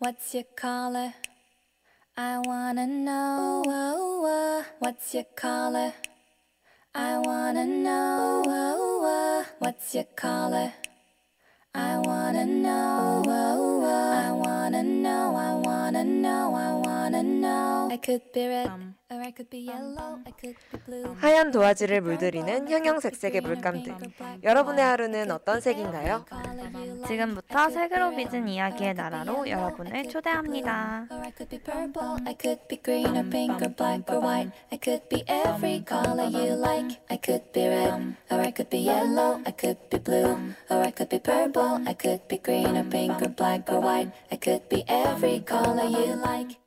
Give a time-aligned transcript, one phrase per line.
[0.00, 1.12] What's your color?
[2.16, 3.64] I wanna know.
[3.66, 4.64] Oh, oh.
[4.78, 5.92] What's your color?
[6.94, 8.44] I wanna know.
[8.46, 9.44] Oh.
[9.58, 10.72] What's your color?
[11.74, 13.07] I wanna know.
[21.16, 23.96] 하얀 도화지를 물들이는 형형색색의 물감들.
[24.42, 26.24] 여러분의 하루는 어떤 색인가요?
[27.06, 31.06] 지금부터 색으로 빚은 이야기의 나라로 여러분을 초대합니다.
[40.70, 44.12] Or I could be purple, I could be green or pink or black or white.
[44.30, 46.58] I could be every color you like.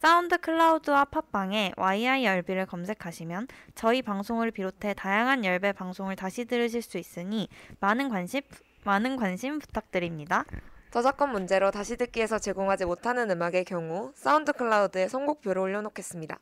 [0.00, 7.50] 사운드 클라우드와 팟빵에 YIRB를 검색하시면 저희 방송을 비롯해 다양한 열배 방송을 다시 들으실 수 있으니
[7.80, 8.40] 많은 관심
[8.84, 10.46] 많은 관심 부탁드립니다.
[10.90, 16.38] 저작권 문제로 다시 듣기에서 제공하지 못하는 음악의 경우 사운드 클라우드에 선곡표를 올려놓겠습니다.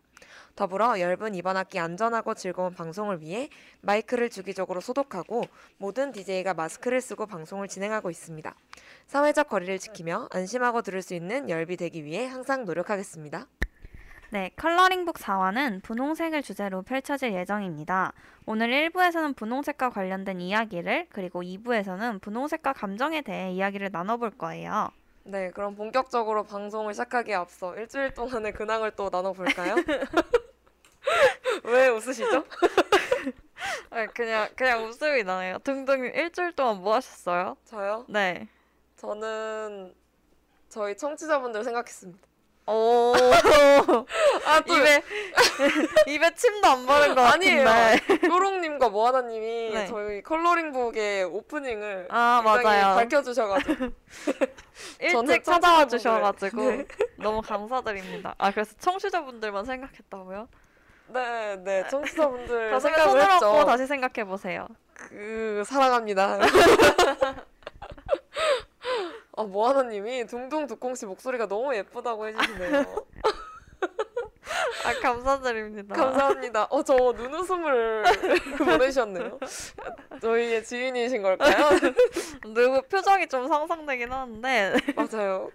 [0.58, 3.48] 더불어 열분 이번 학기 안전하고 즐거운 방송을 위해
[3.82, 5.44] 마이크를 주기적으로 소독하고
[5.76, 8.52] 모든 DJ가 마스크를 쓰고 방송을 진행하고 있습니다.
[9.06, 13.46] 사회적 거리를 지키며 안심하고 들을 수 있는 열비 되기 위해 항상 노력하겠습니다.
[14.30, 18.12] 네, 컬러링북 4화는 분홍색을 주제로 펼쳐질 예정입니다.
[18.44, 24.90] 오늘 1부에서는 분홍색과 관련된 이야기를 그리고 2부에서는 분홍색과 감정에 대해 이야기를 나눠볼 거예요.
[25.22, 29.76] 네, 그럼 본격적으로 방송을 시작하기에 앞서 일주일 동안의 근황을 또 나눠볼까요?
[31.64, 32.44] 왜 웃으시죠?
[34.14, 35.58] 그냥 그냥 웃음이 나네요.
[35.58, 37.56] 등등 일주일 동안 뭐 하셨어요?
[37.64, 38.04] 저요?
[38.08, 38.48] 네.
[38.96, 39.94] 저는
[40.68, 42.28] 저희 청취자분들 생각했습니다.
[42.70, 43.14] 오.
[44.46, 45.02] 아, 또 입에
[46.06, 47.64] 입에 침도 안 바른 거 아니에요.
[47.64, 48.18] 같은데.
[48.28, 49.86] 뾰롱님과 모아나님이 네.
[49.86, 52.96] 저희 컬러링북의 오프닝을 아, 굉장히 맞아요.
[52.96, 53.86] 밝혀주셔가지고
[55.00, 55.86] 일찍 찾아와.
[55.86, 56.86] 주셔가지고 네.
[57.16, 58.34] 너무 감사드립니다.
[58.36, 60.48] 아 그래서 청취자분들만 생각했다고요?
[61.08, 63.22] 네, 네, 청취자분들 가슴에 손을.
[63.22, 64.66] 얹고 다시 생각해 보세요.
[64.94, 66.38] 그 사랑합니다.
[69.36, 72.84] 아, 모아나님이 둥둥 두콩 씨 목소리가 너무 예쁘다고 해주시네요.
[74.84, 75.94] 아 감사드립니다.
[75.94, 76.64] 감사합니다.
[76.70, 78.04] 어, 저 눈웃음을
[78.58, 79.38] 보내셨네요.
[80.20, 81.68] 저희의 지인이신 걸까요?
[82.54, 84.74] 누구 표정이 좀 상상되긴 하는데.
[84.96, 85.50] 맞아요.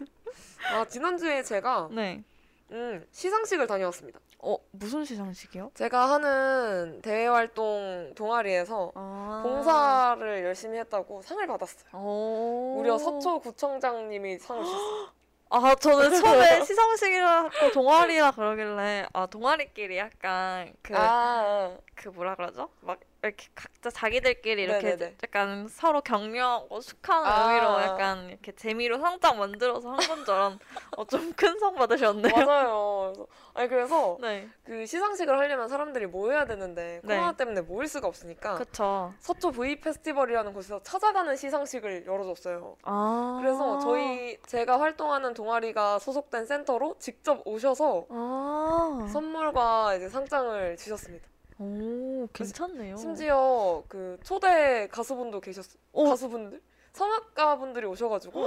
[0.72, 2.24] 아, 지난주에 제가 네.
[2.72, 4.20] 음, 시상식을 다녀왔습니다.
[4.46, 5.72] 어 무슨 시상식이요?
[5.74, 9.40] 제가 하는 대외 활동 동아리에서 아.
[9.42, 11.90] 봉사를 열심히 했다고 상을 받았어요.
[11.94, 12.76] 오.
[12.78, 15.08] 무려 서초 구청장님이 상을 주셨어요.
[15.50, 21.78] 아 저는 처음에 시상식이라 동아리라 그러길래 아 동아리끼리 약간 그그 아,
[22.14, 22.70] 뭐라 그러죠?
[22.82, 25.16] 막 이렇게 각자 자기들끼리 이렇게 네네네.
[25.24, 27.54] 약간 서로 격려하고 축하하는 아.
[27.54, 30.66] 의미로 약간 이렇게 재미로 상장 만들어서 한건줄 알았는데
[30.98, 32.34] 어, 좀큰 상 받으셨네요.
[32.36, 33.14] 맞아요.
[33.16, 34.50] 그래서, 아니 그래서 네.
[34.66, 37.16] 그 시상식을 하려면 사람들이 모여야 되는데 네.
[37.16, 39.14] 코로나 때문에 모일 수가 없으니까 그쵸.
[39.20, 42.76] 서초 V 페스티벌이라는 곳에서 찾아가는 시상식을 열어줬어요.
[42.84, 43.40] 아.
[43.42, 49.08] 그래서 저희 제가 활동하는 동아리가 소속된 센터로 직접 오셔서 아.
[49.10, 51.33] 선물과 이제 상장을 주셨습니다.
[51.60, 52.98] 오, 괜찮네요.
[52.98, 55.78] 심지어 그 초대 가수분도 계셨어요.
[55.94, 56.10] 오.
[56.10, 56.62] 가수분들?
[56.94, 58.44] 성악가 분들이 오셔가지고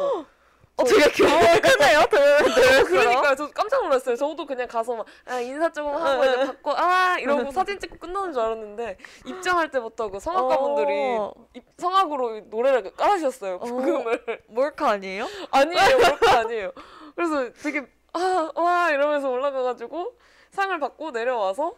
[0.78, 2.00] 어, 되게 규모가 크네요.
[2.11, 4.15] 들으면 그러니까 저 깜짝 놀랐어요.
[4.15, 6.31] 저도 그냥 가서 막 아, 인사 조금 하고 네.
[6.33, 11.33] 이제 받고 아 이러고 사진 찍고 끝나는 줄 알았는데 입장할 때부터 그 성악가 분들이 어.
[11.55, 13.55] 입- 성악으로 노래를 깔아주셨어요.
[13.56, 13.59] 어.
[13.65, 15.27] 부금을 몰카 아니에요?
[15.50, 16.72] 아니에요, 그렇게 아니에요.
[17.15, 20.15] 그래서 되게 아 와 이러면서 올라가가지고
[20.51, 21.75] 상을 받고 내려와서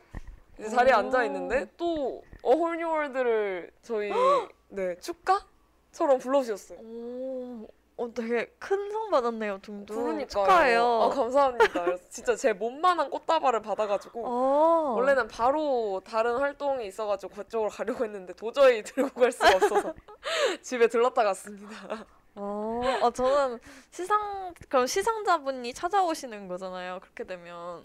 [0.58, 0.96] 이제 자리에 오.
[0.98, 4.10] 앉아 있는데 또 어홀뉴월드를 저희
[4.68, 6.78] 네 축가처럼 불러주셨어요.
[6.80, 7.66] 오,
[7.96, 9.96] 어, 되게 큰 상 받았네요, 둥둥.
[9.96, 10.26] 부르니까요.
[10.28, 10.84] 축하해요.
[10.84, 11.84] 아 감사합니다.
[11.84, 14.92] 그래서 진짜 제 몸만한 꽃다발을 받아가지고 어.
[14.96, 19.94] 원래는 바로 다른 활동이 있어가지고 그쪽으로 가려고 했는데 도저히 들고 갈 수가 없어서
[20.62, 22.04] 집에 들렀다 갔습니다.
[22.34, 23.58] 어, 아, 저는
[23.90, 27.00] 시상, 그럼 시상자분이 찾아오시는 거잖아요.
[27.00, 27.84] 그렇게 되면.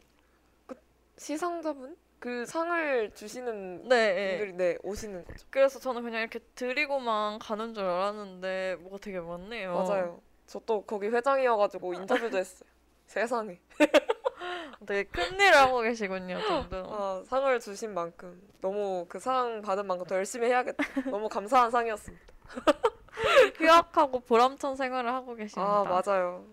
[1.18, 1.96] 시상자분?
[2.24, 4.38] 그 상을 주시는 네.
[4.38, 5.46] 분들이 네 오시는 거죠.
[5.50, 9.74] 그래서 저는 그냥 이렇게 드리고만 가는 줄 알았는데 뭐가 되게 많네요.
[9.74, 10.22] 맞아요.
[10.48, 12.70] 저 또 거기 회장이어가지고 인터뷰도 했어요.
[13.08, 13.60] 세상에.
[14.88, 16.38] 되게 큰 일을 하고 계시군요.
[16.72, 20.82] 아, 상을 주신 만큼 너무 그 상 받은 만큼 더 열심히 해야겠다.
[21.12, 22.26] 너무 감사한 상이었습니다.
[23.60, 25.70] 휴학하고 보람찬 생활을 하고 계십니다.
[25.70, 26.46] 아 맞아요.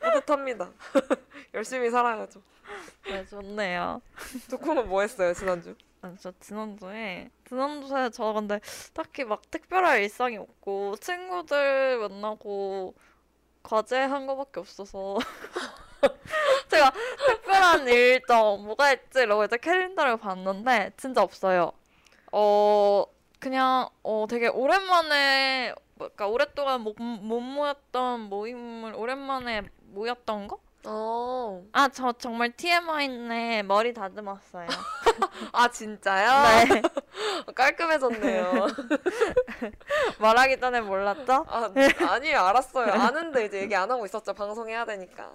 [0.00, 0.72] 뿌듯합니다.
[1.54, 2.42] 열심히 살아야죠.
[3.06, 4.02] 네, 좋네요.
[4.50, 5.76] 두콩은 뭐 했어요 지난주?
[6.02, 8.60] 아, 저 지난주에 지난주에 저 근데
[8.92, 12.94] 딱히 막 특별할 일상이 없고 친구들 만나고
[13.62, 15.16] 과제 한 거밖에 없어서
[16.68, 16.92] 제가
[17.26, 21.72] 특별한 일정 뭐가 있지 이러고 이제 캘린더를 봤는데 진짜 없어요.
[22.32, 23.06] 어
[23.38, 30.58] 그냥 어 되게 오랜만에 그러니까 오랫동안 못, 못 모였던 모임을 오랜만에 모였던 거?
[30.86, 31.64] 어.
[31.72, 34.66] 아 저 정말 TMI인데 머리 다듬었어요.
[35.52, 36.64] 아 진짜요?
[36.74, 36.82] 네.
[37.54, 38.66] 깔끔해졌네요.
[40.18, 41.44] 말하기 전에 몰랐죠?
[41.48, 41.72] 아
[42.08, 42.92] 아니에요 알았어요.
[42.92, 44.34] 아는데 이제 얘기 안 하고 있었죠.
[44.34, 45.30] 방송해야 되니까.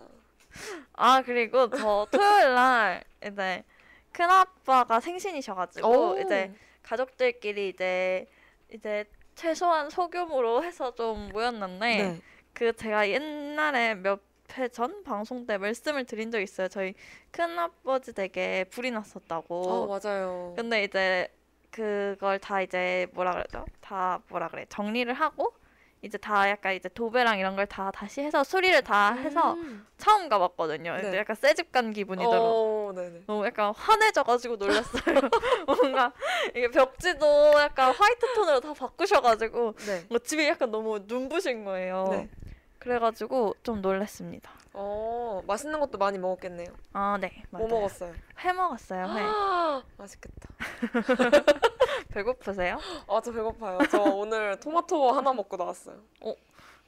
[0.93, 3.63] 아 그리고 저 토요일 날 이제
[4.11, 6.19] 큰 아빠가 생신이셔가지고 오.
[6.19, 6.53] 이제
[6.83, 8.27] 가족들끼리 이제
[8.73, 9.05] 이제
[9.35, 12.21] 최소한 소규모로 해서 좀 모였는데 네.
[12.53, 14.19] 그 제가 옛날에 몇
[14.57, 16.67] 회 전 방송 때 말씀을 드린 적 있어요.
[16.67, 16.93] 저희
[17.31, 19.61] 큰 아버지 되게 불이 났었다고.
[19.69, 20.53] 어 맞아요.
[20.55, 21.27] 근데 이제
[21.71, 23.65] 그걸 다 이제 뭐라 그러죠?
[23.81, 25.53] 다 뭐라 그래 정리를 하고
[26.01, 29.85] 이제 다 약간 이제 도배랑 이런 걸 다 다시 해서 수리를 다 해서 음.
[29.97, 30.95] 처음 가봤거든요.
[30.97, 31.17] 네.
[31.17, 32.89] 약간 새집 간 기분이더라고.
[32.89, 32.93] 어.
[33.27, 35.03] 너무 약간 환해져가지고 놀랐어요.
[35.67, 36.11] 뭔가
[36.55, 40.05] 이게 벽지도 약간 화이트 톤으로 다 바꾸셔가지고 네.
[40.09, 42.07] 뭔가 집이 약간 너무 눈부신 거예요.
[42.11, 42.29] 네.
[42.79, 44.49] 그래가지고 좀 놀랐습니다.
[44.73, 46.67] 어 맛있는 것도 많이 먹었겠네요.
[46.93, 47.43] 아 네.
[47.49, 47.73] 뭐 맞아요.
[47.75, 48.13] 먹었어요?
[48.43, 49.05] 회 먹었어요.
[49.05, 49.21] 회.
[49.21, 50.49] 아, 맛있겠다.
[52.13, 52.79] 배고프세요?
[53.07, 53.79] 아 저 배고파요.
[53.91, 55.97] 저 오늘 토마토 하나 먹고 나왔어요.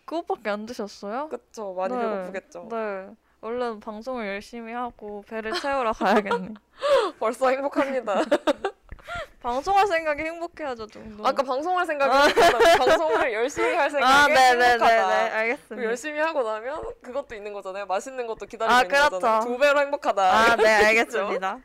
[0.05, 1.29] 그것밖에 안 드셨어요?
[1.29, 2.01] 그쵸 많이 네.
[2.01, 2.67] 배고프겠죠.
[2.69, 3.09] 네.
[3.41, 6.53] 얼른 방송을 열심히 하고 배를 채우러 가야겠네.
[7.19, 8.15] 벌써 행복합니다.
[9.41, 11.25] 방송할 생각이 행복해야죠, 정도.
[11.25, 12.77] 아까 방송할 생각이 있었잖아요.
[12.77, 14.71] 방송을 열심히 할 아, 생각이 네네네네.
[14.71, 15.19] 행복하다.
[15.19, 15.89] 그리고 알겠습니다.
[15.89, 17.85] 열심히 하고 나면 그것도 있는 거잖아요.
[17.87, 19.39] 맛있는 것도 기다리고 아, 있는 거잖아요.
[19.39, 19.47] 그렇죠.
[19.47, 20.21] 두 배로 행복하다.
[20.21, 20.69] 아, 네?
[20.85, 21.59] 알겠습니다.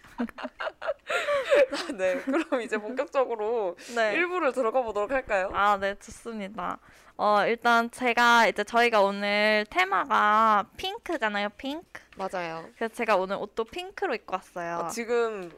[1.97, 4.15] 네, 그럼 이제 본격적으로 네.
[4.15, 5.51] 일부를 들어가 보도록 할까요?
[5.53, 6.79] 아, 네, 좋습니다.
[7.19, 12.03] 어, 일단 제가 이제 저희가 오늘 테마가 핑크잖아요, 핑크.
[12.17, 12.65] 맞아요.
[12.77, 14.81] 그래서 제가 오늘 옷도 핑크로 입고 왔어요.
[14.85, 15.51] 아, 지금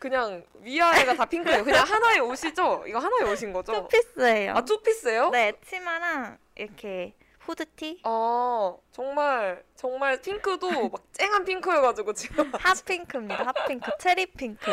[0.00, 1.62] 그냥 위아래가 다 핑크예요.
[1.62, 2.84] 그냥 하나의 옷이죠?
[2.86, 3.86] 이거 하나의 옷인 거죠?
[3.86, 4.54] 투피스예요.
[4.54, 5.28] 아, 투피스예요?
[5.28, 13.44] 네, 치마랑 이렇게 후드티, 아, 정말 정말 핑크도 막 쨍한 핑크여가지고 지금 hot pink입니다.
[13.44, 14.70] Hot pink, 체리 핑크.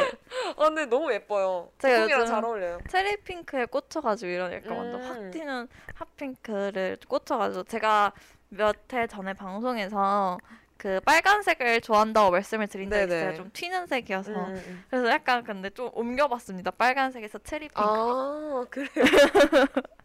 [0.58, 1.72] 아 근데 너무 예뻐요.
[1.80, 2.80] 제가 요즘 잘 어울려요.
[2.90, 5.10] 체리 핑크에 꽂혀가지고 이런 약간 완전 음.
[5.10, 8.14] 확 튀는 핫핑크를 꽂혀가지고 제가
[8.50, 10.38] 몇 해 전에 방송에서
[10.78, 13.22] 그 빨간색을 좋아한다고 말씀을 드린 적이 네네.
[13.22, 13.36] 있어요.
[13.36, 14.32] 좀 튀는 색이어서.
[14.32, 14.86] 음, 음.
[14.90, 16.72] 그래서 약간 근데 좀 옮겨봤습니다.
[16.72, 17.82] 빨간색에서 체리 핑크.
[17.82, 18.88] 아 그래요.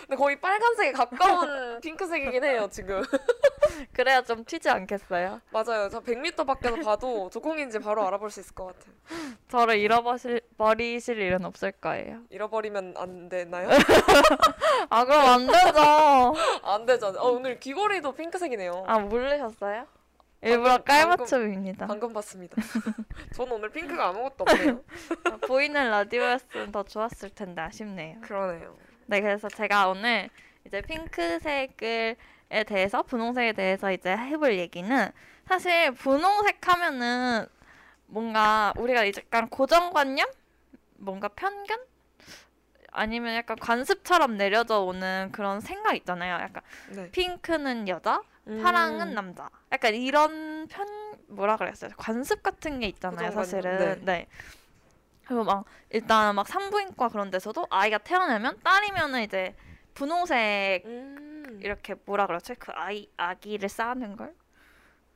[0.00, 3.02] 근데 거의 빨간색에 가까운 핑크색이긴 해요 지금.
[3.92, 5.40] 그래야 좀 튀지 않겠어요?
[5.50, 5.88] 맞아요.
[5.88, 8.94] 저 100m 밖에서 봐도 조콩인지 바로 알아볼 수 있을 것 같아요.
[9.48, 12.22] 저를 잃어버리실 버리실 일은 없을 거예요.
[12.30, 13.68] 잃어버리면 안 되나요?
[14.90, 16.34] 아 그럼 안 되죠.
[16.62, 17.06] 안 되죠.
[17.18, 18.84] 어, 오늘 귀걸이도 핑크색이네요.
[18.86, 19.86] 아 모르셨어요?
[20.42, 21.86] 일부러 깔맞춤입니다.
[21.86, 22.56] 방금 봤습니다.
[23.34, 24.84] 저는 오늘 핑크가 아무것도 없네요.
[25.24, 28.20] 아, 보이는 라디오였으면 더 좋았을 텐데 아쉽네요.
[28.20, 28.76] 그러네요.
[29.06, 30.28] 네, 그래서 제가 오늘
[30.64, 32.16] 이제 핑크색을
[32.48, 35.10] 에 대해서 분홍색에 대해서 이제 해볼 얘기는
[35.48, 37.46] 사실 분홍색 하면은
[38.06, 40.28] 뭔가 우리가 이제 약간 고정관념,
[40.98, 41.80] 뭔가 편견,
[42.92, 46.34] 아니면 약간 관습처럼 내려져 오는 그런 생각 있잖아요.
[46.36, 47.10] 약간 네.
[47.10, 48.62] 핑크는 여자, 음.
[48.62, 49.48] 파랑은 남자.
[49.72, 50.86] 약간 이런 편
[51.28, 51.90] 뭐라 그랬어요?
[51.96, 54.04] 관습 같은 게 있잖아요, 사실은.
[54.04, 54.26] 네.
[55.26, 59.56] 그리고 막 일단 막 산부인과 그런 데서도 아이가 태어나면 딸이면은 이제
[59.94, 61.60] 분홍색 음.
[61.62, 62.54] 이렇게 뭐라 그러지?
[62.54, 64.34] 그 아이 아기를 쌓는 걸?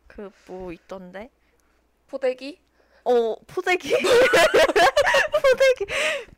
[0.08, 1.30] 그 뭐 있던데?
[2.08, 2.60] 포대기?
[3.04, 3.94] 어 포대기
[5.40, 5.86] 포대기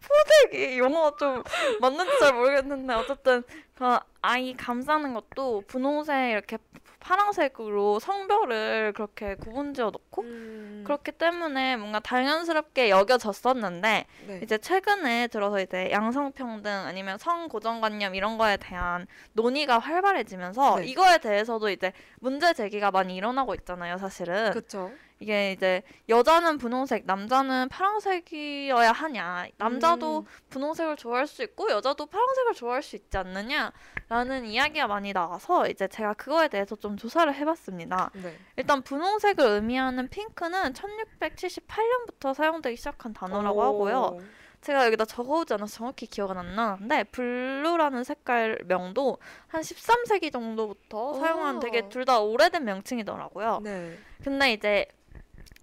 [0.00, 1.42] 포대기 영어 좀
[1.80, 3.42] 맞는지 잘 모르겠는데 어쨌든
[3.75, 6.59] 그 아이 감싸는 것도 분홍색 이렇게
[7.02, 10.85] 파란색으로 성별을 그렇게 구분지어 놓고 음.
[10.87, 14.40] 그렇기 때문에 뭔가 당연스럽게 여겨졌었는데 네.
[14.42, 20.87] 이제 최근에 들어서 이제 양성평등 아니면 성고정관념 이런 거에 대한 논의가 활발해지면서 네.
[20.87, 24.52] 이거에 대해서도 이제 문제 제기가 많이 일어나고 있잖아요, 사실은.
[24.52, 24.92] 그쵸.
[25.23, 29.47] 이게 이제 여자는 분홍색, 남자는 파란색이어야 하냐.
[29.57, 30.25] 남자도 음.
[30.50, 33.52] 분홍색을 좋아할 수 있고 여자도 파란색을 좋아할 수 있지 않느냐.
[33.52, 38.11] 있느냐라는 이야기가 많이 나와서 이제 제가 그거에 대해서 좀 조사를 해봤습니다.
[38.14, 38.37] 네.
[38.57, 44.19] 일단 분홍색을 의미하는 핑크는 1678년부터 사용되기 시작한 단어라고 하고요.
[44.61, 51.59] 제가 여기다 적어오지 않아서 정확히 기억은 안 나는데 블루라는 색깔 명도 한 13세기 정도부터 사용한
[51.59, 51.88] 되게 오.
[51.88, 53.61] 둘다 오래된 명칭이더라고요.
[53.64, 53.99] 네.
[54.23, 54.87] 근데 이제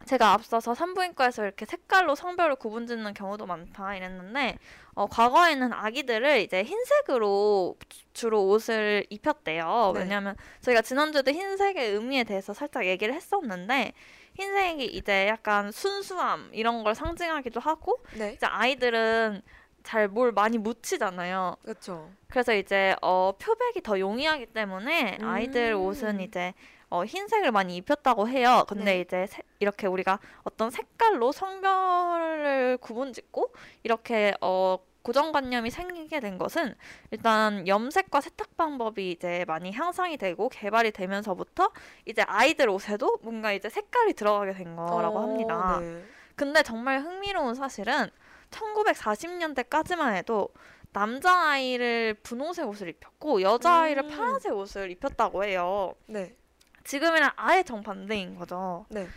[0.10, 4.58] 제가 앞서서 산부인과에서 이렇게 색깔로 성별을 구분짓는 경우도 많다 이랬는데
[4.96, 9.92] 어, 과거에는 아기들을 이제 흰색으로 주- 주로 옷을 입혔대요.
[9.94, 10.00] 네.
[10.01, 13.94] 왜냐하면 저희가 지난주에도 흰색의 의미에 대해서 살짝 얘기를 했었는데
[14.34, 18.34] 흰색이 이제 약간 순수함 이런 걸 상징하기도 하고 네.
[18.34, 19.44] 이제 아이들은
[19.84, 21.56] 잘뭘 많이 묻히잖아요.
[21.62, 22.10] 그렇죠.
[22.30, 25.82] 그래서 이제 어, 표백이 더 용이하기 때문에 아이들 음.
[25.82, 26.56] 옷은 이제
[26.89, 28.65] 어, 흰색을 많이 입혔다고 해요.
[28.67, 29.00] 근데 네.
[29.01, 33.53] 이제 세- 이렇게 우리가 어떤 색깔로 성별을 구분짓고
[33.84, 36.75] 이렇게 어, 고정관념이 생기게 된 것은
[37.12, 41.72] 일단 염색과 세탁 방법이 이제 많이 향상이 되고 개발이 되면서부터
[42.05, 45.79] 이제 아이들 옷에도 뭔가 이제 색깔이 들어가게 된 거라고 어, 합니다.
[45.79, 46.03] 네.
[46.36, 48.10] 근데 정말 흥미로운 사실은
[48.51, 50.50] 1940년대까지만 해도
[50.91, 54.10] 남자아이를 분홍색 옷을 입혔고 여자아이를 음.
[54.10, 55.93] 파란색 옷을 입혔다고 해요.
[56.08, 56.36] 네.
[56.93, 58.88] 지금이랑 아예 정반대인 거죠.
[58.89, 59.08] 네.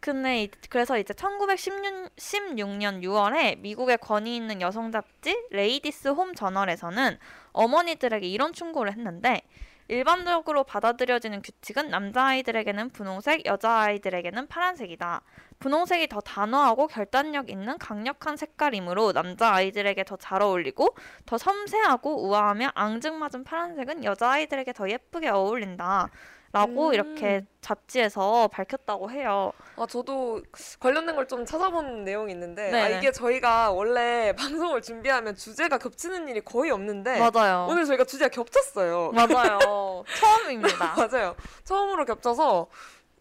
[0.00, 7.18] 근데 이- 그래서 이제 1916년 6월에 미국의 권위 있는 여성 잡지 레이디스 홈 저널에서는
[7.52, 9.42] 어머니들에게 이런 충고를 했는데
[9.86, 15.20] 일반적으로 받아들여지는 규칙은 남자아이들에게는 분홍색, 여자아이들에게는 파란색이다.
[15.60, 20.96] 분홍색이 더 단호하고 결단력 있는 강력한 색깔이므로 남자아이들에게 더 잘 어울리고
[21.26, 26.08] 더 섬세하고 우아하며 앙증맞은 파란색은 여자아이들에게 더 예쁘게 어울린다.
[26.52, 26.94] 라고 음.
[26.94, 29.52] 이렇게 잡지에서 밝혔다고 해요.
[29.76, 30.42] 아, 저도
[30.80, 32.88] 관련된 걸 좀 찾아본 내용이 있는데, 아.
[32.88, 37.66] 이게 저희가 원래 방송을 준비하면 주제가 겹치는 일이 거의 없는데, 맞아요.
[37.70, 39.12] 오늘 저희가 주제가 겹쳤어요.
[39.12, 39.58] 맞아요.
[40.18, 40.94] 처음입니다.
[40.96, 41.36] 맞아요.
[41.62, 42.66] 처음으로 겹쳐서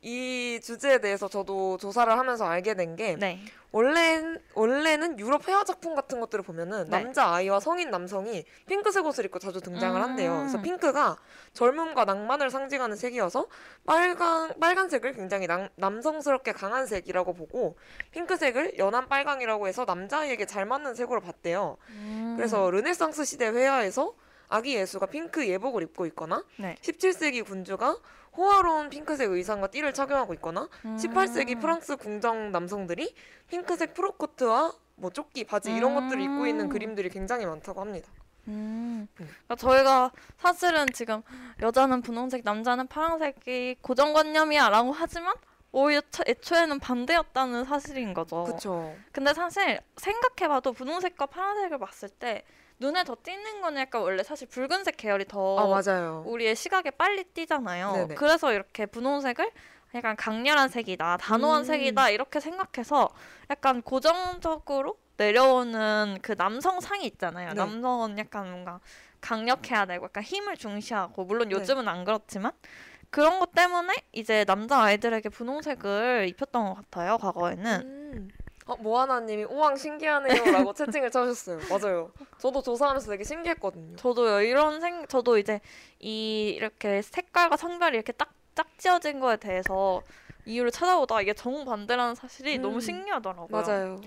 [0.01, 3.39] 이 주제에 대해서 저도 조사를 하면서 알게 된 게, 네.
[3.72, 6.89] 원래, 원래는 유럽 회화 작품 같은 것들을 보면은 네.
[6.89, 10.38] 남자 아이와 성인 남성이 핑크색 옷을 입고 자주 등장을 한대요.
[10.39, 10.63] 그래서 음.
[10.63, 11.18] 핑크가
[11.53, 13.48] 젊음과 낭만을 상징하는 색이어서
[13.86, 17.77] 빨간, 빨간색을 굉장히 남, 남성스럽게 강한 색이라고 보고
[18.12, 21.77] 핑크색을 연한 빨강이라고 해서 남자아이에게 잘 맞는 색으로 봤대요.
[21.89, 22.36] 음.
[22.38, 24.13] 그래서 르네상스 시대 회화에서
[24.50, 26.75] 아기 예수가 핑크 예복을 입고 있거나 네.
[26.82, 27.98] 17세기 군주가
[28.36, 30.98] 호화로운 핑크색 의상과 띠를 착용하고 있거나 음.
[30.98, 33.13] 18세기 프랑스 궁정 남성들이
[33.48, 36.70] 핑크색 프로코트와 뭐 조끼, 바지 이런 것들을 입고 있는 음.
[36.70, 38.10] 그림들이 굉장히 많다고 합니다.
[38.48, 39.08] 음.
[39.20, 39.27] 음.
[39.46, 41.22] 그러니까 저희가 사실은 지금
[41.62, 45.36] 여자는 분홍색, 남자는 파란색이 고정관념이야라고 하지만
[45.72, 48.44] 오히려 처- 애초에는 반대였다는 사실인 거죠.
[48.44, 48.96] 그쵸.
[49.12, 52.44] 근데 사실 생각해봐도 분홍색과 파란색을 봤을 때
[52.80, 56.24] 눈에 더 띄는 거는 약간 원래 사실 붉은색 계열이 더 아.
[56.26, 57.92] 우리의 시각에 빨리 띄잖아요.
[57.94, 58.16] 네네.
[58.16, 59.52] 그래서 이렇게 분홍색을
[59.96, 61.66] 약간 강렬한 색이다, 단호한 음.
[61.66, 63.10] 색이다 이렇게 생각해서
[63.50, 67.50] 약간 고정적으로 내려오는 그 남성상이 있잖아요.
[67.50, 67.56] 네.
[67.56, 68.80] 남성은 약간 뭔가
[69.20, 71.56] 강력해야 되고 약간 힘을 중시하고 물론 네.
[71.56, 72.54] 요즘은 안 그렇지만
[73.10, 77.18] 그런 것 때문에 이제 남자 아이들에게 분홍색을 입혔던 것 같아요.
[77.18, 77.82] 과거에는.
[77.82, 77.99] 음.
[78.70, 81.60] 어, 모아나님이 우왕 신기하네요라고 채팅을 쳐주셨어요.
[81.70, 82.12] 맞아요.
[82.38, 83.96] 저도 조사하면서 되게 신기했거든요.
[83.96, 85.60] 저도요 이런 생 저도 이제
[86.00, 90.04] 이 이렇게 색깔과 성별이 이렇게 딱 짝지어진 거에 대해서
[90.46, 92.62] 이유를 찾아보다가 이게 정반대라는 사실이 음.
[92.62, 93.48] 너무 신기하더라고요.
[93.50, 94.02] 맞아요.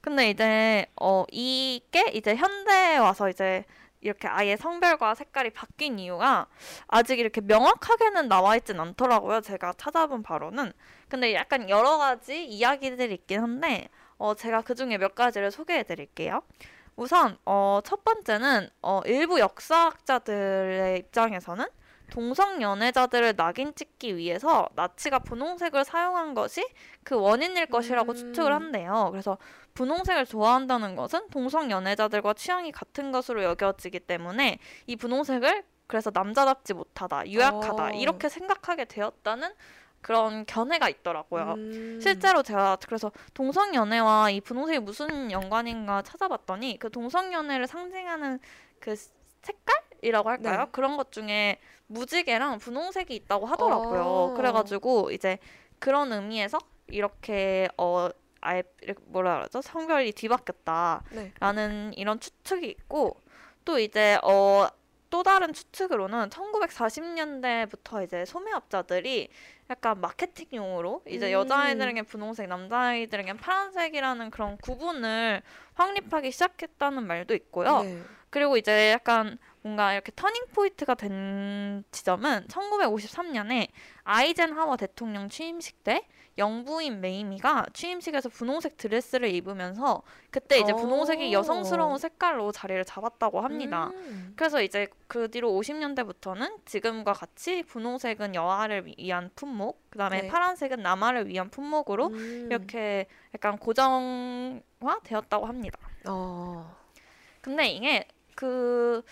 [0.00, 3.64] 근데 이제 어 이게 이제 현대에 와서 이제
[4.00, 6.46] 이렇게 아예 성별과 색깔이 바뀐 이유가
[6.86, 9.40] 아직 이렇게 명확하게는 나와 있진 않더라고요.
[9.40, 10.72] 제가 찾아본 바로는.
[11.08, 13.88] 근데 약간 여러 가지 이야기들이 있긴 한데
[14.18, 16.42] 어 제가 그 중에 몇 가지를 소개해 드릴게요.
[16.96, 21.66] 우선 어 첫 번째는 어 일부 역사학자들의 입장에서는
[22.10, 26.66] 동성 연애자들을 낙인 찍기 위해서 나치가 분홍색을 사용한 것이
[27.04, 28.16] 그 원인일 것이라고 음.
[28.16, 29.08] 추측을 한대요.
[29.10, 29.38] 그래서
[29.74, 37.28] 분홍색을 좋아한다는 것은 동성 연애자들과 취향이 같은 것으로 여겨지기 때문에 이 분홍색을 그래서 남자답지 못하다,
[37.28, 37.90] 유약하다 어.
[37.90, 39.50] 이렇게 생각하게 되었다는
[40.00, 41.54] 그런 견해가 있더라고요.
[41.56, 41.98] 음.
[42.00, 48.38] 실제로 제가 그래서 동성 연애와 이 분홍색이 무슨 연관인가 찾아봤더니 그 동성 연애를 상징하는
[48.80, 48.94] 그
[49.42, 50.58] 색깔이라고 할까요?
[50.60, 50.66] 네.
[50.72, 54.02] 그런 것 중에 무지개랑 분홍색이 있다고 하더라고요.
[54.02, 54.34] 어.
[54.34, 55.38] 그래가지고 이제
[55.78, 58.08] 그런 의미에서 이렇게 어
[58.40, 58.62] 아예
[59.06, 59.60] 뭐라 그러죠?
[59.60, 61.96] 성별이 뒤바뀌었다라는 네.
[61.96, 63.20] 이런 추측이 있고
[63.64, 69.28] 또 이제 어또 다른 추측으로는 1940년대부터 이제 소매업자들이
[69.70, 71.32] 약간 마케팅용으로 이제 음.
[71.32, 75.42] 여자아이들에겐 분홍색, 남자아이들에겐 파란색이라는 그런 구분을
[75.74, 77.82] 확립하기 시작했다는 말도 있고요.
[77.82, 78.02] 네.
[78.30, 83.68] 그리고 이제 약간 뭔가 이렇게 터닝 포인트가 된 지점은 1953년에
[84.04, 86.06] 아이젠하워 대통령 취임식 때
[86.38, 91.38] 영부인 메이미가 취임식에서 분홍색 드레스를 입으면서 그때 이제 분홍색이 오.
[91.38, 93.90] 여성스러운 색깔로 자리를 잡았다고 합니다.
[93.92, 94.32] 음.
[94.36, 100.28] 그래서 이제 그 뒤로 50년대부터는 지금과 같이 분홍색은 여아를 위한 품목, 그다음에 네.
[100.28, 102.46] 파란색은 남아를 위한 품목으로 음.
[102.48, 105.78] 이렇게 약간 고정화 되었다고 합니다.
[106.08, 106.76] 어.
[107.40, 109.02] 근데 이게 그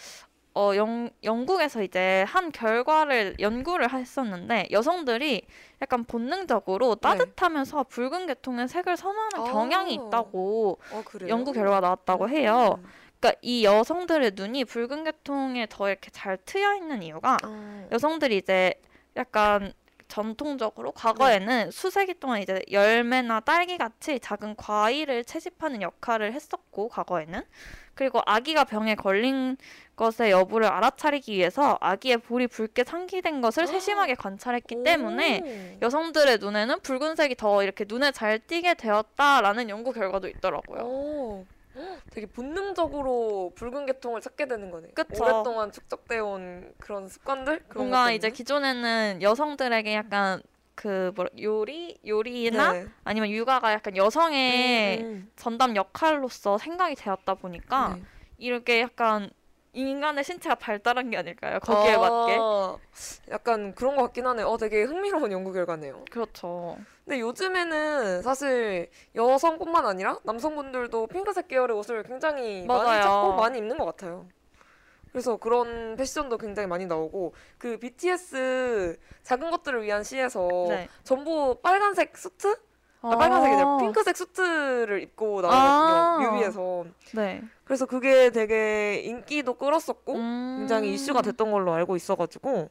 [0.56, 5.42] 어, 영, 영국에서 이제 한 결과를 연구를 했었는데 여성들이
[5.82, 9.50] 약간 본능적으로 따뜻하면서 붉은 계통의 색을 선호하는 네.
[9.50, 9.52] 아.
[9.52, 11.02] 경향이 있다고 어?
[11.28, 12.78] 연구 결과가 나왔다고 해요.
[12.78, 12.88] 음.
[13.20, 17.88] 그러니까 이 여성들의 눈이 붉은 계통에 더 이렇게 잘 트여 있는 이유가 어.
[17.92, 18.72] 여성들이 이제
[19.14, 19.74] 약간
[20.08, 27.42] 전통적으로 과거에는 수세기 동안 이제 열매나 딸기 같이 작은 과일을 채집하는 역할을 했었고 과거에는
[27.96, 29.56] 그리고 아기가 병에 걸린
[29.96, 35.78] 것의 여부를 알아차리기 위해서 아기의 볼이 붉게 상기된 것을 세심하게 관찰했기 때문에 오.
[35.82, 40.82] 여성들의 눈에는 붉은색이 더 이렇게 눈에 잘 띄게 되었다라는 연구 결과도 있더라고요.
[40.82, 41.46] 오.
[41.74, 44.88] 헉, 되게 본능적으로 붉은 계통을 찾게 되는 거네.
[44.94, 45.24] 그쵸.
[45.24, 47.60] 오랫동안 축적되어 온 그런 습관들?
[47.68, 48.30] 그런 뭔가 것 이제?
[48.30, 50.42] 기존에는 여성들에게 약간
[50.76, 52.86] 그 뭐라 요리 요리나 네.
[53.02, 57.38] 아니면 육아가 약간 여성의 음, 전담 역할로서 생각이 되었다 음.
[57.40, 58.02] 보니까 네.
[58.38, 59.30] 이렇게 약간
[59.72, 61.58] 인간의 신체가 발달한 게 아닐까요?
[61.60, 62.38] 거기에 맞게.
[62.40, 62.78] 아,
[63.30, 64.46] 약간 그런 것 같긴 하네요.
[64.48, 66.04] 어, 되게 흥미로운 연구 결과네요.
[66.10, 66.78] 그렇죠.
[67.04, 72.84] 근데 요즘에는 사실 여성뿐만 아니라 남성분들도 핑크색 계열의 옷을 굉장히 맞아요.
[72.84, 74.26] 많이 찾고 많이 입는 것 같아요.
[75.16, 80.90] 그래서 그런 패션도 굉장히 많이 나오고 그 BTS 작은 것들을 위한 시에서 네.
[81.04, 82.54] 전부 빨간색 수트?
[83.00, 83.16] 아, 아.
[83.16, 86.18] 빨간색이 아니라 핑크색 수트를 입고 아.
[86.18, 86.32] 나오거든요.
[86.32, 86.84] 뮤비에서.
[87.14, 87.42] 네.
[87.64, 90.56] 그래서 그게 되게 인기도 끌었었고 음.
[90.58, 92.68] 굉장히 이슈가 됐던 걸로 알고 있어가지고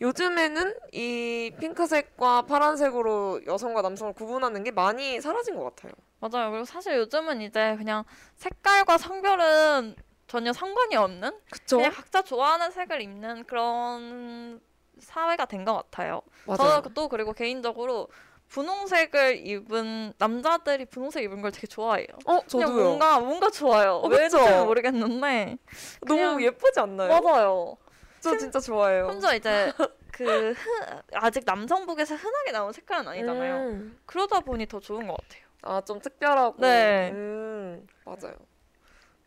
[0.00, 5.92] 요즘에는 이 핑크색과 파란색으로 여성과 남성을 구분하는 게 많이 사라진 것 같아요.
[6.20, 6.52] 맞아요.
[6.52, 8.04] 그리고 사실 요즘은 이제 그냥
[8.36, 9.94] 색깔과 성별은
[10.32, 11.76] 전혀 상관이 없는 그쵸?
[11.76, 14.62] 그냥 각자 좋아하는 색을 입는 그런
[14.98, 16.22] 사회가 된 것 같아요.
[16.46, 16.56] 맞아요.
[16.80, 18.08] 저는 또 그리고 개인적으로
[18.48, 22.06] 분홍색을 입은 남자들이 분홍색 입은 걸 되게 좋아해요.
[22.24, 22.82] 어, 그냥 저도요.
[22.82, 23.96] 뭔가 뭔가 좋아요.
[23.96, 24.36] 어, 왜인지?
[24.64, 25.58] 모르겠는데
[26.08, 27.20] 너무 그냥- 예쁘지 않나요?
[27.20, 27.76] 맞아요.
[28.20, 29.08] 저 진짜 좋아해요.
[29.08, 29.70] 혼자 이제
[30.12, 33.54] 그 흔- 아직 남성복에서 흔하게 나온 색깔은 아니잖아요.
[33.68, 34.00] 음.
[34.06, 35.42] 그러다 보니 더 좋은 것 같아요.
[35.60, 36.56] 아, 좀 특별하고.
[36.58, 37.10] 네.
[37.12, 38.34] 음, 맞아요.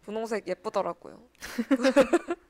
[0.06, 1.20] 분홍색 예쁘더라고요.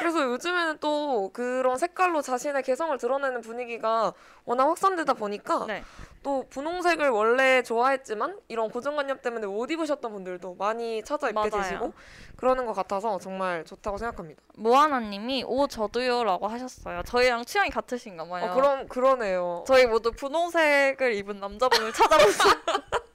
[0.00, 4.12] 그래서 요즘에는 또 그런 색깔로 자신의 개성을 드러내는 분위기가
[4.44, 5.82] 워낙 확산되다 보니까 네.
[6.22, 11.50] 또 분홍색을 원래 좋아했지만 이런 고정관념 때문에 못 입으셨던 분들도 많이 찾아 입게 맞아요.
[11.50, 11.92] 되시고
[12.36, 14.42] 그러는 것 같아서 정말 좋다고 생각합니다.
[14.56, 17.02] 모아나님이 오 저도요라고 하셨어요.
[17.04, 18.50] 저희랑 취향이 같으신가 봐요.
[18.50, 19.64] 어, 그럼 그러네요.
[19.66, 22.52] 저희 모두 분홍색을 입은 남자분을 찾아보세요.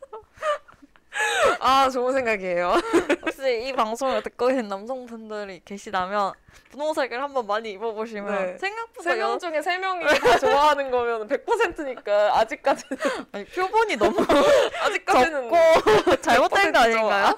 [1.60, 2.74] 아 좋은 생각이에요.
[3.26, 6.34] 혹시 이 방송을 듣고 계신 남성분들이 계시다면
[6.72, 8.58] 분홍색을 한번 많이 입어보시면 네.
[8.58, 9.38] 생각보다 세명 여...
[9.38, 12.98] 중에 세 명이 다 좋아하는 거면 100%니까 아직까지는
[13.32, 14.18] 아니, 표본이 너무
[14.84, 15.52] 아직까지는
[16.22, 17.38] 잘못된 거100% 아닌가요?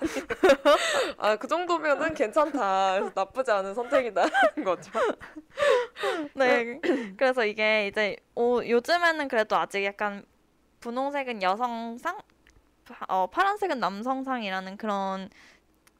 [1.18, 3.12] 아그 정도면은 괜찮다.
[3.16, 4.32] 나쁘지 않은 선택이다는
[4.66, 4.92] 거죠.
[6.34, 6.80] 네.
[7.18, 10.26] 그래서 이게 이제 오, 요즘에는 그래도 아직 약간
[10.82, 12.24] 분홍색은 여성상, 파-
[13.08, 15.30] 어, 파란색은 남성상이라는 그런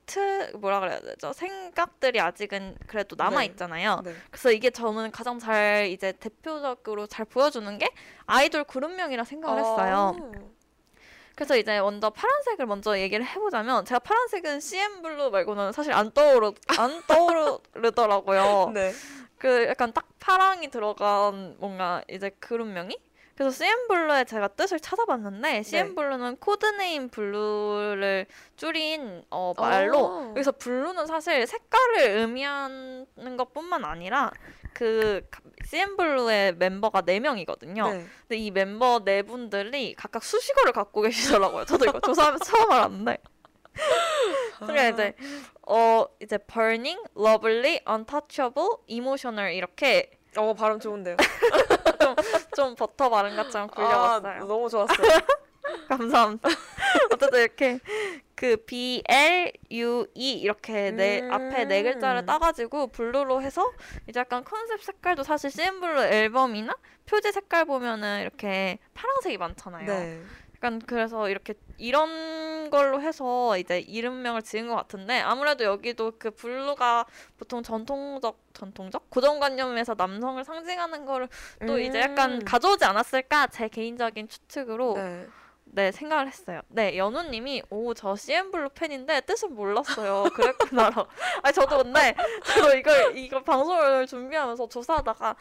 [0.06, 1.32] 트 뭐라 그래야 되죠?
[1.32, 3.46] 생각들이 아직은 그래도 남아 네.
[3.46, 4.02] 있잖아요.
[4.04, 4.14] 네.
[4.30, 7.90] 그래서 이게 저는 가장 잘 이제 대표적으로 잘 보여주는 게
[8.26, 10.16] 아이돌 그룹명이라 생각을 했어요.
[11.36, 16.52] 그래서 이제 먼저 파란색을 먼저 얘기를 해보자면 제가 파란색은 CN 블루 말고는 사실 안 떠오르
[16.78, 18.72] 안 떠오르더라고요.
[18.76, 18.92] 네.
[19.38, 22.96] 그 약간 딱 파랑이 들어간 뭔가 이제 그룹명이
[23.42, 25.96] 그래서 CN 블루의 제가 뜻을 찾아봤는데 CM 네.
[25.96, 30.30] 블루는 코드네임 블루를 줄인 어, 말로 어.
[30.36, 34.30] 여기서 blue는 사실 색깔을 의미하는 것뿐만 아니라
[34.74, 35.28] 그
[35.66, 37.90] CN 블루의 멤버가 네 명이거든요.
[37.90, 38.06] 네.
[38.28, 41.66] 근데 이 멤버 네 분들이 각각 수식어를 갖고 계시더라고요.
[41.66, 43.18] 저도 이거 조사하면서 처음 알았는데.
[44.60, 45.16] 그러니까 이제
[45.66, 51.18] 어 이제 burning, lovely, untouchable, emotional 이렇게 어 발음 좋은데요.
[52.02, 52.16] 좀
[52.78, 54.46] 버터 발음 같처럼 아, 굴려봤어요.
[54.46, 55.20] 너무 좋았어요.
[55.88, 56.50] 감사합니다.
[57.14, 57.80] 어쨌든 이렇게
[58.36, 61.32] 그 B L U E 이렇게 네 음.
[61.32, 63.72] 앞에 네 글자를 따가지고 blue로 해서
[64.08, 69.86] 이제 약간 컨셉 색깔도 사실 CN 블루 앨범이나 표지 색깔 보면은 이렇게 파란색이 많잖아요.
[69.86, 70.22] 네.
[70.62, 77.08] 약간 그래서 이렇게 이런 걸로 해서 이제 이름명을 지은 것 같은데 아무래도 여기도 그 blue가
[77.38, 81.28] 보통 전통적 전통적 고정관념에서 남성을 상징하는 거를
[81.66, 82.46] 또 이제 약간 음.
[82.46, 85.28] 가져오지 않았을까 제 개인적인 추측으로 네.
[85.74, 86.62] 네, 생각을 했어요.
[86.68, 90.26] 네, 연우님이 오, 저 CN블루 팬인데 뜻은 몰랐어요.
[90.36, 91.08] 그랬구나라고.
[91.42, 95.36] 아니 저도 근데 저도 이걸 이거 방송을 준비하면서 조사하다가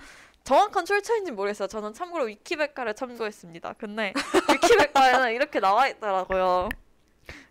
[0.45, 1.69] 정확한 출처인지 모르겠어요.
[1.69, 3.75] 저는 참고로 위키백과를 참고했습니다.
[3.79, 4.13] 근데
[4.53, 6.69] 위키백과에는 이렇게 나와 있더라고요.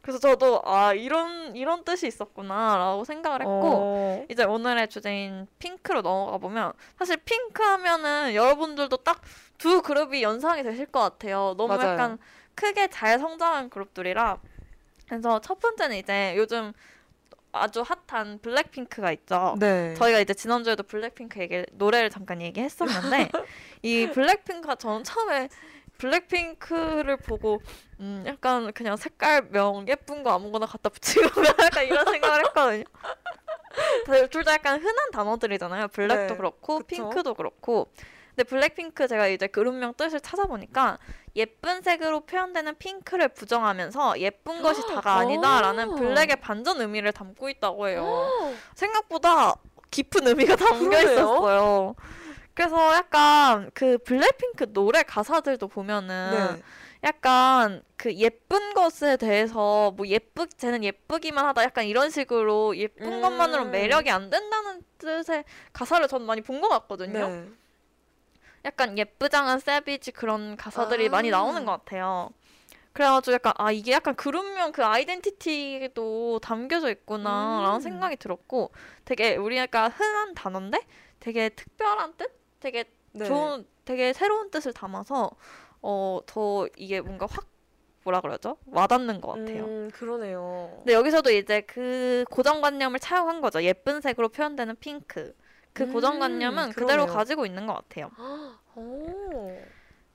[0.02, 4.26] 그래서 저도 아 이런 이런 뜻이 있었구나라고 생각을 했고 어.
[4.30, 9.22] 이제 오늘의 주제인 핑크로 넘어가 보면 사실 핑크 하면은 여러분들도 딱
[9.60, 11.54] 두 그룹이 연상이 되실 것 같아요.
[11.58, 11.92] 너무 맞아요.
[11.92, 12.18] 약간
[12.56, 14.40] 크게 잘 성장한 그룹들이라
[15.08, 16.72] 그래서 첫 번째는 이제 요즘
[17.52, 19.56] 아주 핫한 블랙핑크가 있죠.
[19.60, 19.94] 네.
[19.96, 23.30] 저희가 이제 지난주에도 블랙핑크 얘기 노래를 잠깐 얘기했었는데
[23.82, 25.50] 이 블랙핑크가 저는 처음에
[25.98, 27.62] 블랙핑크를 보고
[28.00, 31.24] 음 약간 그냥 색깔명 예쁜 거 아무거나 갖다 붙이고
[31.60, 32.84] 약간 이런 생각을 했거든요.
[34.30, 35.90] 둘다 약간 흔한 단어들이잖아요.
[35.90, 36.88] 블랙도 네, 그렇고 그쵸.
[36.88, 37.92] 핑크도 그렇고.
[38.40, 40.98] 근데 블랙핑크 제가 이제 그룹명 뜻을 찾아보니까
[41.36, 45.96] 예쁜 색으로 표현되는 핑크를 부정하면서 예쁜 것이 다가 아니다라는 오.
[45.96, 48.30] 블랙의 반전 의미를 담고 있다고 해요.
[48.76, 49.56] 생각보다
[49.92, 51.12] 깊은 의미가 담겨 그러네요.
[51.12, 51.96] 있었어요.
[52.54, 56.64] 그래서 약간 그 블랙핑크 노래 가사들도 보면은 네.
[57.04, 63.22] 약간 그 예쁜 것에 대해서 뭐 예쁘 쟤는 예쁘기만 하다 약간 이런 식으로 예쁜 음.
[63.22, 67.28] 것만으로 매력이 안 된다는 뜻의 가사를 전 많이 본 것 같거든요.
[67.28, 67.50] 네.
[68.66, 71.12] 약간 예쁘장한 savage 그런 가사들이 아.
[71.12, 72.30] 많이 나오는 것 같아요.
[72.94, 77.80] 그래가지고 약간 아 이게 약간 그룹명 그 아이덴티티도 담겨져 있구나라는 음.
[77.80, 78.72] 생각이 들었고
[79.06, 80.80] 되게 우리가 흔한 단어인데
[81.20, 83.26] 되게 특별한 뜻, 되게 네.
[83.26, 85.32] 좋은, 되게 새로운 뜻을 담아서
[85.82, 87.46] 어 더 이게 뭔가 확
[88.04, 89.64] 뭐라 그러죠 와닿는 것 같아요.
[89.66, 90.72] 음, 그러네요.
[90.80, 93.62] 근데 여기서도 이제 그 고정관념을 차용한 거죠.
[93.64, 95.34] 예쁜 색으로 표현되는 핑크.
[95.80, 97.14] 그 음, 고정관념은 그대로 그러네요.
[97.16, 98.12] 가지고 있는 것 같아요.
[98.76, 99.58] 오.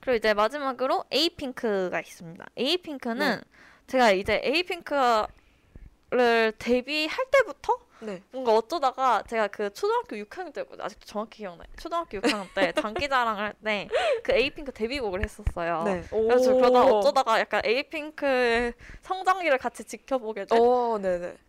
[0.00, 2.44] 그리고 이제 마지막으로 에이핑크가 있습니다.
[2.56, 3.40] 에이핑크는
[3.86, 5.26] 제가 이제 에이핑크를
[6.58, 8.20] 데뷔할 때부터 네.
[8.32, 10.84] 뭔가 어쩌다가 제가 그 초등학교 6학년 때였거든요.
[10.84, 11.66] 아직도 정확히 기억나요.
[11.78, 13.88] 초등학교 6학년 때 장기자랑을 할 때
[14.22, 15.82] 그 에이핑크 데뷔곡을 했었어요.
[15.84, 16.02] 네.
[16.10, 20.98] 그래서 그러다 어쩌다가 약간 에이핑크의 성장기를 같이 지켜보게 된 오.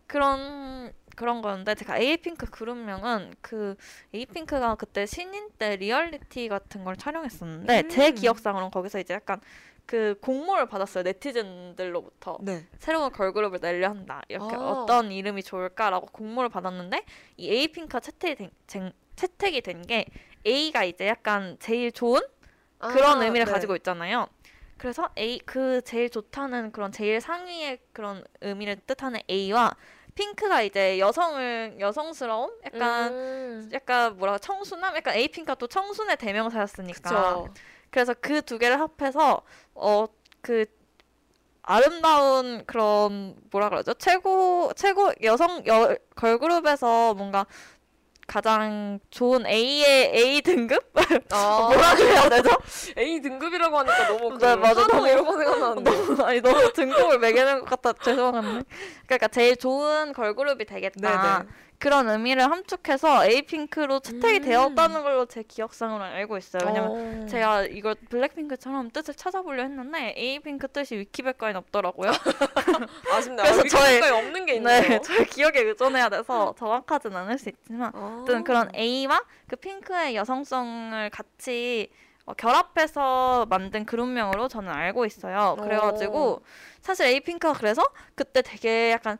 [0.06, 3.74] 그런 그런 거였는데 제가 에이핑크 그룹명은 그
[4.14, 7.88] 에이핑크가 그때 신인 때 리얼리티 같은 걸 촬영했었는데 음.
[7.88, 9.40] 제 기억상으로는 거기서 이제 약간
[9.86, 12.66] 그 공모를 받았어요 네티즌들로부터 네.
[12.78, 14.58] 새로운 걸그룹을 내려 한다 이렇게 아.
[14.58, 17.04] 어떤 이름이 좋을까라고 공모를 받았는데
[17.36, 20.06] 이 에이핑크가 채택이 된, 쟁- 채택이 된 게
[20.46, 22.20] A가 이제 약간 제일 좋은
[22.78, 23.52] 그런 아, 의미를 네.
[23.52, 24.28] 가지고 있잖아요.
[24.76, 29.74] 그래서 A 그 제일 좋다는 그런 제일 상위의 그런 의미를 뜻하는 A와
[30.16, 33.70] 핑크가 이제 여성을 여성스러움 약간 음.
[33.72, 37.54] 약간 뭐라 청순함 약간 에이핑크가 또 청순의 대명사였으니까 그쵸.
[37.90, 39.42] 그래서 그 두 개를 합해서
[39.74, 40.06] 어
[40.46, 40.64] 그
[41.62, 47.46] 아름다운 그런 뭐라 그러죠 최고 최고 여성 여, 걸그룹에서 뭔가
[48.26, 49.84] 가장 좋은 A의
[50.14, 50.82] A 등급
[51.32, 52.50] 아, 뭐라 그래야 되죠?
[52.98, 54.86] A 등급이라고 하니까 너무 그 네, 맞아.
[54.86, 55.90] 너무- 이런 거 생각나는데.
[55.90, 58.64] 너무 아니 너무 등급을 매기는 것 같아 죄송한데
[59.06, 61.50] 그러니까 제일 좋은 걸그룹이 되겠다 네네.
[61.78, 64.42] 그런 의미를 함축해서 에이핑크로 채택이 음.
[64.42, 67.26] 되었다는 걸로 제 기억상으로 알고 있어요 왜냐면 어.
[67.26, 72.10] 제가 이걸 블랙핑크처럼 뜻을 찾아보려 했는데 에이핑크 뜻이 위키백과엔 없더라고요
[73.12, 73.44] 아쉽네요.
[73.44, 74.80] 그래서 그래서 저의- 없는 게 있네요.
[74.82, 78.20] 네 저의 기억에 의존해야 돼서 정확하진 않을 수 있지만 아.
[78.22, 81.90] 어떤 그런 A와 그 핑크의 여성성을 같이
[82.24, 85.56] 어, 결합해서 만든 그룹명으로 저는 알고 있어요.
[85.60, 86.42] 그래가지고
[86.80, 87.84] 사실 에이핑크가 그래서
[88.16, 89.16] 그때 되게 약간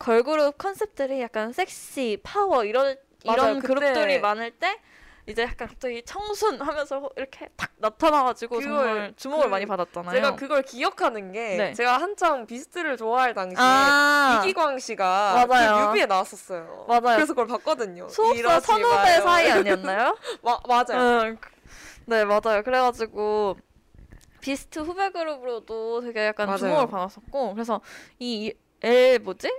[0.00, 3.36] 걸그룹 컨셉들이 약간 섹시, 파워 이런 맞아요.
[3.52, 4.80] 이런 그룹들이 많을 때
[5.26, 10.14] 이제 약간 갑자기 청순 하면서 이렇게 탁 나타나가지고 그걸- 정말 주목을 그- 많이 받았잖아요.
[10.14, 11.74] 제가 그걸 기억하는 게 네.
[11.74, 15.74] 제가 한창 비스트를 좋아할 당시에 아 이기광 씨가 맞아요.
[15.76, 16.86] 그 뮤비에 나왔었어요.
[16.88, 17.00] 맞아요.
[17.16, 18.08] 그래서 그걸 봤거든요.
[18.34, 19.20] 이러지 선후배.
[19.20, 20.16] 사이 아니었나요?
[20.42, 21.20] 마, 맞아요.
[21.24, 21.38] 응.
[22.06, 22.62] 네 맞아요.
[22.64, 23.58] 그래가지고
[24.40, 26.58] 비스트 후배 그룹으로도 되게 약간 맞아요.
[26.58, 27.82] 주목을 받았었고 그래서
[28.18, 29.52] 이 엘 뭐지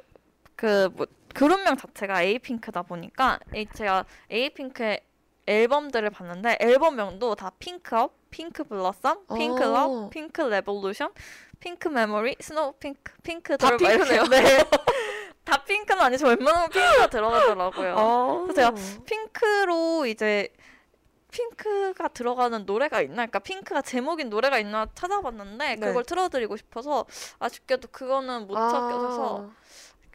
[0.62, 5.00] 그 뭐 그룹명 자체가 에이핑크다 보니까 이- 제가 에이핑크의
[5.47, 9.74] 앨범들을 봤는데 앨범명도 다 Pink Up, Pink Blossom, Pink 오.
[9.73, 11.12] Love, Pink Revolution,
[11.60, 14.24] Pink Memory, Snow Pink, 핑크 다 핑크네요.
[14.26, 14.38] 네.
[15.43, 16.28] 다 핑크는 아니죠.
[16.28, 17.95] 웬만하면 핑크가 들어가더라고요.
[17.97, 18.41] 아.
[18.43, 20.50] 그래서 제가 핑크로 이제
[21.32, 23.15] 핑크가 들어가는 노래가 있나?
[23.15, 25.88] 그러니까 핑크가 제목인 노래가 있나 찾아봤는데 네.
[25.88, 27.06] 그걸 틀어드리고 싶어서
[27.39, 29.50] 아쉽게도 그거는 못 찾겨서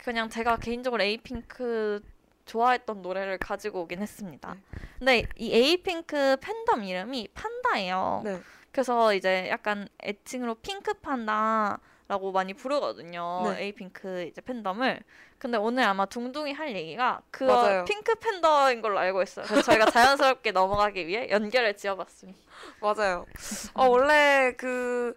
[0.07, 2.01] 그냥 제가 개인적으로 에이핑크
[2.45, 4.55] 좋아했던 노래를 가지고 오긴 했습니다.
[4.55, 4.62] 네.
[5.01, 8.23] 근데 이 에이핑크 팬덤 이름이 판다예요.
[8.25, 8.40] 네.
[8.71, 13.53] 그래서 이제 약간 애칭으로 핑크 판다라고 많이 부르거든요.
[13.53, 13.64] 네.
[13.64, 15.03] 에이핑크 이제 팬덤을.
[15.38, 17.49] 근데 오늘 아마 둥둥이 할 얘기가 그.
[17.85, 19.45] 핑크 팬더인 걸로 알고 있어요.
[19.45, 22.38] 그래서 저희가 자연스럽게 넘어가기 위해 연결을 지어봤습니다.
[22.81, 23.27] 맞아요.
[23.75, 25.16] 어, 원래 그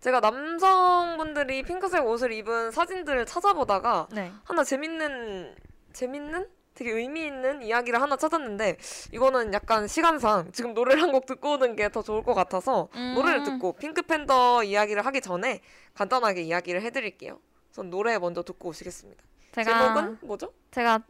[0.00, 4.30] 제가 남성분들이 핑크색 옷을 입은 사진들을 찾아보다가 네.
[4.44, 5.54] 하나 재밌는
[5.92, 8.76] 재밌는 되게 의미 있는 이야기를 하나 찾았는데
[9.12, 13.14] 이거는 약간 시간상 지금 노래를 한 곡 듣고 오는 게 더 좋을 것 같아서 음.
[13.14, 15.60] 노래를 듣고 핑크 팬더 이야기를 하기 전에
[15.94, 17.40] 간단하게 이야기를 해드릴게요.
[17.70, 19.24] 우선 노래 먼저 듣고 오시겠습니다.
[19.52, 20.52] 제가 제목은 뭐죠?
[20.70, 21.00] 제가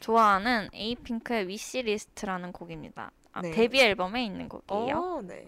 [0.00, 3.10] 좋아하는 에이핑크의 Wish List라는 곡입니다.
[3.32, 3.50] 아, 네.
[3.50, 4.96] 데뷔 앨범에 있는 곡이에요.
[4.96, 5.46] 어, 네.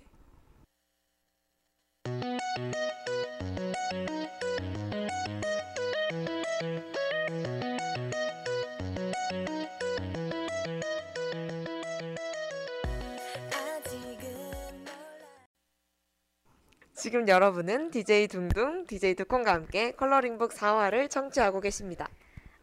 [17.05, 22.09] 지금 여러분은 DJ 둥둥, DJ 두콘과 함께 컬러링북 4화를 청취하고 계십니다.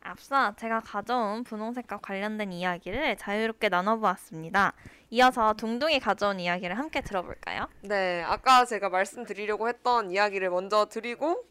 [0.03, 4.73] 앞서 제가 가져온 분홍색과 관련된 이야기를 자유롭게 나눠보았습니다.
[5.11, 7.67] 이어서 둥둥이 가져온 이야기를 함께 들어볼까요?
[7.81, 11.45] 네, 아까 제가 말씀드리려고 했던 이야기를 먼저 드리고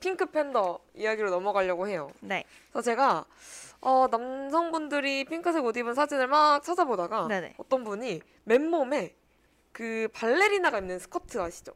[0.00, 2.10] 핑크 팬더 이야기로 넘어가려고 해요.
[2.20, 3.24] 네, 그래서 제가
[3.80, 7.54] 어, 남성분들이 핑크색 옷 입은 사진을 막 찾아보다가 네네.
[7.58, 9.14] 어떤 분이 맨몸에
[9.72, 11.72] 그 발레리나가 입는 스커트 아시죠?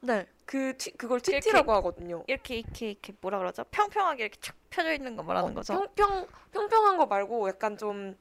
[0.00, 0.26] 네.
[0.46, 2.22] 그 티, 그걸 TT라고 하거든요.
[2.26, 3.64] 이렇게 이렇게 이렇게 뭐라 그러죠?
[3.70, 5.72] 평평하게 이렇게 쭉 펴져 있는 거 말하는 어, 거죠?
[5.74, 8.16] 평평 평평한 거 말고 약간 좀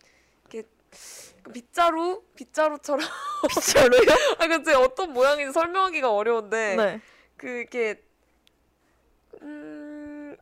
[0.50, 0.68] 이렇게
[1.52, 3.06] 빗자루 빗자루처럼
[3.50, 4.02] 빗자루요?
[4.40, 7.02] 아 근데 어떤 모양인지 설명하기가 어려운데 네.
[7.36, 7.96] 그 음,
[9.42, 9.83] 음,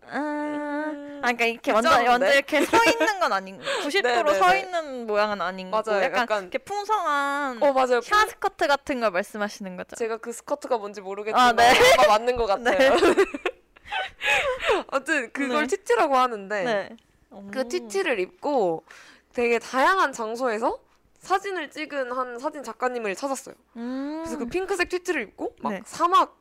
[0.08, 2.06] 아, 그러니까 이렇게 완전?
[2.06, 4.60] 완전 이렇게 서 있는 건 아닌 90도로 네, 네, 서 네.
[4.62, 6.04] 있는 모양은 아닌 거고 맞아요.
[6.04, 8.02] 약간, 약간- 이렇게 풍성한 어 맞아요.
[8.02, 9.96] 샤 스커트 같은 걸 말씀하시는 거죠?
[9.96, 11.74] 제가 그 스커트가 뭔지 모르겠지만 아, 네.
[12.00, 12.78] 아마 맞는 것 같아요.
[12.96, 13.16] 네.
[14.90, 15.76] 아무튼 그걸 네.
[15.78, 16.90] TT라고 하는데 네.
[17.52, 18.84] 그 TT를 입고
[19.34, 20.80] 되게 다양한 장소에서
[21.20, 23.54] 사진을 찍은 한 사진 작가님을 찾았어요.
[23.78, 24.22] 음.
[24.24, 25.82] 그래서 그 핑크색 TT를 입고 막 네.
[25.86, 26.36] 사막,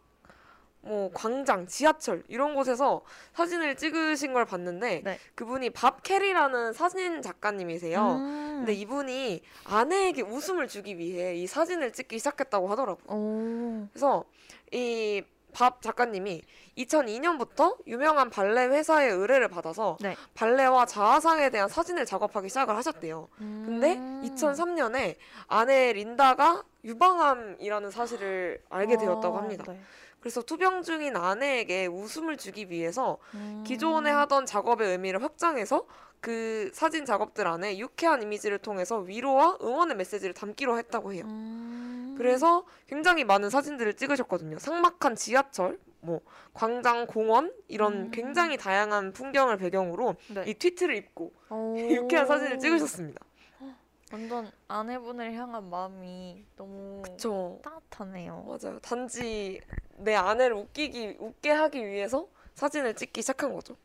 [0.82, 3.02] 뭐 광장, 지하철 이런 곳에서
[3.34, 5.18] 사진을 찍으신 걸 봤는데 네.
[5.34, 8.00] 그분이 밥 캐리라는 사진 작가님이세요.
[8.00, 8.54] 음.
[8.60, 13.16] 근데 이분이 아내에게 웃음을 주기 위해 이 사진을 찍기 시작했다고 하더라고요.
[13.16, 13.88] 오.
[13.92, 14.24] 그래서
[14.72, 16.42] 이 밥 작가님이
[16.78, 20.16] 2002년부터 유명한 발레 회사의 의뢰를 받아서 네.
[20.34, 23.28] 발레와 자화상에 대한 사진을 작업하기 시작을 하셨대요.
[23.36, 24.22] 근데 음.
[24.24, 25.16] 2003년에
[25.48, 29.64] 아내 린다가 유방암이라는 사실을 알게 되었다고 아, 합니다.
[29.68, 29.80] 네.
[30.20, 33.64] 그래서 투병 중인 아내에게 웃음을 주기 위해서 음.
[33.66, 35.86] 기존에 하던 작업의 의미를 확장해서
[36.20, 41.24] 그 사진 작업들 안에 유쾌한 이미지를 통해서 위로와 응원의 메시지를 담기로 했다고 해요.
[41.26, 42.14] 음.
[42.18, 44.58] 그래서 굉장히 많은 사진들을 찍으셨거든요.
[44.58, 46.20] 삭막한 지하철, 뭐
[46.52, 48.10] 광장, 공원 이런 음.
[48.10, 50.44] 굉장히 다양한 풍경을 배경으로 네.
[50.46, 51.76] 이 트위트를 입고 오.
[51.90, 53.20] 유쾌한 사진을 찍으셨습니다.
[54.12, 57.60] 완전 아내분을 향한 마음이 너무 그쵸.
[57.62, 58.44] 따뜻하네요.
[58.46, 58.78] 맞아요.
[58.80, 59.60] 단지
[59.96, 63.76] 내 아내를 웃기기 웃게 하기 위해서 사진을 찍기 시작한 거죠.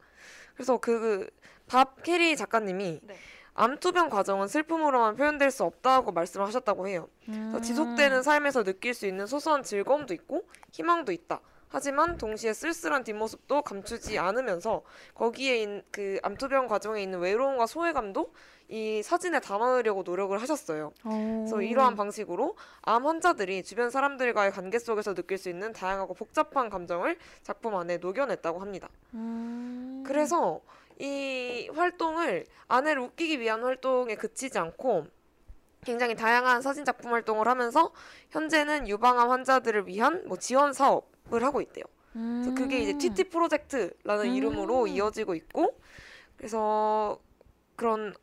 [0.56, 1.30] 그래서 그
[1.68, 3.16] 밥 캐리 작가님이 네.
[3.54, 7.08] 암투병 과정은 슬픔으로만 표현될 수 없다고 말씀을 하셨다고 해요.
[7.30, 7.58] 음.
[7.64, 11.40] 지속되는 삶에서 느낄 수 있는 소소한 즐거움도 있고 희망도 있다.
[11.70, 14.84] 하지만 동시에 쓸쓸한 뒷모습도 감추지 않으면서
[15.14, 18.34] 거기에 있는 그 암투병 과정에 있는 외로움과 소외감도
[18.68, 20.92] 이 사진에 담아내려고 노력을 하셨어요.
[21.04, 27.18] 그래서 이러한 방식으로 암 환자들이 주변 사람들과의 관계 속에서 느낄 수 있는 다양하고 복잡한 감정을
[27.44, 28.90] 작품 안에 녹여냈다고 합니다.
[29.14, 30.04] 음.
[30.06, 30.62] 그래서
[30.98, 35.06] 이 활동을 아내를 웃기기 위한 활동에 그치지 않고
[35.82, 37.92] 굉장히 다양한 사진 작품 활동을 하면서
[38.32, 41.84] 현재는 유방암 환자들을 위한 뭐 지원 사업을 하고 있대요.
[42.14, 44.36] 그래서 그게 이제 TT 프로젝트라는 음.
[44.36, 45.78] 이름으로 이어지고 있고
[46.38, 47.20] 그래서
[47.76, 48.16] 그런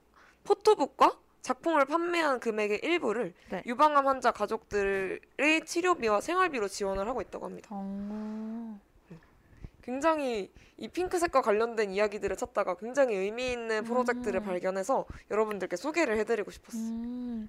[0.44, 3.62] 포토북과 작품을 판매한 금액의 일부를 네.
[3.66, 5.20] 유방암 환자 가족들의
[5.66, 7.68] 치료비와 생활비로 지원을 하고 있다고 합니다.
[7.72, 8.80] 어.
[9.82, 14.44] 굉장히 이 핑크색과 관련된 이야기들을 찾다가 굉장히 의미 있는 프로젝트를 음.
[14.44, 16.82] 발견해서 여러분들께 소개를 해드리고 싶었어요.
[16.82, 17.48] 음.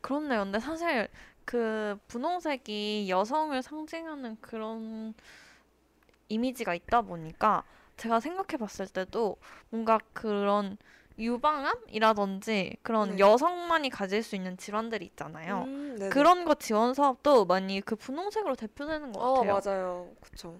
[0.00, 0.44] 그렇네요.
[0.44, 1.08] 근데 사실
[1.44, 5.14] 그 분홍색이 여성을 상징하는 그런
[6.28, 7.64] 이미지가 있다 보니까
[7.96, 9.36] 제가 생각해 봤을 때도
[9.70, 10.76] 뭔가 그런
[11.18, 13.18] 유방암이라든지 그런 네.
[13.18, 15.62] 여성만이 가질 수 있는 질환들이 있잖아요.
[15.66, 16.08] 음.
[16.12, 19.60] 그런 거 지원 사업도 많이 그 분홍색으로 대표되는 것 어, 같아요.
[19.64, 20.08] 맞아요.
[20.20, 20.56] 그쵸.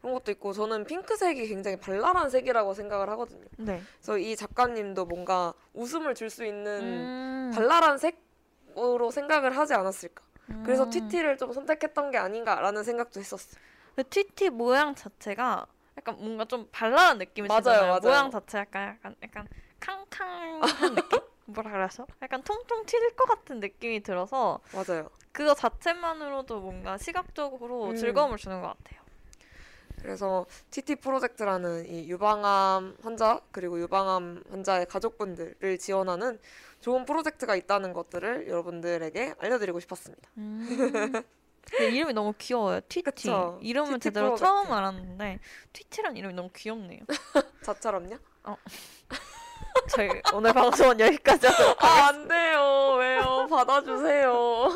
[0.00, 3.44] 그런 것도 있고 저는 핑크색이 굉장히 발랄한 색이라고 생각을 하거든요.
[3.56, 3.80] 네.
[4.00, 10.22] 그래서 이 작가님도 뭔가 웃음을 줄 수 있는 음, 발랄한 색으로 생각을 하지 않았을까.
[10.64, 10.90] 그래서 음.
[10.90, 13.62] TT를 좀 선택했던 게 아닌가라는 생각도 했었어요.
[13.96, 17.86] 그 TT 모양 자체가 약간 뭔가 좀 발랄한 느낌이 맞아요, 들잖아요.
[17.88, 18.00] 맞아요.
[18.02, 19.48] 모양 자체 약간 약간 약간
[19.80, 21.20] 캉캉한 느낌?
[21.46, 22.06] 뭐라 그래서?
[22.22, 25.08] 약간 통통 튈 것 같은 느낌이 들어서 맞아요.
[25.32, 27.96] 그거 자체만으로도 뭔가 시각적으로 음.
[27.96, 29.02] 즐거움을 주는 것 같아요.
[30.00, 36.38] 그래서 TT 프로젝트라는 이 유방암 환자 그리고 유방암 환자의 가족분들을 지원하는
[36.80, 40.28] 좋은 프로젝트가 있다는 것들을 여러분들에게 알려드리고 싶었습니다.
[40.36, 40.68] 음.
[41.80, 42.80] 이름이 너무 귀여워요.
[43.04, 43.58] 그쵸.
[43.62, 44.36] 이름은 제대로.
[44.36, 45.38] 처음 알았는데
[45.72, 47.00] TT란 이름이 너무 귀엽네요.
[47.64, 48.16] 저처럼요?
[49.90, 52.96] 저희 오늘 방송은 여기까지 하도록 아, 안 돼요.
[52.98, 53.46] 왜요?
[53.50, 54.68] 받아주세요.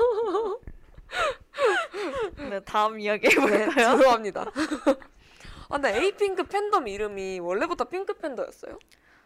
[2.51, 3.71] 네, 다음 이야기 네, 해볼까요?
[3.97, 4.43] 죄송합니다.
[5.69, 8.79] 아, 근데 에이핑크 팬덤 이름이 원래부터 핑크 팬더였어요?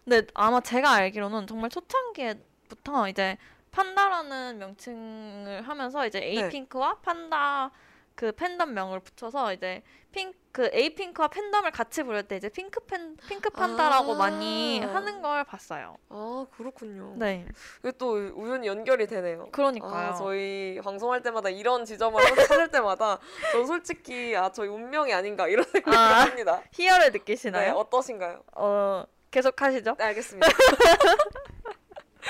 [0.05, 3.39] 네, 아마 제가 알기로는 정말 초창기부터 이제
[3.73, 7.73] 판다라는 명칭을 하면서 이제 에이핑크와 판다
[8.15, 9.83] 그 팬덤명을 붙여서 이제
[10.13, 14.17] 핑크 에이핑크와 팬덤을 같이 부를 때 이제 핑크 팬 핑크 판다라고 아.
[14.17, 15.97] 많이 하는 걸 봤어요.
[16.11, 17.15] 아, 그렇군요.
[17.17, 17.47] 네,
[17.81, 19.49] 이게 또 우연히 연결이 되네요.
[19.51, 20.11] 그러니까요.
[20.11, 23.19] 아, 저희 방송할 때마다 이런 지점을 찾을 때마다
[23.53, 26.21] 전 솔직히 아, 저희 운명이 아닌가 이런 생각을 아.
[26.27, 26.63] 합니다.
[26.73, 27.73] 희열을 네, 느끼시나요?
[27.75, 28.43] 어떠신가요?
[28.57, 29.95] 어, 계속 하시죠.
[29.99, 30.47] 네, 알겠습니다.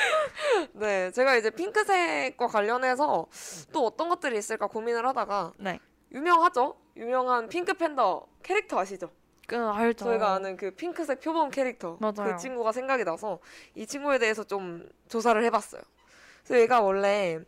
[0.73, 3.27] 네, 제가 이제 핑크색과 관련해서
[3.73, 5.79] 또 어떤 것들이 있을까 고민을 하다가 네,
[6.12, 6.77] 유명하죠?
[6.97, 9.11] 유명한 핑크 팬더 캐릭터 아시죠?
[9.47, 10.05] 그 알죠.
[10.05, 12.33] 저희가 아는 그 핑크색 표범 캐릭터 맞아요.
[12.33, 13.38] 그 친구가 생각이 나서
[13.75, 15.83] 이 친구에 대해서 좀 조사를 해봤어요.
[16.45, 17.41] 그래서 얘가 원래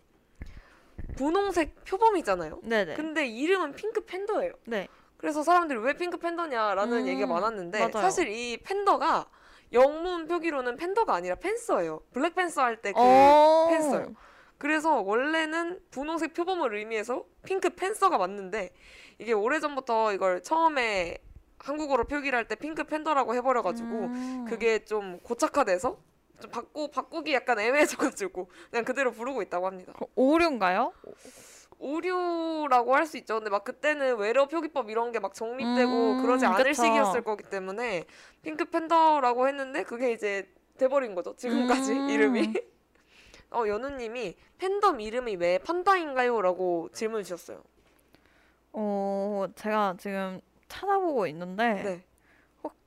[1.17, 2.61] 분홍색 표범이잖아요.
[2.63, 2.95] 네네.
[2.95, 4.53] 근데 이름은 핑크 팬더예요.
[4.67, 4.89] 네.
[5.17, 7.93] 그래서 사람들이 왜 핑크 팬더냐라는 음, 얘기가 많았는데 맞아요.
[7.93, 9.27] 사실 이 팬더가
[9.73, 12.01] 영문 표기로는 팬더가 아니라 팬서예요.
[12.13, 13.69] 블랙팬서 할 때그 어.
[13.71, 14.15] 팬서요.
[14.59, 18.71] 그래서 원래는 분홍색 표범을 의미해서 핑크 팬서가 맞는데
[19.19, 21.19] 이게 오래전부터 이걸 처음에
[21.59, 24.45] 한국어로 표기를 할 때 핑크 팬더라고 해버려가지고 음.
[24.49, 25.99] 그게 좀 고착화돼서
[26.41, 29.93] 좀 바꾸 바꾸기 약간 애매해져가지고 그냥 그대로 부르고 있다고 합니다.
[29.99, 30.93] 그 오류인가요?
[31.85, 33.35] 오류라고 할 수 있죠.
[33.35, 36.83] 근데 막 그때는 외래어 표기법 이런 게 막 정립되고 음, 그러지 않을 그쵸.
[36.83, 38.05] 시기였을 거기 때문에
[38.43, 41.37] 핑크 팬더라고 했는데 그게 이제 돼버린 거죠.
[41.37, 42.09] 지금까지 음.
[42.11, 42.53] 이름이.
[43.53, 47.63] 어 연우님이 팬덤 이름이 왜 판다인가요?라고 질문 주셨어요.
[48.73, 52.01] 어, 제가 지금 찾아보고 있는데 네, 혹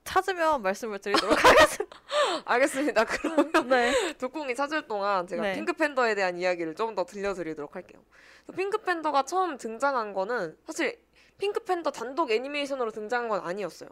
[0.08, 1.98] 찾으면 말씀을 드리도록 하겠습니다.
[2.46, 3.04] 알겠습니다.
[3.06, 4.14] 그러면 네.
[4.18, 5.54] 두콩이 찾을 동안 제가 네.
[5.54, 8.02] 핑크 팬더에 대한 이야기를 좀 더 들려드리도록 할게요.
[8.46, 11.00] 그래서 핑크 팬더가 처음 등장한 거는 사실
[11.38, 13.90] 핑크 팬더 단독 애니메이션으로 등장한 건 아니었어요.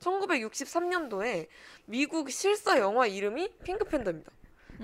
[0.00, 1.48] 1963년도에
[1.86, 4.30] 미국 실사 영화 이름이 핑크 팬더입니다.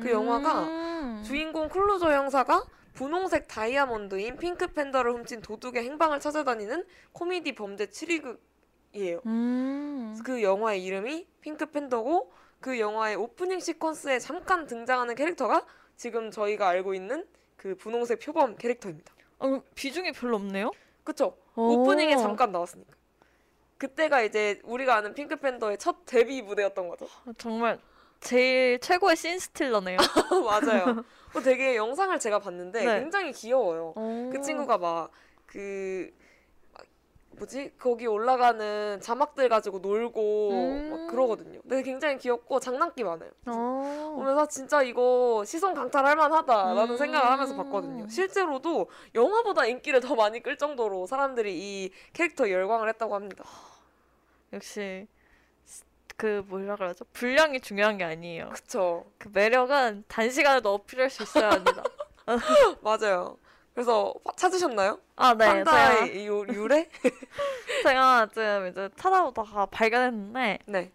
[0.00, 1.22] 그 영화가 음.
[1.24, 9.20] 주인공 클루조 형사가 분홍색 다이아몬드인 핑크 팬더를 훔친 도둑의 행방을 찾아다니는 코미디 범죄 추리극이에요.
[9.26, 10.18] 음.
[10.24, 16.94] 그 영화의 이름이 핑크 팬더고 그 영화의 오프닝 시퀀스에 잠깐 등장하는 캐릭터가 지금 저희가 알고
[16.94, 17.26] 있는
[17.56, 19.12] 그 분홍색 표범 캐릭터입니다.
[19.38, 20.70] 어, 비중이 별로 없네요.
[21.04, 21.36] 그쵸?
[21.56, 21.82] 오.
[21.82, 22.92] 오프닝에 잠깐 나왔으니까.
[23.78, 27.08] 그때가 이제 우리가 아는 핑크 팬더의 첫 데뷔 무대였던 거죠.
[27.38, 27.80] 정말
[28.20, 29.96] 제일 최고의 씬 스틸러네요.
[30.46, 31.04] 맞아요.
[31.34, 33.00] 어, 되게 영상을 제가 봤는데 네.
[33.00, 33.94] 굉장히 귀여워요.
[33.94, 35.10] 그 친구가 막
[35.52, 36.10] 그
[37.38, 40.90] 뭐지 거기 올라가는 자막들 가지고 놀고 음.
[40.90, 41.60] 막 그러거든요.
[41.62, 43.30] 근데 굉장히 귀엽고 장난기 많아요.
[43.46, 44.12] 어.
[44.16, 46.96] 보면서 진짜 이거 시선 강탈할 만하다라는 음.
[46.96, 48.08] 생각을 하면서 봤거든요.
[48.08, 53.44] 실제로도 영화보다 인기를 더 많이 끌 정도로 사람들이 이 캐릭터에 열광을 했다고 합니다.
[54.52, 55.06] 역시
[55.64, 55.84] 스-
[56.16, 57.04] 그 뭐라 그러죠?
[57.12, 58.50] 분량이 중요한 게 아니에요.
[58.50, 59.06] 그쵸.
[59.18, 61.82] 그 매력은 단시간에도 어필할 수 있어야 합니다.
[62.82, 63.38] 맞아요.
[63.74, 64.98] 그래서 파- 찾으셨나요?
[65.16, 65.44] 아, 네.
[65.44, 66.88] 제가, 판다의 유, 유래?
[67.82, 70.92] 제가 지금 이제 찾아보다가 발견했는데 네.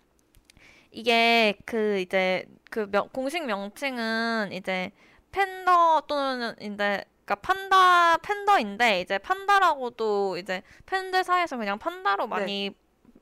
[0.91, 4.91] 이게 그 이제 그 명, 공식 명칭은 이제
[5.32, 12.71] 팬더 또는 이제 그러니까 판다 팬더인데 이제 판다라고도 이제 팬들 사이에서 그냥 판다로 많이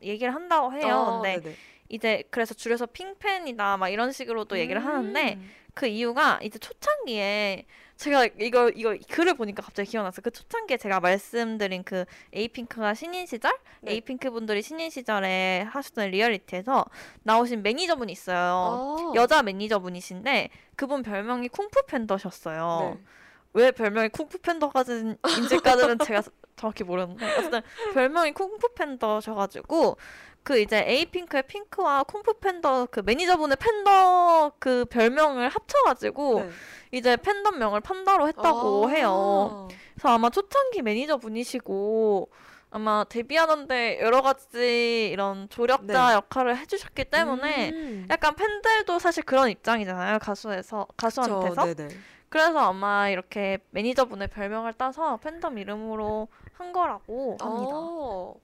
[0.01, 0.81] 얘기를 한다고 해요.
[0.81, 0.91] 네.
[0.91, 1.55] 어, 근데 네네.
[1.89, 5.51] 이제 그래서 줄여서 핑팬이다 막 이런 식으로도 얘기를 하는데 음.
[5.73, 7.65] 그 이유가 이제 초창기에
[7.97, 10.21] 제가 이거 이거 글을 보니까 갑자기 기억났어요.
[10.21, 13.93] 그 초창기에 제가 말씀드린 그 에이핑크가 신인 시절, 네.
[13.93, 16.85] 에이핑크 분들이 신인 시절에 하셨던 리얼리티에서
[17.23, 18.37] 나오신 매니저분이 있어요.
[18.37, 19.13] 아.
[19.15, 22.97] 여자 매니저분이신데 그분 별명이 쿵푸 팬더셨어요.
[22.97, 23.03] 네.
[23.53, 26.21] 왜 별명이 쿵푸 팬더인지까지는 제가
[26.57, 27.61] 정확히 모르는데 어쨌든
[27.93, 29.97] 별명이 쿵푸 팬더셔가지고
[30.45, 36.49] 그 이제 에이핑크의 핑크와 쿵푸 팬더 그 매니저분의 팬더 그 별명을 합쳐가지고 네.
[36.91, 38.89] 이제 팬덤명을 판다로 했다고 아.
[38.89, 39.67] 해요.
[39.95, 42.29] 그래서 아마 초창기 매니저분이시고
[42.69, 46.13] 아마 데뷔하는데 여러 가지 이런 조력자 네.
[46.13, 48.07] 역할을 해주셨기 때문에 음.
[48.11, 51.87] 약간 팬들도 사실 그런 입장이잖아요 가수에서 가수한테서 그쵸.
[52.29, 57.73] 그래서 아마 이렇게 매니저분의 별명을 따서 팬덤 이름으로 한 거라고 합니다.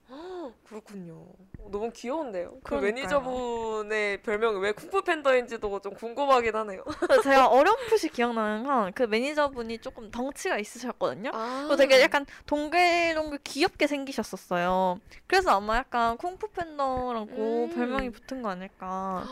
[0.10, 1.28] 아, 그렇군요.
[1.70, 2.50] 너무 귀여운데요.
[2.64, 2.92] 그 그러니까요.
[2.94, 6.84] 매니저분의 별명이 왜 쿵푸 팬더인지도 좀 궁금하긴 하네요.
[6.84, 11.32] 그래서 제가 어렴풋이 기억나는 건 그 매니저분이 조금 덩치가 있으셨거든요.
[11.34, 15.00] 아, 되게 약간 동글동글 귀엽게 생기셨었어요.
[15.28, 17.72] 그래서 아마 약간 쿵푸 팬더라고 음.
[17.74, 19.26] 별명이 붙은 거 아닐까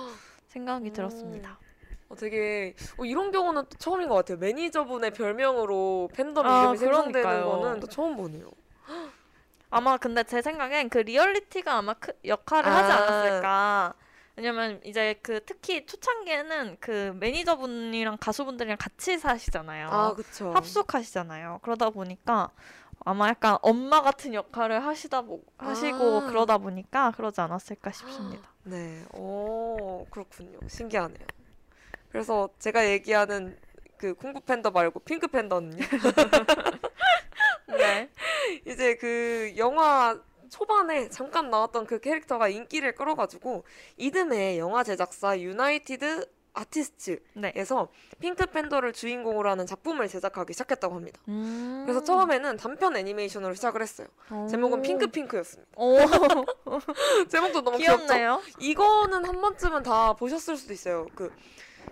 [0.48, 0.94] 생각이 음.
[0.94, 1.60] 들었습니다.
[2.10, 4.38] 어, 되게 어, 이런 경우는 또 처음인 것 같아요.
[4.38, 7.44] 매니저분의 별명으로 팬덤 아, 이름이 생성되는.
[7.44, 8.50] 거는 또 처음 보네요.
[9.70, 12.78] 아마 근데 제 생각엔 그 리얼리티가 아마 큰, 역할을 아.
[12.78, 13.94] 하지 않았을까.
[14.36, 19.90] 왜냐면 이제 그 특히 초창기에는 그 매니저분이랑 가수분들이랑 같이 사시잖아요.
[19.90, 20.54] 아, 그쵸.
[20.54, 21.60] 합숙하시잖아요.
[21.62, 22.50] 그러다 보니까
[23.04, 26.26] 아마 약간 엄마 같은 역할을 하시다 보, 하시고 아.
[26.28, 28.50] 그러다 보니까 그러지 않았을까 싶습니다.
[28.64, 30.58] 네, 오 그렇군요.
[30.68, 31.28] 신기하네요.
[32.10, 33.58] 그래서 제가 얘기하는
[33.98, 35.84] 그 쿵푸 팬더 말고 핑크 팬더는요.
[37.68, 38.10] 네.
[38.66, 40.20] 이제 그 영화
[40.50, 43.64] 초반에 잠깐 나왔던 그 캐릭터가 인기를 끌어가지고
[43.98, 48.18] 이듬해 영화 제작사 유나이티드 아티스트에서 네.
[48.20, 51.22] 핑크 팬더를 주인공으로 하는 작품을 제작하기 시작했다고 합니다.
[51.28, 51.84] 음.
[51.86, 54.08] 그래서 처음에는 단편 애니메이션으로 시작을 했어요.
[54.50, 55.72] 제목은 핑크 핑크였습니다.
[55.78, 55.98] 오,
[57.30, 58.06] 제목도 너무 귀엽죠?
[58.08, 58.42] 귀엽네요.
[58.60, 61.08] 이거는 한 번쯤은 다 보셨을 수도 있어요.
[61.16, 61.32] 그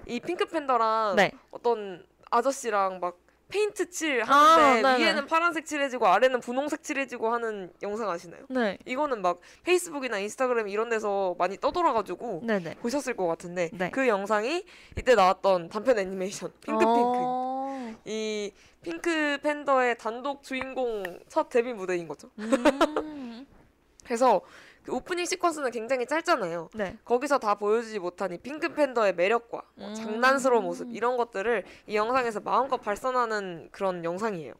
[0.08, 1.32] 이 핑크 팬더랑 네.
[1.52, 3.18] 어떤 아저씨랑 막
[3.50, 5.04] 페인트 칠 아, 하는데 네네.
[5.04, 8.46] 위에는 파란색 칠해지고 아래는 분홍색 칠해지고 하는 영상 아시나요?
[8.50, 8.78] 네.
[8.86, 12.76] 이거는 막 페이스북이나 인스타그램 이런 데서 많이 떠돌아가지고 네네.
[12.76, 13.90] 보셨을 것 같은데 네.
[13.92, 14.66] 그 영상이
[14.98, 17.96] 이때 나왔던 단편 애니메이션 핑크 핑크 어.
[18.06, 22.30] 이 핑크 팬더의 단독 주인공 첫 데뷔 무대인 거죠.
[22.40, 23.46] 음.
[24.04, 24.48] 그래서 그
[24.90, 26.70] 오프닝 시퀀스는 굉장히 짧잖아요.
[26.74, 26.98] 네.
[27.06, 29.94] 거기서 다 보여주지 못한 이 핑크 팬더의 매력과 뭐 음.
[29.94, 34.54] 장난스러운 모습 이런 것들을 이 영상에서 마음껏 발산하는 그런 영상이에요.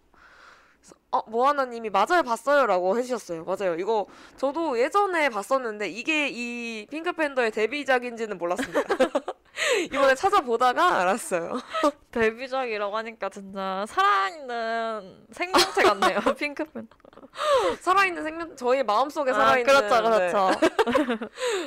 [1.12, 3.46] 어, 모아나님이 맞아요 봤어요라고 해주셨어요.
[3.46, 3.76] 맞아요.
[3.76, 8.82] 이거 저도 예전에 봤었는데 이게 이 핑크 팬더의 데뷔작인지는 몰랐습니다.
[9.94, 11.60] 이번에 찾아보다가 알았어요.
[12.12, 16.20] 데뷔작이라고 하니까 진짜 살아있는 생명체 같네요.
[16.38, 16.88] 핑크팬.
[17.82, 20.32] 살아있는 생명 저희 마음속에 아, 살아있는 그렇죠, 네.
[20.32, 20.52] 그렇죠.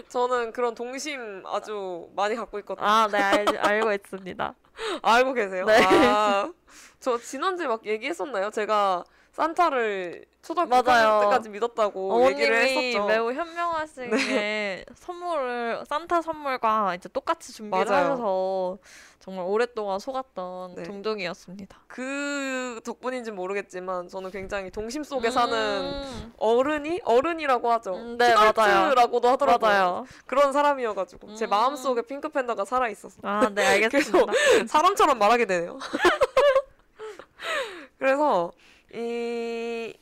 [0.09, 2.87] 저는 그런 동심 아주 많이 갖고 있거든요.
[2.87, 4.55] 아, 네, 알, 알고 있습니다.
[5.03, 5.65] 알고 계세요?
[5.67, 5.85] 네.
[5.85, 6.51] 아,
[6.99, 8.51] 저 지난주에 막 얘기했었나요?
[8.51, 11.09] 제가 산타를 초등학교 맞아요.
[11.09, 13.07] 3학년 때까지 믿었다고 얘기를 어머님이 했었죠.
[13.07, 18.05] 매우 현명하시게 선물을 산타 선물과 이제 똑같이 준비를 맞아요.
[18.05, 18.79] 하셔서
[19.21, 20.83] 정말 오랫동안 속았던 네.
[20.85, 21.79] 동족이었습니다.
[21.87, 27.95] 그 덕분인지 모르겠지만 저는 굉장히 동심 속에 사는 음, 어른이 어른이라고 하죠.
[27.95, 28.53] 음, 네, 맞아요.
[28.55, 29.71] 시덜트라고도 하더라고요.
[29.71, 30.07] 맞아요.
[30.25, 31.51] 그런 사람이어가지고 제 음.
[31.51, 33.19] 마음 속에 핑크 팬더가 살아 있었어.
[33.23, 34.33] 아, 네, 알겠습니다.
[34.67, 35.79] 사람처럼 말하게 되네요.
[37.99, 38.53] 그래서
[38.95, 39.95] 이,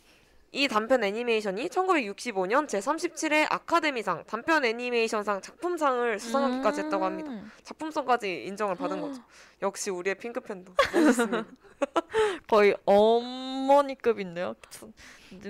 [0.53, 7.31] 이 단편 애니메이션이 1965년 제37회 아카데미상 단편 애니메이션상 작품상을 수상하기까지 했다고 합니다.
[7.31, 9.23] 음, 작품성까지 인정을 받은 거죠.
[9.63, 11.45] 역시 우리의 핑크 팬더 멋있습니다.
[12.49, 14.55] 거의 어머니급인데요.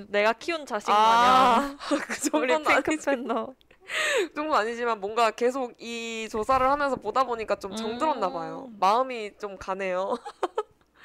[0.09, 3.07] 내가 키운 자식 마냥 아, 그 우리 정도는 핑크 아니지.
[3.07, 3.55] 팬더.
[4.29, 8.67] 그 정도는 아니지만 뭔가 계속 이 조사를 하면서 보다 보니까 좀 정들었나 봐요.
[8.69, 8.77] 음.
[8.79, 10.17] 마음이 좀 가네요.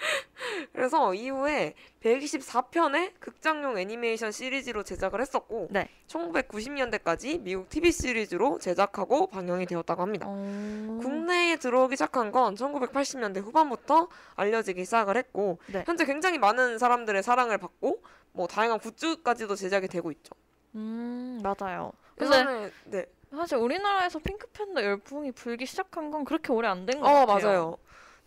[0.74, 5.90] 그래서 이후에 124편의 극장용 애니메이션 시리즈로 제작을 했었고 네.
[6.08, 10.26] 1990년대까지 미국 TV 시리즈로 제작하고 방영이 되었다고 합니다.
[10.30, 11.00] 어...
[11.02, 15.84] 국내에 들어오기 시작한 건 1980년대 후반부터 알려지기 시작을 했고 네.
[15.86, 18.02] 현재 굉장히 많은 사람들의 사랑을 받고
[18.34, 20.34] 뭐 다양한 굿즈까지도 제작이 되고 있죠.
[20.76, 21.92] 음, 맞아요.
[22.20, 23.06] 예전에 네.
[23.32, 27.48] 사실 우리나라에서 핑크 팬더 열풍이 불기 시작한 건 그렇게 오래 안 된것어 같아요.
[27.48, 27.78] 맞아요.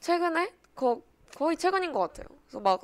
[0.01, 1.01] 최근에 거,
[1.37, 2.27] 거의 최근인 것 같아요.
[2.47, 2.81] 그래서 막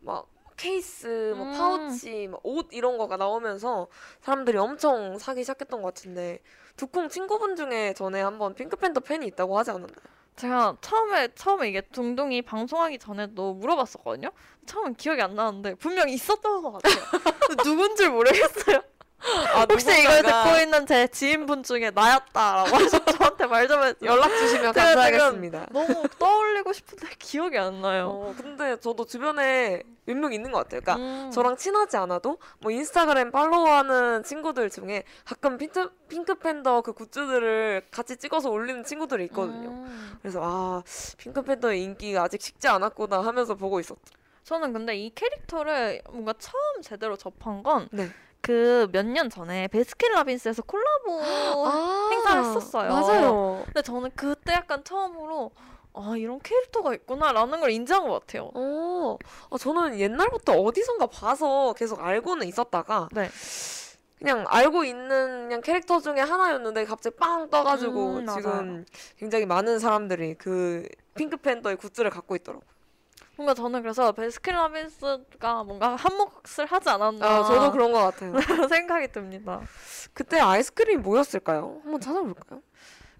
[0.00, 1.52] 막 케이스, 뭐 음.
[1.52, 3.88] 파우치, 뭐옷 이런 거가 나오면서
[4.22, 6.40] 사람들이 엄청 사기 시작했던 것 같은데
[6.76, 9.90] 두콩 친구분 중에 전에 한번 핑크팬더 팬이 있다고 하지 않았나요?
[10.36, 14.30] 제가 처음에 처음에 이게 둥둥이 방송하기 전에도 물어봤었거든요.
[14.66, 16.94] 처음엔 기억이 안 나는데 분명 있었던 것 같아요.
[17.48, 18.82] 근데 누군지 모르겠어요.
[19.18, 24.10] 아, 혹시 이걸 듣고 있는 제 지인분 중에 나였다라고 하셔서 저한테 말 좀 해주세요.
[24.12, 25.66] 연락 주시면 감사하겠습니다.
[25.72, 28.08] 너무 떠올리고 싶은데 기억이 안 나요.
[28.10, 30.80] 어, 근데 저도 주변에 몇 명 있는 것 같아요.
[30.82, 31.30] 그러니까 음.
[31.32, 38.50] 저랑 친하지 않아도 뭐 인스타그램 팔로우하는 친구들 중에 가끔 핑크, 핑크팬더 그 굿즈들을 같이 찍어서
[38.50, 39.70] 올리는 친구들이 있거든요.
[39.70, 40.18] 음.
[40.22, 40.82] 그래서 아
[41.16, 44.00] 핑크팬더의 인기가 아직 식지 않았구나 하면서 보고 있었죠.
[44.44, 48.08] 저는 근데 이 캐릭터를 뭔가 처음 제대로 접한 건 네.
[48.46, 51.20] 그 몇 년 전에 베스킨 라빈스에서 콜라보
[51.66, 52.88] 아, 행사를 했었어요.
[52.90, 53.62] 맞아요.
[53.66, 55.50] 근데 저는 그때 약간 처음으로
[55.94, 58.50] 아 이런 캐릭터가 있구나라는 걸 인지한 것 같아요.
[58.54, 59.16] 어,
[59.48, 63.28] 어, 저는 옛날부터 어디선가 봐서 계속 알고는 있었다가 네.
[64.18, 68.26] 그냥 알고 있는 그냥 캐릭터 중에 하나였는데 갑자기 빵 떠가지고 음.
[68.26, 68.84] 지금
[69.18, 70.86] 굉장히 많은 사람들이 그
[71.16, 72.75] 핑크팬더의 굿즈를 갖고 있더라고요.
[73.36, 78.34] 뭔가 저는 그래서 베스킨라빈스가 뭔가 한 몫을 하지 않았나 아, 저도 그런 것 같아요.
[78.68, 79.60] 생각이 듭니다.
[80.14, 81.80] 그때 아이스크림이 뭐였을까요?
[81.82, 82.62] 한번 찾아볼까요?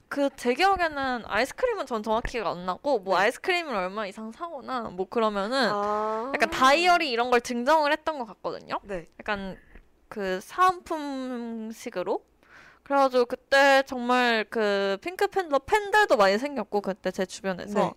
[0.08, 3.24] 그 제 기억에는 아이스크림은 전 정확히가 안 나고 뭐 네.
[3.24, 6.30] 아이스크림을 얼마 이상 사거나 뭐 그러면은 아.
[6.34, 8.78] 약간 다이어리 이런 걸 증정을 했던 것 같거든요.
[8.84, 9.08] 네.
[9.20, 9.58] 약간
[10.08, 12.24] 그 사은품식으로.
[12.84, 17.92] 그래가지고 그때 정말 그 핑크 팬더 팬들도 많이 생겼고 그때 제 주변에서 네.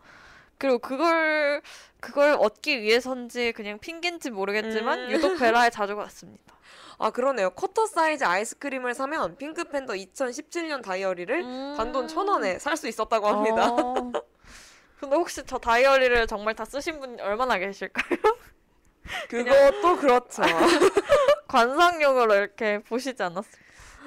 [0.59, 1.61] 그리고 그걸
[1.99, 5.11] 그걸 얻기 위해서인지 그냥 핑계인지 모르겠지만 음.
[5.11, 6.53] 유독 베라에 자주 갔습니다.
[6.99, 7.49] 아 그러네요.
[7.51, 11.73] 쿼터 사이즈 아이스크림을 사면 핑크팬더 2017년 다이어리를 음.
[11.77, 13.69] 단돈 천 원에 살 수 있었다고 합니다.
[13.71, 13.93] 어.
[14.99, 18.19] 근데 혹시 저 다이어리를 정말 다 쓰신 분 얼마나 계실까요?
[19.29, 20.41] 그것도 그렇죠.
[21.47, 23.61] 관상용으로 이렇게 보시지 않았어요?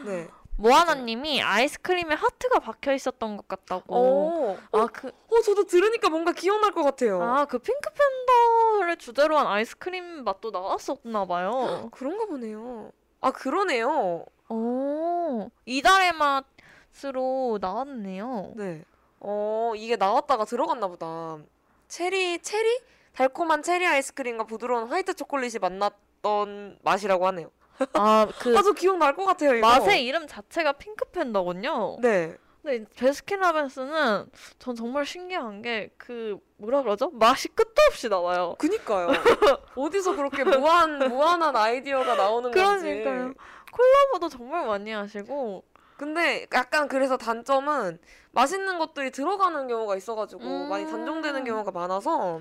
[0.05, 0.29] 네.
[0.57, 3.95] 모아나님이 아이스크림에 하트가 박혀 있었던 것 같다고.
[3.95, 4.59] 오.
[4.73, 7.23] 어, 아, 그, 어, 저도 들으니까 뭔가 기억날 것 같아요.
[7.23, 11.89] 아, 그 핑크 팬더를 주제로 한 아이스크림 맛도 나왔었나 봐요.
[11.93, 12.93] 그런가 보네요.
[13.21, 14.25] 아 그러네요.
[14.49, 18.53] 오, 이달의 맛으로 나왔네요.
[18.57, 18.85] 네.
[19.21, 21.39] 어 이게 나왔다가 들어갔나 보다.
[21.87, 22.81] 체리 체리
[23.15, 27.51] 달콤한 체리 아이스크림과 부드러운 화이트 초콜릿이 만났던 맛이라고 하네요.
[27.95, 29.55] 아, 그 아 저 기억날 것 같아요.
[29.55, 29.67] 이거.
[29.67, 31.99] 맛의 이름 자체가 핑크팬더군요.
[32.01, 32.37] 네.
[32.63, 34.27] 근데 베스킨라빈스는
[34.59, 37.11] 전 정말 신기한 게 그 뭐라 그러죠?
[37.11, 38.55] 맛이 끝도 없이 나와요.
[38.59, 39.09] 그니까요.
[39.77, 42.87] 어디서 그렇게 무한 무한한 아이디어가 나오는 건지.
[42.87, 43.35] 그러니까요.
[43.73, 45.65] 콜라보도 정말 많이 하시고
[45.97, 47.99] 근데 약간 그래서 단점은
[48.33, 50.69] 맛있는 것들이 들어가는 경우가 있어가지고 음.
[50.69, 52.41] 많이 단종되는 경우가 많아서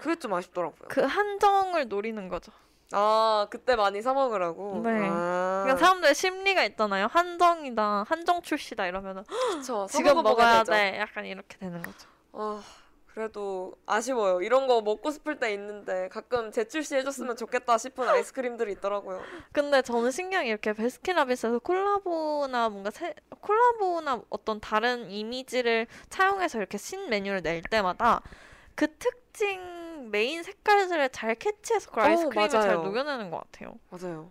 [0.00, 0.88] 그게 좀 아쉽더라고요.
[0.88, 2.50] 그 한정을 노리는 거죠.
[2.96, 4.80] 아 그때 많이 사 먹으라고.
[4.84, 5.08] 네.
[5.10, 7.08] 아, 그러니까 사람들의 심리가 있잖아요.
[7.10, 9.24] 한정이다, 한정 출시다 이러면은
[9.60, 9.86] 그쵸.
[9.88, 10.72] 사 지금 먹어야 되죠.
[10.72, 10.98] 돼.
[10.98, 12.08] 약간 이렇게 되는 거죠.
[12.32, 12.62] 아
[13.14, 14.42] 그래도 아쉬워요.
[14.42, 19.20] 이런 거 먹고 싶을 때 있는데 가끔 재출시 해줬으면 좋겠다 싶은 아이스크림들이 있더라고요.
[19.52, 26.76] 근데 저는 신기한 게 이렇게 베스킨라빈스에서 콜라보나 뭔가 새, 콜라보나 어떤 다른 이미지를 차용해서 이렇게
[26.76, 28.20] 신 메뉴를 낼 때마다
[28.74, 29.60] 그 특징
[30.10, 32.74] 메인 색깔들을 잘 캐치해서 그 어, 아이스크림을 잘.
[32.74, 33.74] 녹여내는 것 같아요.
[33.90, 34.30] 맞아요.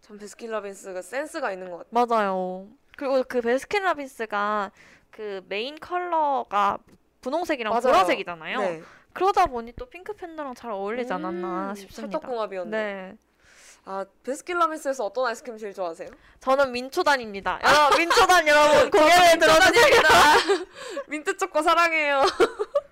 [0.00, 2.06] 전 베스킨라빈스가 센스가 있는 것 같아요.
[2.06, 2.68] 맞아요.
[2.96, 4.70] 그리고 그 베스킨라빈스가
[5.10, 6.78] 그 메인 컬러가
[7.20, 7.82] 분홍색이랑 맞아요.
[7.82, 8.58] 보라색이잖아요.
[8.60, 8.82] 네.
[9.12, 12.18] 그러다 보니 또 핑크 팬더랑 잘 어울리지 않았나 음, 싶습니다.
[12.18, 12.70] 찰떡궁합이었네.
[12.70, 13.16] 네.
[13.84, 16.08] 아 베스킨라빈스에서 어떤 아이스크림 제일 좋아하세요?
[16.40, 17.60] 저는 민초단입니다.
[17.64, 20.00] 여러분, 민초단 여러분 고개를 들어주세요.
[21.08, 22.22] 민트 초코 사랑해요.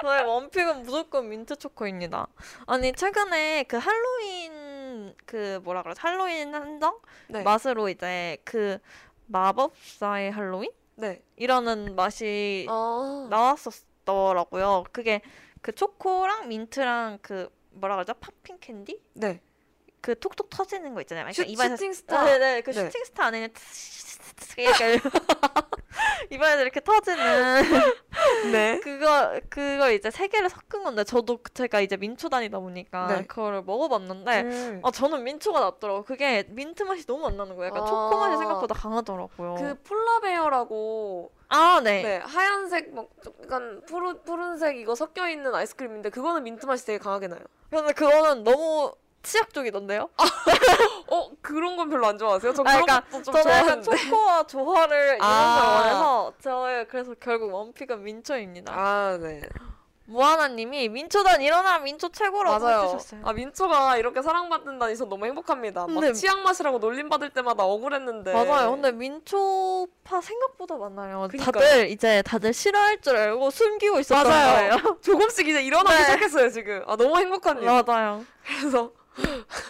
[0.00, 2.26] 저의 one pick은 무조건 민트 초코입니다.
[2.66, 6.00] 아니 최근에 그 할로윈 그 뭐라 그러지?
[6.00, 6.98] 할로윈 한정
[7.28, 7.42] 네.
[7.42, 8.78] 맛으로 이제 그
[9.26, 11.22] 마법사의 할로윈 네.
[11.36, 13.26] 이라는 맛이 아.
[13.30, 14.84] 나왔었더라고요.
[14.92, 15.20] 그게
[15.60, 18.14] 그 초코랑 민트랑 그 뭐라 그러죠?
[18.14, 19.00] popping candy?
[19.14, 19.40] 네.
[20.00, 21.32] 그 톡톡 터지는 거 있잖아요.
[21.32, 22.24] 슈, 그러니까 입안에서 슈팅 스타.
[22.24, 22.84] 네네 그 네.
[22.84, 23.52] 슈팅 스타 안에는
[24.56, 25.00] 이렇게
[26.30, 27.64] 입안에서 이렇게 터지는
[28.52, 28.80] 네.
[28.82, 33.26] 그거 그걸 이제 세 개를 섞은 건데 저도 그- 제가 이제 민초단이다 보니까 네.
[33.26, 34.80] 그거를 먹어봤는데 음.
[34.84, 36.04] 아 저는 민초가 낫더라고.
[36.04, 37.68] 그게 민트 맛이 너무 안 나는 거예요.
[37.70, 37.86] 약간 아.
[37.86, 39.54] 초코 맛이 생각보다 강하더라고요.
[39.56, 42.02] 그 폴라베어라고 아 네.
[42.02, 47.28] 네 하얀색 막좀 약간 푸른 푸른색 이거 섞여 있는 아이스크림인데 그거는 민트 맛이 되게 강하게
[47.28, 47.40] 나요.
[47.70, 48.92] 근데 그거는 너무
[49.26, 50.08] 치약 쪽이던데요?
[51.10, 52.52] 어 그런 건 별로 안 좋아하세요?
[52.54, 53.96] 저 아, 그런 그러니까 것도 좀 저는 약간 좋아하는데.
[54.08, 55.60] 초코와 조화를 이런 아.
[55.60, 58.72] 걸 원해서 저의 그래서 결국 원픽은 민초입니다.
[58.74, 59.42] 아 네.
[60.08, 62.82] 무하나님이 민초단 일어나 민초 최고라고 맞아요.
[62.82, 63.22] 해주셨어요.
[63.24, 65.86] 아 민초가 이렇게 사랑받는다니 저 너무 행복합니다.
[65.86, 68.32] 근데- 막 치약 맛이라고 놀림 받을 때마다 억울했는데.
[68.32, 68.70] 맞아요.
[68.70, 71.26] 근데 민초파 생각보다 많아요.
[71.28, 71.50] 그니까요.
[71.50, 74.54] 다들 이제 다들 싫어할 줄 알고 숨기고 있었던 맞아요.
[74.78, 74.98] 거예요.
[75.02, 76.02] 조금씩 이제 일어나기 네.
[76.04, 76.84] 시작했어요 지금.
[76.86, 77.66] 아 너무 행복한 일.
[77.66, 78.24] 맞아요.
[78.60, 78.92] 그래서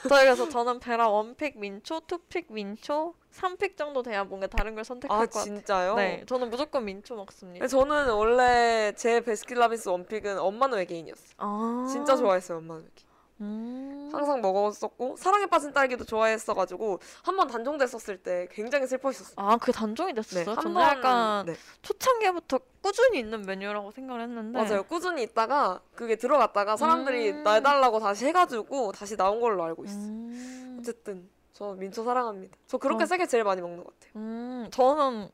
[0.09, 4.47] 저희 그래서 저는 베라 one pick 민초, two pick 민초, 삼 pick 정도 돼야 뭔가
[4.47, 5.45] 다른 걸 선택할 아 것 같아요.
[5.45, 5.95] 진짜요?
[5.97, 7.67] 네, 저는 무조건 민초 먹습니다.
[7.67, 11.35] 저는 원래 제 베스킨라빈스 one pick은 엄마는 외계인이었어요.
[11.39, 13.06] 아, 진짜 좋아했어요 엄마는 외계인.
[13.41, 14.09] 음.
[14.13, 19.35] 항상 먹었었고 사랑에 빠진 딸기도 좋아했어가지고 한 번 단종됐었을 때 굉장히 슬퍼했었어요.
[19.37, 20.55] 아, 그 단종이 됐었어요?
[20.55, 21.55] 한 저는 번- 약간 네.
[21.83, 24.83] 초창기부터 꾸준히 있는 메뉴라고 생각을 했는데 맞아요.
[24.85, 27.43] 꾸준히 있다가 그게 들어갔다가 사람들이 음.
[27.43, 30.01] 내달라고 다시 해가지고 다시 나온 걸로 알고 있어요.
[30.03, 30.77] 음.
[30.81, 32.57] 어쨌든 저 민초 사랑합니다.
[32.67, 33.07] 저 그렇게 어.
[33.07, 34.13] 세 개 제일 많이 먹는 것 같아요.
[34.17, 35.29] 음, 저는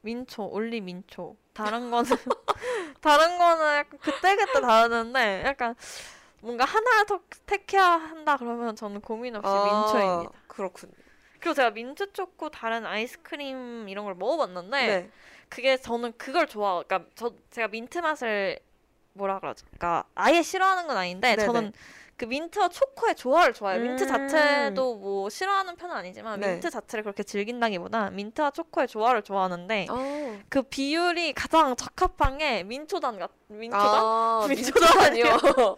[0.00, 1.36] 민초, only 민초.
[1.52, 2.10] 다른 거는
[3.00, 5.74] 다른 거는 약간 그때 그때 다르는데 약간
[6.44, 10.30] 뭔가 하나 더 택해야 한다 그러면 저는 고민 없이 민초입니다.
[10.30, 10.92] 아, 그렇군요.
[11.40, 15.10] 그리고 제가 민트 초코 다른 아이스크림 이런 걸 먹어봤는데 네.
[15.48, 16.82] 그게 저는 그걸 좋아.
[16.82, 18.58] 그러니까 저 제가 민트 맛을
[19.14, 21.46] 뭐라 그럴까 아예 싫어하는 건 아닌데 네네.
[21.46, 21.72] 저는
[22.16, 23.82] 그 민트와 초코의 조화를 좋아해요.
[23.82, 24.08] 민트 음.
[24.08, 26.52] 자체도 뭐 싫어하는 편은 아니지만 네.
[26.52, 30.38] 민트 자체를 그렇게 즐긴다기보다 민트와 초코의 조화를 좋아하는데 어.
[30.48, 33.84] 그 비율이 가장 적합한 게 민초단 같 민초단?
[33.84, 35.24] 아, 민초단이요.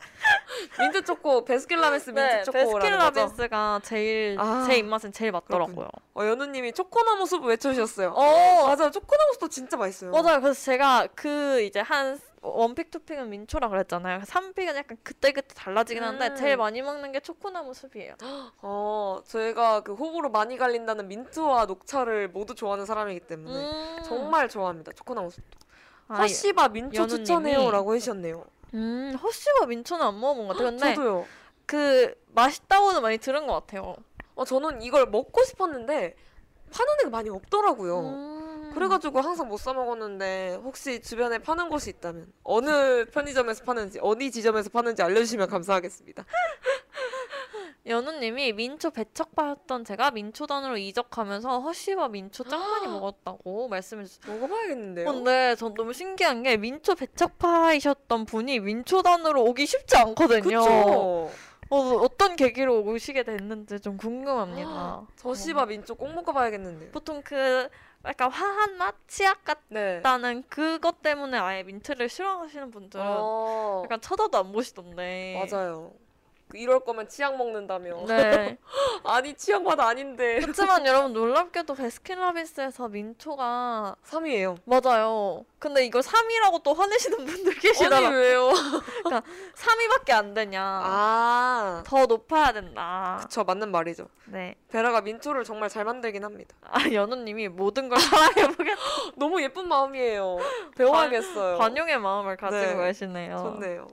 [0.79, 2.81] 민트 초코, 베스킨라빈스 민트 네, 초코라는 거죠.
[2.81, 5.89] 베스킨라빈스가 제일 아, 제 입맛엔 제일 맞더라고요.
[6.15, 8.11] 어, 연우님이 초코나무 숲 외쳐주셨어요.
[8.11, 8.91] 어, 맞아요.
[8.91, 10.11] 초코나무 숲 진짜 맛있어요.
[10.11, 10.41] 맞아요.
[10.41, 12.19] 그래서 제가 그 이제 한
[12.49, 14.23] one pick, two pick은 민초라 그랬잖아요.
[14.25, 16.37] 삼 pick은 약간 그때그때 달라지긴 한데 음.
[16.37, 18.15] 제일 많이 먹는 게 초코나무 숲이에요.
[18.63, 24.03] 어, 저희가 그 호불호 많이 갈린다는 민트와 녹차를 모두 좋아하는 사람이기 때문에 음.
[24.05, 24.93] 정말 좋아합니다.
[24.93, 25.47] 초코나무 숲.
[26.09, 28.45] 아, 허쉬바 민초 연우님이- 추천해요라고 해주셨네요.
[28.75, 30.71] 음, 허쉬와 민초는 안 먹어본 것 같아요.
[30.71, 31.27] 근데 저도요.
[31.67, 33.97] 그 맛있다고는 많이 들은 것 같아요.
[34.37, 36.15] 어, 저는 이걸 먹고 싶었는데
[36.71, 38.01] 파는 데가 많이 없더라고요.
[38.01, 38.36] 음.
[38.77, 44.69] 그래가지고 항상 못 사 먹었는데 혹시 주변에 파는 곳이 있다면 어느 편의점에서 파는지 어디 지점에서
[44.71, 46.25] 파는지 알려주시면 감사하겠습니다.
[47.87, 54.35] 연우님이 민초 배척파였던 제가 민초단으로 이적하면서 허쉬와 민초 짱 많이 먹었다고 말씀해주셨어요.
[54.41, 55.07] 먹어봐야겠는데요.
[55.13, 60.43] 근데 전 너무 신기한 게 민초 배척파이셨던 분이 민초단으로 오기 쉽지 않거든요.
[60.43, 61.31] 그쵸?
[61.69, 65.07] 어, 어떤 계기로 오시게 됐는지 좀 궁금합니다.
[65.17, 66.91] 저시바 민초 꼭 먹어봐야겠는데요.
[66.91, 67.69] 보통 그
[68.05, 69.97] 약간 화한 맛, 치약 네.
[69.97, 75.45] 같다는 그것 때문에 아예 민트를 싫어하시는 분들은 어, 약간 쳐다도 안 보시던데.
[75.51, 75.93] 맞아요.
[76.49, 78.05] 그 이럴 거면 치약 먹는다며.
[78.07, 78.57] 네.
[79.05, 80.39] 아니 치약 맛 아닌데.
[80.41, 84.59] 그렇지만 여러분 놀랍게도 베스킨라빈스에서 민초가 3위예요.
[84.65, 85.45] 맞아요.
[85.59, 88.11] 근데 이걸 3위라고 또 화내시는 분들 아니 계시더라고요.
[88.11, 88.53] 왜요?
[89.55, 90.63] 3위밖에 안 되냐.
[90.63, 93.19] 아, 더 높아야 된다.
[93.23, 94.07] 그쵸 맞는 말이죠.
[94.27, 94.55] 네.
[94.69, 96.55] 베라가 민초를 정말 잘 만들긴 합니다.
[96.63, 98.81] 아, 연우님이 모든 걸 사랑해보겠다.
[99.17, 100.39] 너무 예쁜 마음이에요.
[100.77, 101.57] 배워야겠어요.
[101.59, 102.87] 관용의 마음을 가지고 네.
[102.89, 103.39] 계시네요.
[103.39, 103.87] 좋네요.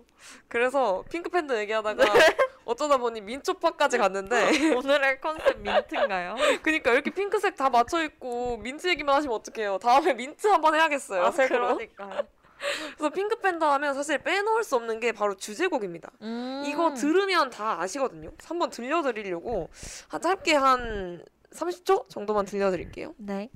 [0.49, 2.03] 그래서 핑크팬더 얘기하다가
[2.66, 4.36] 어쩌다 보니 민초파까지 갔는데
[4.76, 6.36] 오늘의 컨셉 민트인가요?
[6.61, 9.80] 그니까 이렇게 핑크색 다 맞춰 있고 민트 얘기만 하시면 어떡해요.
[9.80, 11.24] 다음에 민트 한번 해야겠어요.
[11.26, 11.76] 아, 색으로.
[11.76, 12.22] 그러니까요.
[12.95, 16.11] 그래서 핑크 팬더 하면 사실 빼놓을 수 없는 게 바로 주제곡입니다.
[16.22, 16.64] 음.
[16.66, 18.32] 이거 들으면 다 아시거든요.
[18.45, 19.70] 한번 들려드리려고
[20.07, 23.14] 한 짧게 한 30초 정도만 들려드릴게요.
[23.18, 23.49] 네.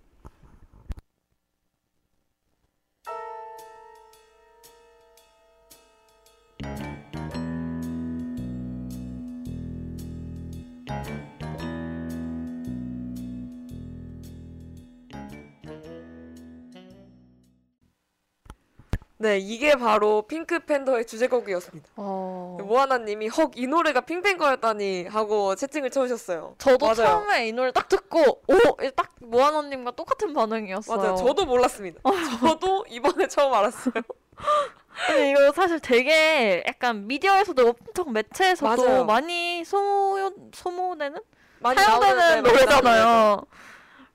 [19.20, 21.90] 네, 이게 바로 핑크 팬더의 주제곡이었습니다.
[21.96, 22.58] 어.
[22.62, 26.56] 모아나님이 헉 이 노래가 핑팬거였다니 하고 채팅을 쳐주셨어요.
[26.60, 26.96] 저도 맞아요.
[26.96, 28.92] 처음에 이 노래 딱 듣고 오!
[28.96, 30.98] 딱 모아노님과 똑같은 반응이었어요.
[30.98, 31.16] 맞아요.
[31.16, 32.00] 저도 몰랐습니다.
[32.42, 33.94] 저도 이번에 처음 알았어요.
[35.08, 39.06] 근데 이거 사실 되게 약간 미디어에서도 엄청 매체에서도 맞아요.
[39.06, 41.20] 많이 소요, 소모되는?
[41.60, 43.44] 많이 사용되는 네, 노래잖아요.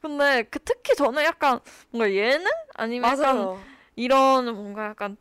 [0.00, 2.46] 근데 그 특히 저는 약간 뭔가 예능?
[2.74, 3.60] 아니면 약간 맞아요.
[3.96, 5.16] 이런 뭔가 약간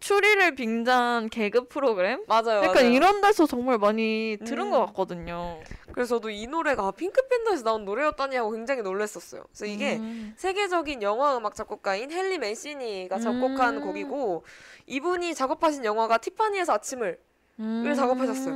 [0.00, 2.22] 추리를 빙자한 개그 프로그램?
[2.28, 2.62] 맞아요.
[2.62, 2.90] 약간 맞아요.
[2.90, 4.70] 이런 데서 정말 많이 들은 음.
[4.70, 5.60] 것 같거든요.
[5.92, 9.42] 그래서 저도 이 노래가 핑크팬더에서 나온 노래였다니 하고 굉장히 놀랐었어요.
[9.48, 10.34] 그래서 이게 음.
[10.36, 13.80] 세계적인 영화 음악 작곡가인 헨리 맨시니가 작곡한 음.
[13.82, 14.44] 곡이고
[14.86, 17.18] 이분이 작업하신 영화가 티파니에서 아침을
[17.60, 18.54] 을 작업하셨어요.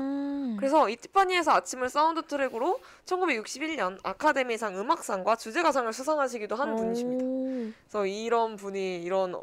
[0.63, 0.69] 음.
[0.69, 7.25] 그래서 이 티파니에서 아침을 사운드 트랙으로 1961년 아카데미상 음악상과 주제가상을 수상하시기도 한 분이십니다.
[7.25, 7.73] 오.
[7.89, 9.35] 그래서 이런 분이 이런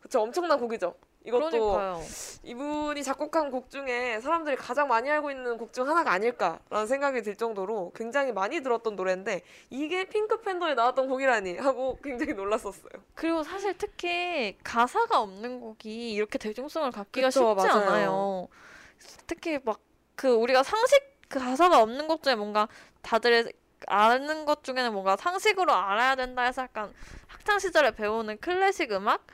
[0.00, 0.94] 그쵸 엄청난 곡이죠.
[1.24, 2.00] 이것도 그러니까요.
[2.44, 7.34] 이분이 작곡한 곡 중에 사람들이 가장 많이 알고 있는 곡 중 하나가 아닐까라는 생각이 들
[7.36, 12.92] 정도로 굉장히 많이 들었던 노래인데 이게 핑크 팬더에 나왔던 곡이라니 하고 굉장히 놀랐었어요.
[13.14, 17.88] 그리고 사실 특히 가사가 없는 곡이 이렇게 대중성을 갖기가 그쵸, 쉽지 맞아요.
[17.88, 18.48] 않아요.
[19.26, 19.80] 특히 막
[20.18, 22.66] 그 우리가 상식 그 가사가 없는 곡 중에 뭔가
[23.02, 23.52] 다들
[23.86, 26.92] 아는 것 중에는 뭔가 상식으로 알아야 된다 해서 약간
[27.28, 29.24] 학창 시절에 배우는 클래식 음악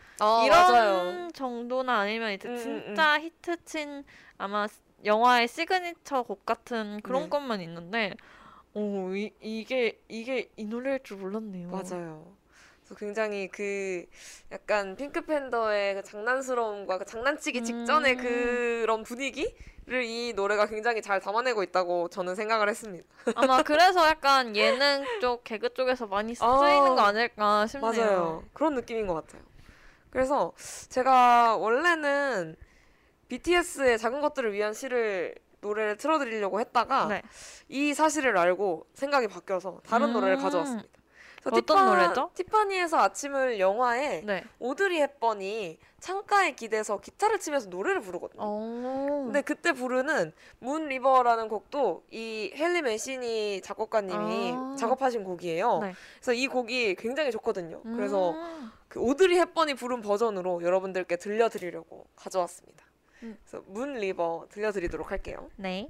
[0.44, 4.04] 이런 정도나 아니면 이제 음, 음, 진짜 히트친
[4.36, 4.66] 아마
[5.06, 7.28] 영화의 시그니처 곡 같은 그런 네.
[7.30, 8.12] 것만 있는데
[8.74, 11.70] 오 이, 이게 이게 이 노래일 줄 몰랐네요.
[11.70, 12.36] 맞아요.
[12.84, 14.04] 그래서 굉장히 그
[14.52, 18.18] 약간 핑크팬더의 그 장난스러움과 그 장난치기 직전의 음.
[18.18, 23.04] 그런 분위기를 이 노래가 굉장히 잘 담아내고 있다고 저는 생각을 했습니다.
[23.36, 27.90] 아마 그래서 약간 예능 쪽 개그 쪽에서 많이 쓰이는 아, 거 아닐까 싶네요.
[27.90, 28.44] 맞아요.
[28.52, 29.42] 그런 느낌인 것 같아요.
[30.10, 30.52] 그래서
[30.90, 32.54] 제가 원래는
[33.28, 37.22] BTS의 작은 것들을 위한 시를 노래를 틀어드리려고 했다가 네.
[37.70, 40.12] 이 사실을 알고 생각이 바뀌어서 다른 음.
[40.12, 40.88] 노래를 가져왔습니다.
[41.44, 42.30] 그래서 어떤 노래죠?
[42.34, 44.44] 티파니에서 아침을 영화에 네.
[44.58, 48.42] 오드리 헵번이 창가에 기대서 기타를 치면서 노래를 부르거든요.
[48.42, 49.24] 오.
[49.24, 54.76] 근데 그때 부르는 Moon River라는 곡도 이 헨리 맨시니 작곡가님이 아.
[54.78, 55.78] 작업하신 곡이에요.
[55.80, 55.94] 네.
[56.16, 57.82] 그래서 이 곡이 굉장히 좋거든요.
[57.82, 58.72] 그래서 음.
[58.88, 62.84] 그 오드리 헵번이 부른 버전으로 여러분들께 들려드리려고 가져왔습니다.
[63.22, 63.38] 음.
[63.44, 65.50] 그래서 Moon River 들려드리도록 할게요.
[65.56, 65.88] 네.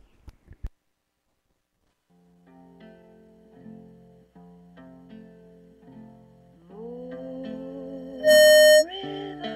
[8.25, 9.54] River.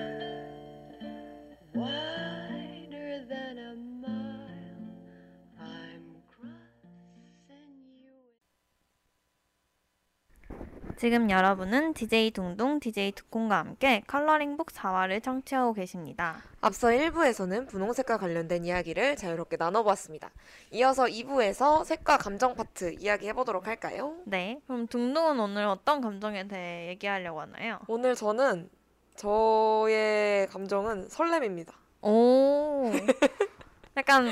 [10.98, 16.42] 지금 여러분은 DJ 둥둥, DJ 두콩과 함께 컬러링북 4화를 청취하고 계십니다.
[16.60, 20.28] 앞서 1부에서는 분홍색과 관련된 이야기를 자유롭게 나눠보았습니다.
[20.72, 24.16] 이어서 2부에서 색과 감정 파트 이야기해보도록 할까요?
[24.24, 24.58] 네.
[24.66, 27.78] 그럼 둥둥은 오늘 어떤 감정에 대해 얘기하려고 하나요?
[27.86, 28.68] 오늘 저는
[29.14, 31.74] 저의 감정은 설렘입니다.
[32.02, 32.90] 오.
[33.96, 34.28] 약간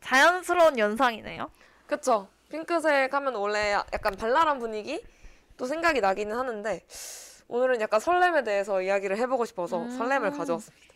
[0.00, 1.50] 자연스러운 연상이네요.
[1.86, 2.26] 그쵸?
[2.48, 5.04] 핑크색 하면 원래 약간 발랄한 분위기?
[5.56, 6.84] 또 생각이 나기는 하는데
[7.48, 9.90] 오늘은 약간 설렘에 대해서 이야기를 해보고 싶어서 음.
[9.90, 10.86] 설렘을 가져왔습니다.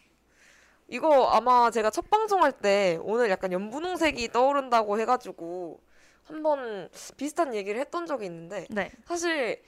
[0.89, 5.81] 이거 아마 제가 첫 방송할 때 오늘 약간 연분홍색이 떠오른다고 해가지고
[6.25, 8.91] 한번 비슷한 얘기를 했던 적이 있는데 네.
[9.05, 9.63] 사실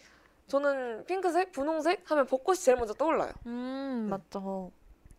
[0.48, 3.32] 저는 핑크색, 분홍색 하면 벚꽃이 제일 먼저 떠올라요.
[3.46, 4.10] 음, 네.
[4.10, 4.72] 맞죠.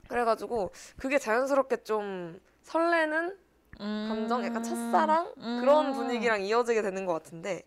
[0.08, 3.38] 그래가지고 그게 자연스럽게 좀 설레는
[3.78, 5.94] 감정, 약간 첫사랑 그런 음.
[5.94, 7.64] 분위기랑 이어지게 되는 것 같은데,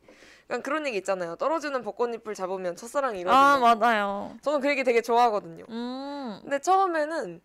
[0.48, 1.36] 약간 그런 얘기 있잖아요.
[1.36, 3.54] 떨어지는 벚꽃잎을 잡으면 첫사랑이 이루어진다.
[3.54, 4.36] 아, 맞아요.
[4.42, 5.64] 저는 그 얘기 되게 좋아하거든요.
[5.68, 6.38] 음.
[6.42, 7.40] 근데 처음에는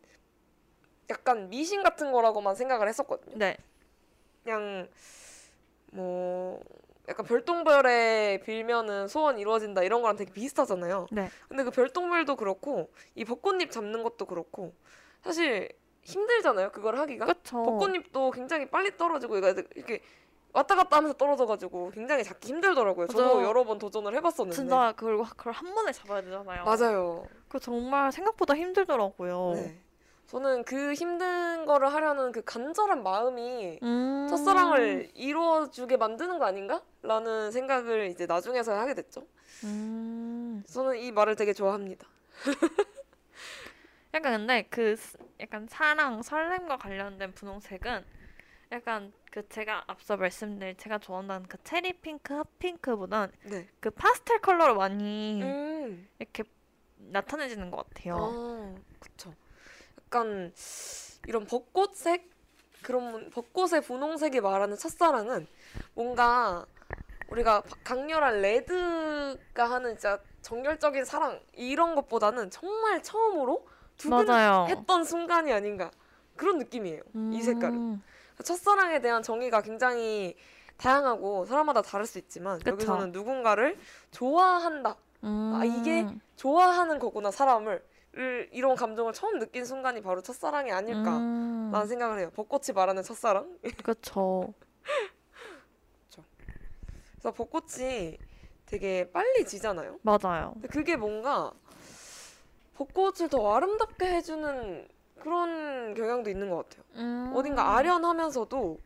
[1.10, 3.38] 약간 미신 같은 거라고만 생각을 했었거든요.
[3.38, 3.58] 네.
[4.43, 4.88] 그냥
[5.91, 6.62] 뭐
[7.10, 11.08] 약간 별똥별에 빌면은 소원 이루어진다 이런 거랑 되게 비슷하잖아요.
[11.12, 11.30] 네.
[11.49, 14.74] 근데 그 별똥별도 그렇고 이 벚꽃잎 잡는 것도 그렇고
[15.24, 15.70] 사실
[16.04, 16.72] 힘들잖아요.
[16.72, 17.26] 그걸 하기가.
[17.26, 17.64] 그쵸.
[17.64, 20.02] 벚꽃잎도 굉장히 빨리 떨어지고 이거 이렇게
[20.54, 23.08] 왔다 갔다 하면서 떨어져가지고 굉장히 잡기 힘들더라고요.
[23.08, 23.47] 저도 맞아요.
[23.47, 24.56] 여러 번 도전을 해봤었는데.
[24.56, 26.66] 진짜 그걸 그걸 한 번에 잡아야 되잖아요.
[26.66, 27.26] 맞아요.
[27.47, 29.54] 그 정말 생각보다 힘들더라고요.
[29.56, 29.82] 네.
[30.28, 34.28] 저는 그 힘든 거를 하려는 그 간절한 마음이 음.
[34.30, 36.82] 첫사랑을 이루어주게 만드는 거 아닌가?
[37.02, 39.24] 라는 생각을 이제 나중에서 하게 됐죠.
[39.66, 40.64] 음.
[40.68, 42.08] 저는 이 말을 되게 좋아합니다.
[44.14, 48.06] 약간 근데 그 스- 약간 사랑 설렘과 관련된 분홍색은
[48.72, 53.68] 약간 그 제가 앞서 말씀드린 제가 좋아한다는 그 체리 핑크, 핫핑크보단 네.
[53.80, 56.08] 그 파스텔 컬러로 많이 음.
[56.20, 56.44] 이렇게
[56.98, 58.16] 나타내지는 것 같아요.
[58.16, 59.34] 아, 그쵸.
[60.06, 60.54] 약간
[61.28, 62.30] 이런 벚꽃색
[62.82, 65.48] 그런 벚꽃의 분홍색이 말하는 첫사랑은
[65.94, 66.66] 뭔가
[67.30, 73.68] 우리가 바- 강렬한 레드가 하는 진짜 정열적인 사랑 이런 것보다는 정말 처음으로.
[73.98, 75.92] 두근했던 순간이 아닌가
[76.36, 77.04] 그런 느낌이에요.
[77.32, 78.02] 이 색깔은.
[78.42, 78.44] 음.
[78.44, 80.36] 첫사랑에 대한 정의가 굉장히
[80.78, 82.72] 다양하고 사람마다 다를 수 있지만 그쵸.
[82.72, 83.78] 여기서는 누군가를
[84.12, 84.98] 좋아한다.
[85.24, 86.20] 아, 이게 음.
[86.36, 87.86] 좋아하는 거구나 사람을
[88.18, 91.70] 을- 이런 감정을 처음 느낀 순간이 바로 첫사랑이 아닐까 음.
[91.72, 94.54] 라는 생각을 해요 벚꽃이 말하는 첫사랑 그쵸.
[97.14, 98.18] 그래서 벚꽃이
[98.66, 100.54] 되게 빨리 지잖아요 맞아요.
[100.54, 101.54] 근데 그게 뭔가
[102.74, 104.88] 벚꽃을 더 아름답게 해주는
[105.22, 107.32] 그런 경향도 있는 것 같아요 음.
[107.36, 108.80] 어딘가 아련하면서도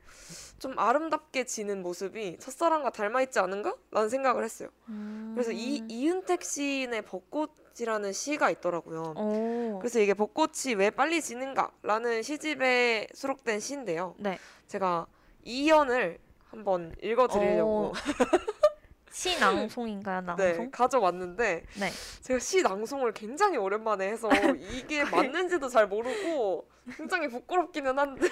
[0.60, 3.76] 좀 아름답게 지는 모습이 첫사랑과 닮아 있지 않은가?
[3.92, 5.32] 라는 생각을 했어요 음.
[5.36, 9.14] 그래서 이 이은택 시인의 벚꽃 벚꽃이라는 시가 있더라고요.
[9.18, 9.80] 오.
[9.80, 14.16] 그래서 이게 벚꽃이 왜 빨리 지는가라는 시집에 수록된 시인데요.
[14.18, 14.40] 네.
[14.68, 15.06] 제가
[15.44, 16.18] 이연을
[16.50, 17.94] 한번 읽어드리려고 오.
[19.16, 20.22] 시 낭송인가요?
[20.22, 20.46] 낭송?
[20.46, 21.90] 네, 가져왔는데 네.
[22.20, 24.28] 제가 시 낭송을 굉장히 오랜만에 해서
[24.74, 28.28] 이게 맞는지도 잘 모르고 굉장히 부끄럽기는 한데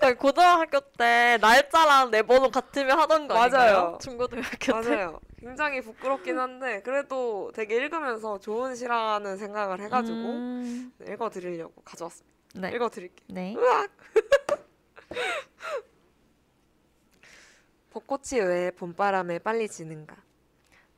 [0.00, 3.96] 거의 고등학교 때 날짜랑 내 번호 같으면 하던 거 맞아요.
[4.02, 4.72] 중고등학교 때.
[4.72, 5.20] 맞아요.
[5.38, 12.34] 굉장히 부끄럽긴 한데 그래도 되게 읽으면서 좋은 시라는 생각을 해가지고 음, 읽어드리려고 가져왔습니다.
[12.56, 12.72] 네.
[12.74, 13.26] 읽어드릴게요.
[13.28, 13.54] 네.
[17.94, 20.16] 벚꽃이 왜 봄바람에 빨리 지는가?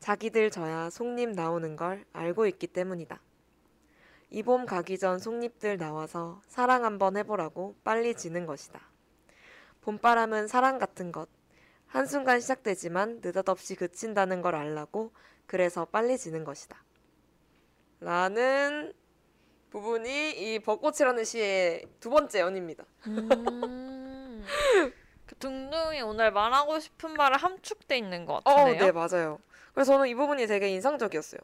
[0.00, 3.20] 자기들 저야 속잎 나오는 걸 알고 있기 때문이다.
[4.30, 8.80] 이 봄 가기 전 속잎들 나와서 사랑 한번 해보라고 빨리 지는 것이다.
[9.82, 11.28] 봄바람은 사랑 같은 것.
[11.86, 15.12] 한순간 시작되지만 느닷없이 그친다는 걸 알라고
[15.44, 16.82] 그래서 빨리 지는 것이다.
[18.00, 18.94] 라는
[19.68, 22.86] 부분이 이 벚꽃이라는 시의 두 번째 연입니다.
[23.06, 24.42] 음,
[25.26, 28.84] 그 둥둥이 오늘 말하고 싶은 말을 함축돼 있는 것 어, 같네요.
[28.84, 29.38] 네, 맞아요.
[29.74, 31.40] 그래서 저는 이 부분이 되게 인상적이었어요.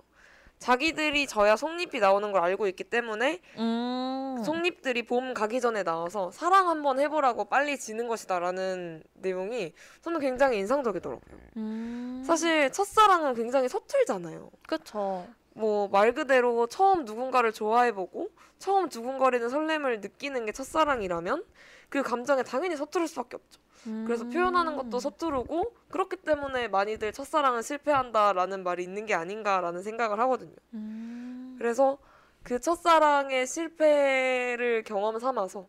[0.58, 4.40] 자기들이 져야 속잎이 나오는 걸 알고 있기 때문에 음.
[4.44, 9.72] 속잎들이 봄 가기 전에 나와서 사랑 한번 해보라고 빨리 지는 것이다라는 내용이
[10.02, 11.38] 저는 굉장히 인상적이더라고요.
[11.56, 12.22] 음.
[12.24, 14.50] 사실 첫사랑은 굉장히 서툴잖아요.
[14.68, 15.26] 그쵸.
[15.54, 18.30] 뭐말 그대로 처음 누군가를 좋아해보고
[18.60, 21.44] 처음 두근거리는 설렘을 느끼는 게 첫사랑이라면
[21.92, 23.60] 그 감정에 당연히 서투를 수밖에 없죠.
[24.06, 24.98] 그래서 표현하는 것도 음.
[24.98, 30.54] 서투르고 그렇기 때문에 많이들 첫사랑은 실패한다라는 말이 있는 게 아닌가라는 생각을 하거든요.
[30.72, 31.54] 음.
[31.58, 31.98] 그래서
[32.42, 35.68] 그 첫사랑의 실패를 경험 삼아서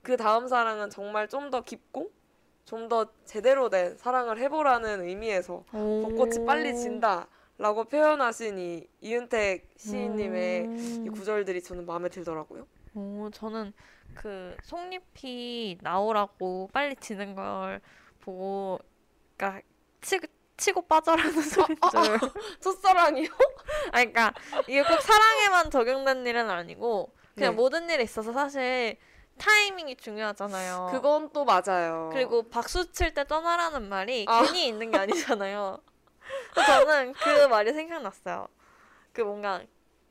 [0.00, 2.10] 그 다음 사랑은 정말 좀 더 깊고
[2.64, 7.26] 좀 더 제대로 된 사랑을 해보라는 의미에서 벚꽃이 빨리 진다
[7.58, 11.12] 라고 표현하신 이 이은택 시인님의 이 음.
[11.12, 12.66] 구절들이 저는 마음에 들더라고요.
[12.94, 13.72] 오, 저는
[14.14, 17.80] 그 속잎이 나오라고 빨리 지는 걸
[18.20, 18.78] 보고,
[19.36, 19.62] 그러니까
[20.00, 22.18] 치고, 치고 빠져라는 소리인 줄.
[22.60, 23.28] 첫사랑이요?
[23.92, 24.34] 아니, 그러니까
[24.68, 27.56] 이게 꼭 사랑에만 적용된 일은 아니고 그냥 네.
[27.56, 28.98] 모든 일에 있어서 사실
[29.38, 30.88] 타이밍이 중요하잖아요.
[30.92, 32.10] 그건 또 맞아요.
[32.12, 34.42] 그리고 박수 칠 때 떠나라는 말이 아.
[34.42, 35.78] 괜히 있는 게 아니잖아요.
[36.66, 38.46] 저는 그 말이 생각났어요.
[39.12, 39.62] 그 뭔가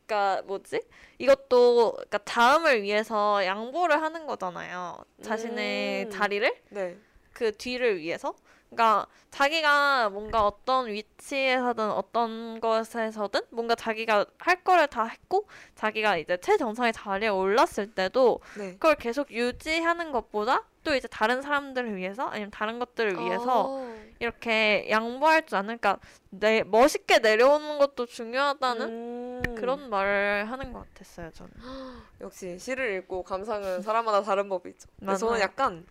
[0.09, 0.81] 그러니까 뭐지?
[1.19, 4.97] 이것도 그러니까 다음을 위해서 양보를 하는 거잖아요.
[5.21, 6.09] 자신의 음.
[6.09, 6.97] 자리를 네.
[7.31, 8.33] 그 뒤를 위해서.
[8.69, 16.37] 그러니까 자기가 뭔가 어떤 위치에서든 어떤 것에서든 뭔가 자기가 할 거를 다 했고 자기가 이제
[16.37, 18.73] 최정상의 자리에 올랐을 때도 네.
[18.73, 23.95] 그걸 계속 유지하는 것보다 또 이제 다른 사람들을 위해서 아니면 다른 것들을 위해서 아.
[24.19, 25.99] 이렇게 양보할 줄 아는 그러니까
[26.29, 29.18] 내 멋있게 내려오는 것도 중요하다는 음.
[29.55, 31.51] 그런 말을 하는 것 같았어요 저는.
[32.21, 34.89] 역시 시를 읽고 감상은 사람마다 다른 법이 있죠.
[34.99, 35.39] 근데 저는.
[35.39, 35.85] 약간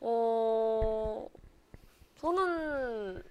[0.00, 1.26] 어
[2.20, 3.22] 저는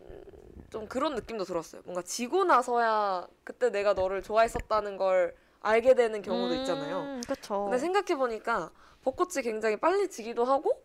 [0.00, 0.22] 음,
[0.70, 1.82] 좀 그런 느낌도 들었어요.
[1.84, 7.00] 뭔가 지고 나서야 그때 내가 너를 좋아했었다는 걸 알게 되는 경우도 있잖아요.
[7.00, 7.64] 음, 그렇죠.
[7.64, 8.70] 근데 생각해 보니까
[9.02, 10.82] 벚꽃이 굉장히 빨리 지기도 하고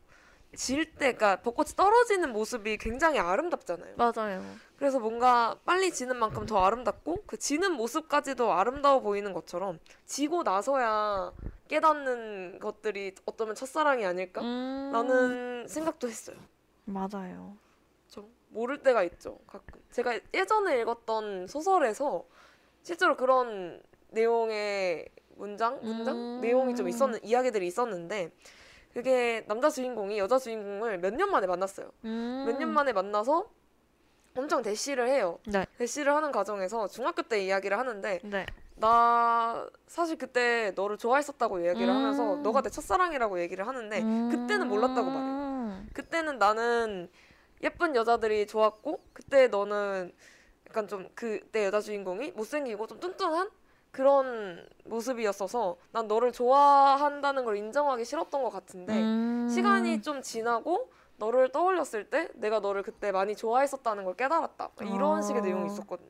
[0.56, 3.96] 질 때, 그러니까 벚꽃이 떨어지는 모습이 굉장히 아름답잖아요.
[3.96, 4.44] 맞아요.
[4.78, 11.32] 그래서 뭔가 빨리 지는 만큼 더 아름답고 그 지는 모습까지도 아름다워 보이는 것처럼 지고 나서야
[11.68, 14.42] 깨닫는 것들이 어쩌면 첫사랑이 아닐까?
[14.42, 16.36] 음, 라는 생각도 했어요.
[16.86, 17.56] 맞아요.
[18.10, 19.38] 좀 모를 때가 있죠.
[19.48, 19.80] 가끔.
[19.92, 22.26] 제가 예전에 읽었던 소설에서
[22.84, 26.16] 실제로 그런 내용의 문장, 문장?
[26.16, 26.42] 음.
[26.42, 28.32] 내용이 좀 있었는 이야기들이 있었는데
[28.94, 31.92] 그게 남자 주인공이 여자 주인공을 몇 년 만에 만났어요.
[32.06, 32.46] 음.
[32.48, 33.50] 몇년 만에 만나서
[34.36, 35.40] 엄청 대시를 해요.
[35.46, 35.66] 네.
[35.78, 38.46] 대시를 하는 과정에서 중학교 때 이야기를 하는데 네.
[38.76, 41.96] 나 사실 그때 너를 좋아했었다고 얘기를 음.
[41.96, 45.32] 하면서 너가 내 첫사랑이라고 얘기를 하는데 그때는 몰랐다고 말해요.
[45.32, 45.90] 음.
[45.94, 47.10] 그때는 나는
[47.62, 50.12] 예쁜 여자들이 좋았고 그때 너는
[50.70, 53.50] 약간 좀 그때 여자 주인공이 못생기고 좀 뚱뚱한
[53.92, 59.50] 그런 모습이었어서 난 너를 좋아한다는 걸 인정하기 싫었던 것 같은데 음.
[59.50, 65.22] 시간이 좀 지나고 너를 떠올렸을 때 내가 너를 그때 많이 좋아했었다는 걸 깨달았다 이런 아.
[65.22, 66.10] 식의 내용이 있었거든요.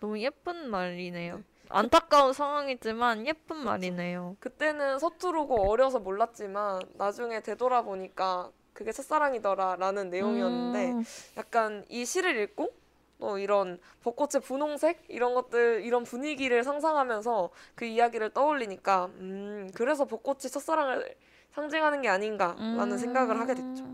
[0.00, 1.36] 너무 예쁜 말이네요.
[1.36, 1.42] 네.
[1.68, 4.36] 안타까운 상황이지만 예쁜 말이네요.
[4.40, 11.04] 그때는 서투르고 어려서 몰랐지만 나중에 되돌아보니까 그게 첫사랑이더라라는 내용이었는데 음.
[11.36, 12.72] 약간 이 시를 읽고
[13.18, 20.40] 또 이런 벚꽃의 분홍색 이런 것들 이런 분위기를 상상하면서 그 이야기를 떠올리니까 음 그래서 벚꽃이
[20.40, 21.14] 첫사랑을
[21.52, 22.98] 상징하는 게 아닌가라는 음.
[22.98, 23.86] 생각을 하게 됐죠.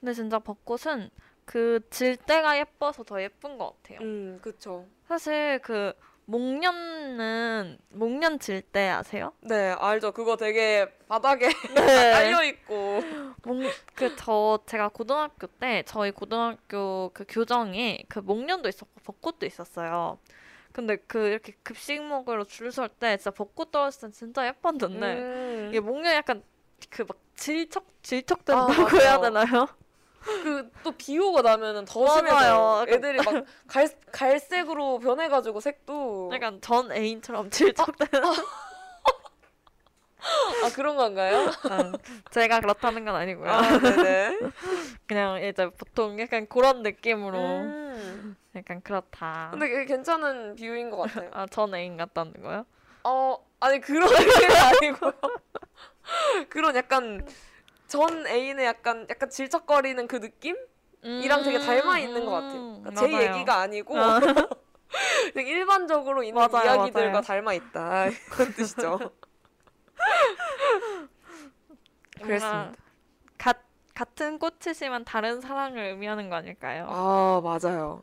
[0.00, 1.10] 근데 진짜 벚꽃은
[1.44, 4.00] 그 질대가 예뻐서 더 예쁜 것 같아요.
[4.00, 4.86] 음, 그쵸.
[5.06, 5.92] 사실 그
[6.78, 9.32] 목련은 목련 질대 아세요?
[9.40, 10.12] 네, 알죠.
[10.12, 12.10] 그거 되게 바닥에 네.
[12.12, 13.02] 깔려 있고.
[13.94, 20.18] 그저 제가 고등학교 때 저희 고등학교 그 교정에 그 목련도 있었고 벚꽃도 있었어요.
[20.72, 25.66] 근데 그 이렇게 급식 먹으러 줄 설 때 진짜 벚꽃 떨어졌을 때 진짜 예뻤는데 음.
[25.70, 26.42] 이게 목련 약간
[26.90, 29.00] 그 막 질척 아, 질척된다고 맞아요.
[29.00, 29.68] 해야 되나요?
[30.42, 32.04] 그 또 비 오고 나면은 더.
[32.18, 36.30] 약간- 애들이 막 갈, 갈색으로 변해가지고 색도.
[36.32, 38.24] 약간 전 애인처럼 질척되는.
[40.64, 41.46] 아, 그런 건가요?
[41.70, 41.92] 아,
[42.30, 43.50] 제가 그렇다는 건 아니고요.
[43.50, 44.38] 아, 네네.
[45.06, 48.36] 그냥 이제 보통 약간 그런 느낌으로 음.
[48.56, 49.48] 약간 그렇다.
[49.52, 51.30] 근데 그게 괜찮은 비유인 것 같아요.
[51.32, 52.66] 아, 전 애인 같다는 거요?
[53.04, 55.12] 어, 아니, 그런 게 아니고요.
[56.50, 57.24] 그런 약간
[57.88, 60.56] 전 애인의 약간, 약간 질척거리는 그 느낌?
[61.02, 62.80] 이랑 되게 닮아 있는 것 같아요.
[62.82, 63.20] 그러니까 제 음.
[63.22, 64.20] 얘기가 아니고 아.
[65.36, 67.22] 일반적으로 있는 맞아요, 이야기들과 맞아요.
[67.22, 68.98] 닮아 있다 이런 뜻이죠.
[72.20, 72.52] 그랬습니다.
[72.52, 72.74] 뭔가
[73.38, 73.54] 가,
[73.94, 76.86] 같은 꽃이지만 다른 사랑을 의미하는 거 아닐까요?
[76.90, 78.02] 아 맞아요.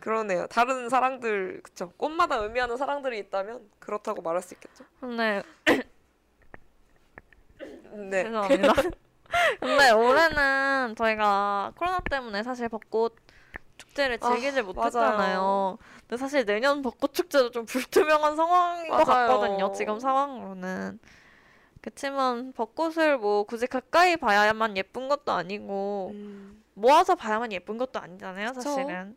[0.00, 0.46] 그러네요.
[0.48, 1.90] 다른 사랑들 그쵸.
[1.96, 4.84] 꽃마다 의미하는 사랑들이 있다면 그렇다고 말할 수 있겠죠.
[5.00, 5.42] 근데
[7.96, 8.24] 네.
[8.24, 8.72] 죄송합니다.
[9.60, 13.16] 근데 올해는 저희가 코로나 때문에 사실 벚꽃
[13.76, 14.72] 축제를 아, 즐기질 맞아요.
[14.72, 15.78] 못했잖아요.
[16.00, 19.28] 근데 사실 내년 벚꽃 축제도 좀 불투명한 상황인 것 맞아요.
[19.28, 19.72] 같거든요.
[19.72, 20.98] 지금 상황으로는.
[21.82, 28.54] 그치만 벚꽃을 뭐 굳이 가까이 봐야만 예쁜 것도 아니고 음, 모아서 봐야만 예쁜 것도 아니잖아요.
[28.54, 29.16] 사실은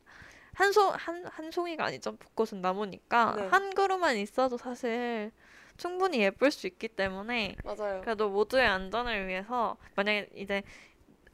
[0.53, 2.15] 한송한한 송이가 아니죠.
[2.17, 3.47] 벚꽃은 나무니까 네.
[3.47, 5.31] 한 그루만 있어도 사실
[5.79, 8.01] 충분히 예쁠 수 있기 때문에 맞아요.
[8.01, 10.61] 그래도 모두의 안전을 위해서 만약에 이제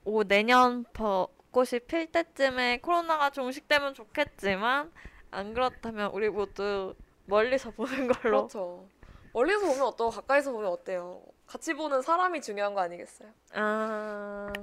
[0.05, 4.91] 오 내년 벚꽃이 필 때쯤에 코로나가 종식되면 좋겠지만
[5.31, 8.87] 안 그렇다면 우리 모두 멀리서 보는 걸로 그렇죠.
[9.33, 11.21] 멀리서 보면 어떠고 가까이서 보면 어때요?
[11.47, 13.29] 같이 보는 사람이 중요한 거 아니겠어요?
[13.53, 14.53] 아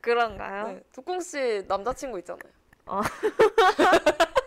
[0.00, 0.68] 그런가요?
[0.68, 0.82] 네.
[0.92, 2.52] 두콩 씨 남자친구 있잖아요.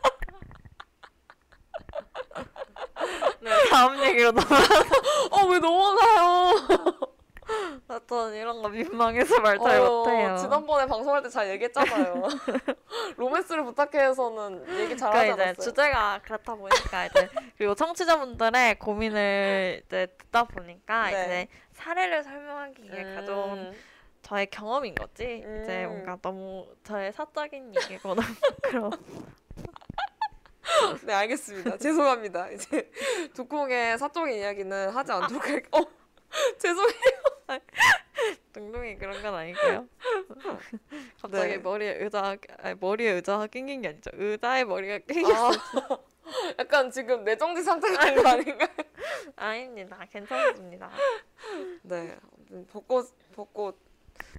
[3.45, 4.47] 네, 다음 얘기로 넘어.
[5.31, 7.15] 어왜 넘어가요?
[8.09, 10.35] 전 이런 거 민망해서 말 잘 어, 못해요.
[10.37, 12.23] 지난번에 방송할 때 잘 얘기했잖아요.
[13.17, 15.63] 로맨스를 부탁해서는 얘기 잘 그러니까 이제 않았어요.
[15.63, 21.23] 주제가 그렇다 보니까 이제 그리고 청취자분들의 고민을 이제 듣다 보니까 네.
[21.25, 23.75] 이제 사례를 설명하기 위해 음, 가져온
[24.23, 25.23] 저의 경험인 거지.
[25.61, 25.89] 이제 음.
[25.89, 27.73] 뭔가 너무 저의 사적인
[28.15, 28.27] 너무
[28.63, 28.91] 그런.
[31.05, 31.77] 네 알겠습니다.
[31.77, 32.49] 죄송합니다.
[32.51, 32.91] 이제
[33.33, 35.69] 두콩의 사적인 이야기는 하지 않도록 할게요.
[35.71, 35.85] 어
[36.57, 37.25] 죄송해요.
[38.53, 39.87] 둥둥이 그런 건 아니고요.
[41.21, 41.57] 갑자기 네.
[41.57, 44.09] 머리에 의자 아니, 머리에 의자가 낑긴 게 아니죠.
[44.13, 45.51] 의자에 머리가 낑겼어.
[45.51, 45.99] 아,
[46.57, 48.69] 약간 지금 내정지 상태가 아닌 거 아닌가요?
[49.35, 49.99] 아닙니다.
[50.11, 50.89] 괜찮습니다.
[51.83, 52.17] 네
[52.71, 53.77] 벚꽃 벚꽃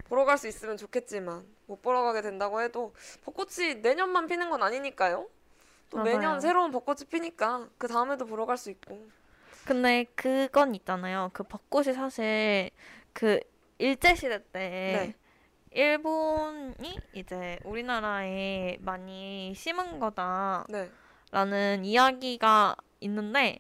[0.08, 5.28] 보러 갈 수 있으면 좋겠지만 못 보러 가게 된다고 해도 벚꽃이 내년만 피는 건 아니니까요.
[5.90, 6.16] 또 맞아요.
[6.16, 9.06] 매년 새로운 벚꽃이 피니까 그 다음에도 보러 갈 수 있고.
[9.64, 11.30] 근데 그건 있잖아요.
[11.32, 12.70] 그 벚꽃이 사실
[13.12, 13.40] 그
[13.78, 15.14] 일제 시대 때 네.
[15.72, 21.80] 일본이 이제 우리나라에 많이 심은 거다라는 네.
[21.82, 23.58] 이야기가 있는데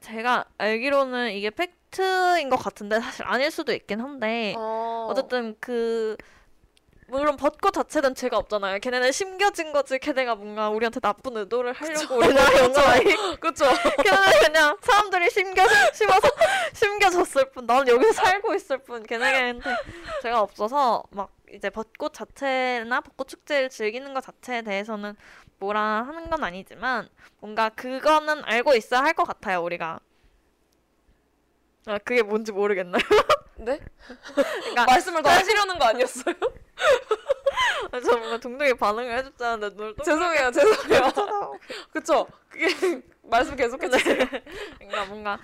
[0.00, 5.08] 제가 알기로는 이게 팩트인 것 같은데 사실 아닐 수도 있긴 한데 어.
[5.10, 6.16] 어쨌든 그
[7.08, 8.80] 물론 벚꽃 자체는 죄가 없잖아요.
[8.80, 9.98] 걔네는 심겨진 거지.
[9.98, 13.04] 걔네가 뭔가 우리한테 나쁜 의도를 하려고 건 아니.
[13.40, 13.64] 그쵸.
[14.04, 15.62] 걔네는 그냥 사람들이 심겨
[15.94, 16.28] 심어서
[16.74, 17.64] 심겨졌을 뿐.
[17.66, 19.02] 나는 여기서 살고 있을 뿐.
[19.04, 19.70] 걔네한테
[20.22, 25.16] 죄가 없어서 막 이제 벚꽃 자체나 벚꽃 축제를 즐기는 것 자체에 대해서는
[25.58, 27.08] 뭐라 하는 건 아니지만
[27.40, 29.62] 뭔가 그거는 알고 있어야 할 것 같아요.
[29.62, 29.98] 우리가.
[31.86, 33.02] 아 그게 뭔지 모르겠나요?
[33.56, 33.80] 네?
[34.34, 36.34] 그러니까 말씀을 더 하시려는 거 아니었어요?
[37.90, 41.58] 아, 저 뭔가 동동이 반응을 해줬다는데 눈을 또 죄송해요, 죄송해요.
[41.92, 42.26] 그쵸?
[42.50, 44.16] 그게 말씀 계속 해주세요.
[44.78, 45.38] 그러니까 뭔가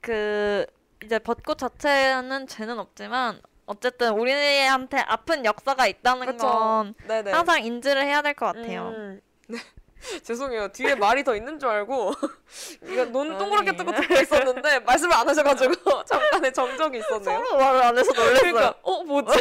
[0.00, 0.64] 그
[1.02, 6.46] 이제 벚꽃 자체는 죄는 없지만 어쨌든 우리한테 아픈 역사가 있다는 그쵸.
[6.46, 7.32] 건 네네.
[7.32, 8.88] 항상 인지를 해야 될 것 같아요.
[8.96, 9.58] 음, 네.
[10.22, 10.68] 죄송해요.
[10.68, 12.12] 뒤에 말이 더 있는 줄 알고
[12.84, 13.76] 이거 눈 동그랗게.
[13.76, 17.22] 뜨고 듣고 있었는데 말씀을 안 하셔가지고 잠깐의 정적이 있었네요.
[17.44, 18.52] 서로 말을 안 해서 놀랐어요.
[18.52, 19.38] 그러니까 어 뭐지?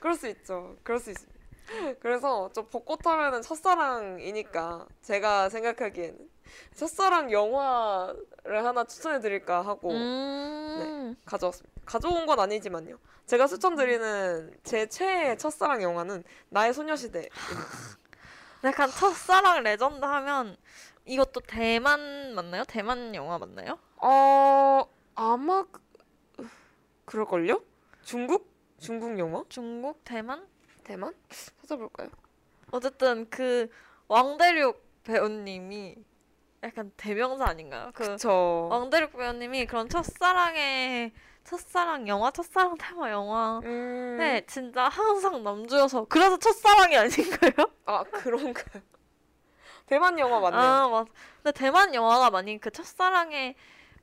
[0.00, 0.76] 그럴 수 있죠.
[0.82, 1.16] 그럴 수 있.
[2.00, 6.18] 그래서 저 벚꽃 하면은 첫사랑이니까 제가 생각하기에는
[6.74, 11.14] 첫사랑 영화를 하나 추천해 드릴까 하고 음.
[11.26, 11.78] 가져왔습니다.
[11.84, 12.96] 가져온 건 아니지만요.
[13.26, 17.28] 제가 추천드리는 제 최애 첫사랑 영화는 나의 소녀시대.
[18.64, 20.56] 약간 첫사랑 레전드 하면
[21.04, 22.64] 이것도 대만 맞나요?
[22.64, 23.78] 대만 영화 맞나요?
[23.96, 24.84] 어
[25.14, 26.48] 아마 그-
[27.04, 27.62] 그럴걸요?
[28.02, 28.52] 중국?
[28.78, 29.42] 중국 영화?
[29.48, 30.46] 중국 대만?
[30.84, 31.14] 대만?
[31.60, 32.08] 찾아볼까요?
[32.70, 33.68] 어쨌든 그
[34.08, 35.96] 왕대륙 배우님이
[36.62, 37.90] 약간 대명사 아닌가요?
[37.94, 41.12] 그저 왕대륙 배우님이 그런 첫사랑의
[41.48, 44.16] 첫사랑 영화, 첫사랑 테마 영화 음...
[44.18, 47.52] 네, 진짜 항상 남주여서 그래서 첫사랑이 아닌가요?
[47.86, 48.82] 아 그런가요?
[49.86, 50.60] 대만 영화 맞네요.
[50.60, 51.06] 아, 맞.
[51.42, 53.54] 근데 대만 영화가 많이 그 첫사랑의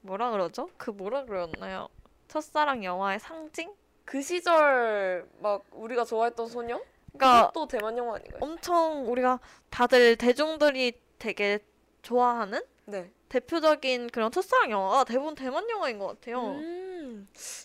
[0.01, 0.71] 뭐라 그러죠?
[0.77, 1.87] 그 뭐라 그랬나요?
[2.27, 3.71] 첫사랑 영화의 상징?
[4.05, 6.81] 그 시절 막 우리가 좋아했던 소녀?
[7.15, 8.39] 그러니까 또 대만 영화 아닌가요?
[8.41, 9.39] 엄청 우리가
[9.69, 11.59] 다들 대중들이 되게
[12.01, 13.11] 좋아하는 네.
[13.29, 16.41] 대표적인 그런 첫사랑 영화가 대부분 대만 영화인 것 같아요.
[16.41, 16.84] 음,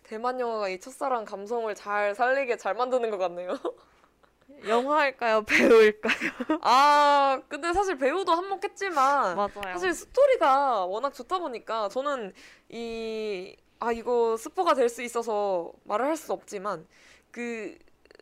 [0.05, 3.57] 대만 영화가 이 첫사랑 감성을 잘 살리게 잘 만드는 것 같네요.
[4.67, 5.43] 영화일까요?
[5.43, 6.59] 배우일까요?
[6.63, 9.73] 아, 근데 사실 배우도 한몫했지만 맞아요.
[9.73, 12.33] 사실 스토리가 워낙 좋다 보니까 저는
[12.69, 16.87] 이, 아, 이거 스포가 될 수 있어서 말을 할 수 없지만
[17.31, 17.79] 그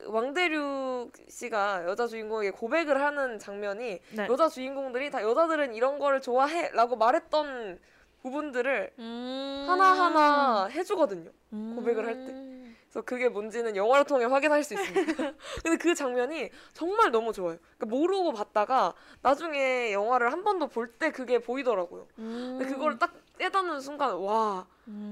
[0.06, 4.26] 왕대륙 씨가 여자 주인공에게 고백을 하는 장면이 네.
[4.28, 7.80] 여자 주인공들이 다 여자들은 이런 거를 좋아해 라고 말했던
[8.22, 9.66] 부분들을 음...
[9.68, 11.30] 하나하나 해주거든요.
[11.52, 11.74] 음...
[11.76, 12.48] 고백을 할 때.
[12.88, 15.14] 그래서 그게 뭔지는 영화를 통해 확인할 수 있습니다.
[15.62, 17.58] 근데 그 장면이 정말 너무 좋아요.
[17.76, 22.06] 그러니까 모르고 봤다가 나중에 영화를 한 번 더 볼 때 그게 보이더라고요.
[22.18, 22.56] 음...
[22.58, 24.66] 근데 그걸 딱 깨닫는 순간 와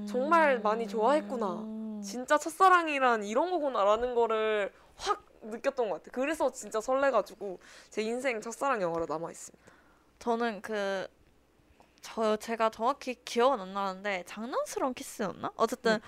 [0.09, 1.53] 정말 많이 좋아했구나.
[1.61, 2.01] 음...
[2.03, 6.11] 진짜 첫사랑이란 이런 거구나라는 거를 확 느꼈던 것 같아요.
[6.11, 7.59] 그래서 진짜 설레가지고
[7.91, 9.71] 제 인생 첫사랑 영화로 남아 있습니다.
[10.19, 11.07] 저는 그,
[12.01, 15.51] 저, 제가 정확히 기억은 안 나는데, 장난스러운 키스였나?
[15.55, 15.99] 어쨌든, 네.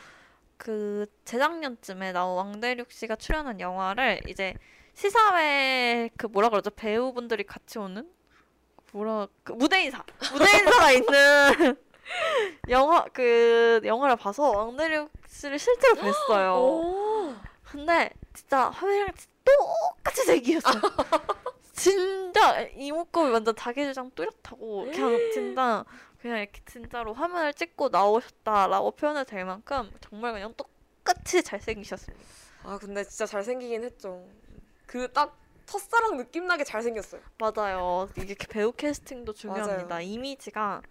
[0.57, 4.53] 그, 재작년쯤에 나온 왕대륙 씨가 출연한 영화를 이제
[4.93, 6.69] 시사회, 그 뭐라 그러죠?
[6.71, 8.09] 배우분들이 같이 오는?
[8.91, 10.03] 뭐라, 그 무대 인사!
[10.31, 11.77] 무대 인사가 있는
[12.69, 16.55] 영화, 그, 영화를 봐서 왕대륙 씨를 실제로 뵀어요.
[16.55, 17.35] 오.
[17.63, 19.13] 근데 진짜 화면이랑
[19.45, 20.81] 똑같이 생겼어요.
[21.79, 25.85] 진짜 이목구비 완전 자기주장 뚜렷하고 그냥 진짜
[26.21, 32.25] 그냥 이렇게 진짜로 화면을 찍고 나오셨다라고 표현을 될 만큼 정말 그냥 똑같이 잘생기셨습니다.
[32.63, 34.25] 아 근데 진짜 잘생기긴 했죠.
[34.85, 37.21] 그 딱 첫사랑 느낌 나게 잘생겼어요.
[37.37, 38.09] 맞아요.
[38.17, 39.85] 이게 배우 캐스팅도 중요합니다.
[39.85, 40.01] 맞아요.
[40.01, 40.81] 이미지가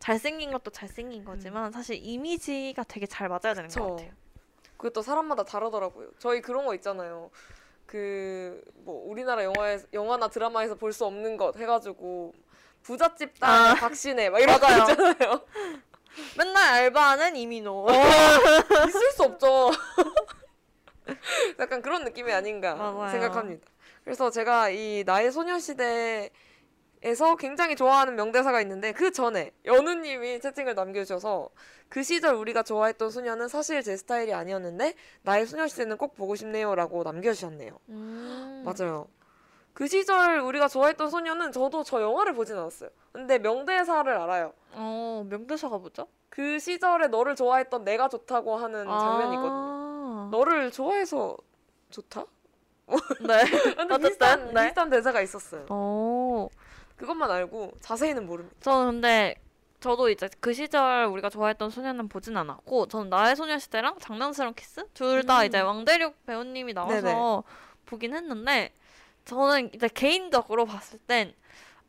[0.00, 3.90] 잘생긴 것도 잘생긴 거지만 사실 이미지가 되게 잘 맞아야 되는 것 그쵸.
[3.96, 4.10] 같아요.
[4.76, 6.10] 그게 또 사람마다 다르더라고요.
[6.18, 7.30] 저희 그런 거 있잖아요.
[7.86, 12.34] 그 뭐 우리나라 영화에 영화나 드라마에서 볼 수 없는 것 해가지고
[12.82, 13.74] 부잣집 딸 아.
[13.74, 14.90] 박신혜 막 이런 거 맞아요.
[14.90, 15.40] 있잖아요.
[16.38, 17.86] 맨날 알바하는 이민호.
[18.88, 19.70] 있을 수 없죠.
[21.58, 23.10] 약간 그런 느낌이 아닌가 맞아요.
[23.10, 23.66] 생각합니다.
[24.04, 26.30] 그래서 제가 이 나의 소녀시대
[27.04, 31.50] 에서 굉장히 좋아하는 명대사가 있는데 그 전에 연우님이 채팅을 남겨주셔서
[31.90, 37.78] 그 시절 우리가 좋아했던 소녀는 사실 제 스타일이 아니었는데 나의 소녀시대는 꼭 보고 싶네요라고 남겨주셨네요.
[37.90, 38.64] 음.
[38.64, 39.06] 맞아요.
[39.74, 42.88] 그 시절 우리가 좋아했던 소녀는 저도 저 영화를 보진 않았어요.
[43.12, 44.54] 근데 명대사를 알아요.
[44.72, 46.08] 어, 명대사가 뭐죠?
[46.30, 49.36] 그 시절에 너를 좋아했던 내가 좋다고 하는 장면이.
[49.38, 50.28] 아.
[50.32, 51.36] 너를 좋아해서
[51.90, 52.24] 좋다?
[53.20, 53.44] 네.
[53.76, 54.64] 근데 어쨌든, 비슷한, 네.
[54.64, 55.66] 비슷한 대사가 있었어요.
[55.68, 56.48] 오.
[56.96, 58.56] 그것만 알고 자세히는 모릅니다.
[58.60, 59.36] 저는 근데
[59.80, 65.40] 저도 이제 그 시절 우리가 좋아했던 소녀는 보진 않았고 저는 나의 소녀시대랑 장난스러운 키스 둘다
[65.42, 65.46] 음.
[65.46, 67.42] 이제 왕대륙 배우님이 나와서 네네.
[67.86, 68.72] 보긴 했는데
[69.26, 71.34] 저는 이제 개인적으로 봤을 땐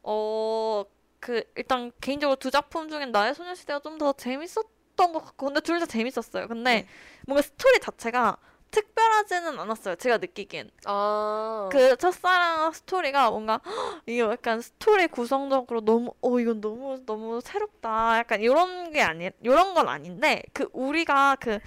[0.03, 0.86] 어
[1.20, 4.66] 그 일단 개인적으로 두 작품 중엔 나의 소녀시대가 좀 더 재밌었던
[5.14, 6.47] 것 같고 근데 둘 다 재밌었어요.
[6.47, 6.88] 근데 네.
[7.26, 8.38] 뭔가 스토리 자체가
[8.76, 9.95] 특별하지는 않았어요.
[9.95, 10.69] 제가 느끼기엔.
[10.86, 17.39] 아, 그 첫사랑 스토리가 뭔가 헉, 이게 약간 스토리 구성적으로 너무 어 이건 너무 너무
[17.41, 21.59] 새롭다 약간 이런 게 아니 이런 건 아닌데 그 우리가 그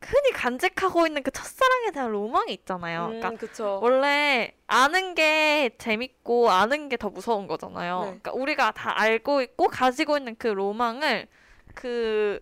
[0.00, 3.06] 흔히 간직하고 있는 그 첫사랑에 대한 로망이 있잖아요.
[3.06, 3.80] 음, 그러니까 그쵸.
[3.82, 7.98] 원래 아는 게 재밌고 아는 게 더 무서운 거잖아요.
[8.00, 8.04] 네.
[8.06, 11.26] 그러니까 우리가 다 알고 있고 가지고 있는 그 로망을
[11.74, 12.40] 그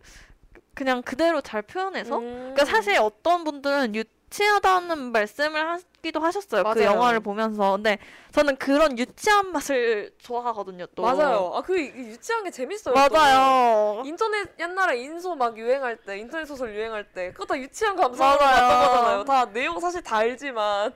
[0.77, 2.53] 그냥 그대로 잘 표현해서 음.
[2.55, 6.65] 그러니까 사실 어떤 분들은 유치하다는 말씀을 하기도 하셨어요.
[6.65, 6.85] 그 맞아요.
[6.85, 7.73] 영화를 보면서.
[7.73, 7.99] 근데
[8.33, 10.85] 저는 그런 유치한 맛을 좋아하거든요.
[10.95, 11.03] 또.
[11.03, 11.53] 맞아요.
[11.55, 12.95] 아, 그 유치한 게 재밌어요.
[12.95, 14.03] 맞아요.
[14.03, 14.07] 또.
[14.07, 18.69] 인터넷 옛날에 인소 막 유행할 때, 인터넷 소설 유행할 때, 그거 다 유치한 감성으로 맞아요.
[18.69, 19.25] 봤던 거잖아요.
[19.25, 20.93] 다 내용 사실 다 알지만.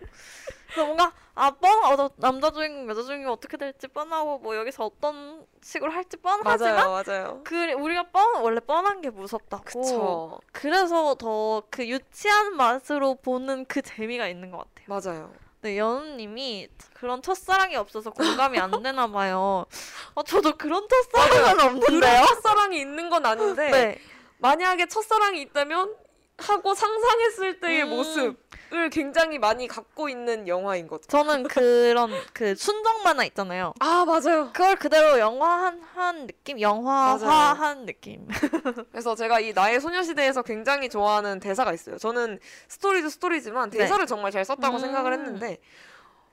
[0.73, 4.85] 그래서 뭔가 아 뻔, 어, 너 남자 주인공, 여자 주인공 어떻게 될지 뻔하고 뭐 여기서
[4.85, 7.41] 어떤 식으로 할지 뻔하지만 맞아요, 맞아요.
[7.45, 9.65] 그 우리가 뻔 원래 뻔한 게 무섭다고.
[9.65, 10.41] 그쵸.
[10.53, 14.87] 그래서 더 그 유치한 맛으로 보는 그 재미가 있는 것 같아요.
[15.15, 15.33] 맞아요.
[15.63, 19.67] 네, 연우님이 그런 첫사랑이 없어서 공감이 안 되나 봐요.
[20.15, 22.25] 어, 저도 그런 첫사랑은 없는데요.
[22.27, 23.99] 첫사랑이 있는 건 아닌데 네.
[24.39, 25.95] 만약에 첫사랑이 있다면
[26.39, 27.91] 하고 상상했을 때의 음.
[27.91, 28.40] 모습
[28.73, 31.03] 을 굉장히 많이 갖고 있는 영화인 거죠.
[31.09, 33.75] 저는 그런 그 순정 만화 있잖아요.
[33.81, 34.51] 아 맞아요.
[34.53, 38.29] 그걸 그대로 영화한 한 느낌, 영화화한 느낌.
[38.93, 41.99] 그래서 제가 이 나의 소녀시대에서 굉장히 좋아하는 대사가 있어요.
[41.99, 42.39] 저는
[42.69, 43.79] 스토리도 스토리지만 네.
[43.79, 44.81] 대사를 정말 잘 썼다고 음.
[44.81, 45.59] 생각을 했는데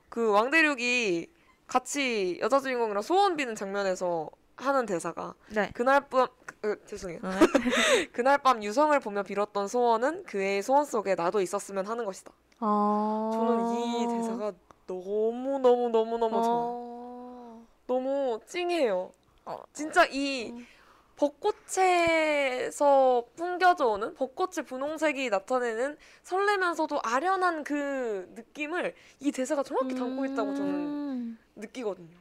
[0.08, 1.26] 그 왕대륙이
[1.66, 4.30] 같이 여자 주인공이랑 소원 비는 장면에서
[4.64, 5.70] 하는 대사가 네.
[5.74, 7.20] 그날 밤 그, 그, 죄송해요.
[8.12, 12.32] 그날 밤 유성을 보며 빌었던 소원은 그의 소원 속에 나도 있었으면 하는 것이다.
[12.60, 13.30] 아.
[13.32, 14.52] 저는 이 대사가
[14.86, 16.48] 너무 너무 너무 너무 좋아요.
[16.50, 17.66] 어.
[17.86, 19.12] 너무 찡해요.
[19.44, 19.62] 어.
[19.72, 20.66] 진짜 이 음.
[21.18, 22.74] 벚꽃에서
[23.34, 30.74] 풍겨져 오는 벚꽃의 분홍색이 나타내는 설레면서도 아련한 그 느낌을 이 대사가 정확히 담고 있다고 저는
[30.74, 31.38] 음.
[31.56, 32.16] 느끼거든요.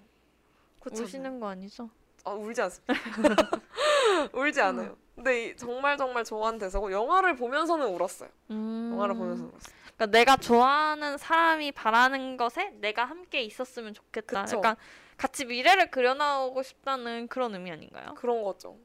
[0.79, 1.03] 그렇지?
[1.03, 1.89] 우시는 거 아니죠?
[2.27, 2.93] 아 울지 않습니다.
[4.33, 4.97] 울지 않아요.
[5.15, 8.29] 근데 이 정말 정말 좋아하는 대사고 영화를 보면서는 울었어요.
[8.51, 8.91] 음.
[8.93, 9.75] 영화를 보면서 울었어요.
[9.95, 14.43] 그러니까 내가 좋아하는 사람이 바라는 것에 내가 함께 있었으면 좋겠다.
[14.43, 14.57] 그쵸.
[14.57, 14.75] 약간
[15.15, 18.13] 같이 미래를 그려나오고 싶다는 그런 의미 아닌가요?
[18.15, 18.77] 그런 거죠.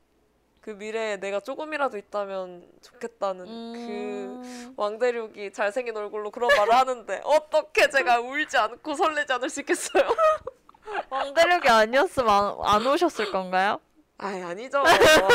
[0.60, 3.73] 그 미래에 내가 조금이라도 있다면 좋겠다는 음.
[3.74, 10.05] 그 왕대륙이 잘생긴 얼굴로 그런 말을 하는데 어떻게 제가 울지 않고 설레지 않을 수 있겠어요?
[11.10, 13.80] 왕대륙이 아니었으면 안, 안 오셨을 건가요?
[14.18, 14.82] 아이 아니죠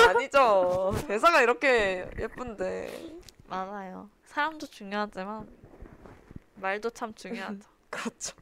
[0.08, 3.18] 아니죠 대사가 이렇게 예쁜데
[3.48, 4.10] 맞아요.
[4.26, 5.48] 사람도 중요하지만
[6.56, 7.60] 말도 참 중요하죠.
[7.90, 8.36] 그렇죠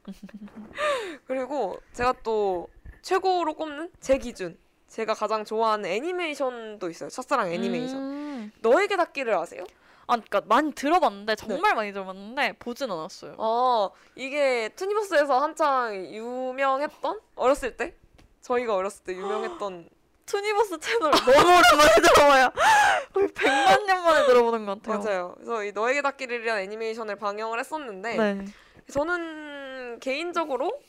[1.28, 2.68] 그리고 제가 또
[3.02, 4.58] 최고로 꼽는 제 기준
[4.88, 8.52] 제가 가장 좋아하는 애니메이션도 있어요 첫사랑 애니메이션 음.
[8.62, 9.64] 너에게 닿기를 아세요?
[10.08, 13.36] 아, 그러니까 많이 들어봤는데 정말 많이 들어봤는데 보진 않았어요.
[13.38, 17.96] 어 이게 투니버스에서 한창 유명했던 어렸을 때
[18.42, 19.90] 저희가 어렸을 때 유명했던
[20.26, 22.50] 투니버스 채널 너무 오랜만에 들어봐요.
[23.14, 25.04] 거의 100만 년 만에 들어보는 것 같아요.
[25.04, 25.34] 맞아요.
[25.36, 28.46] 그래서 이 너에게 닿기를이라는 애니메이션을 방영을 했었는데 네.
[28.92, 30.82] 저는 개인적으로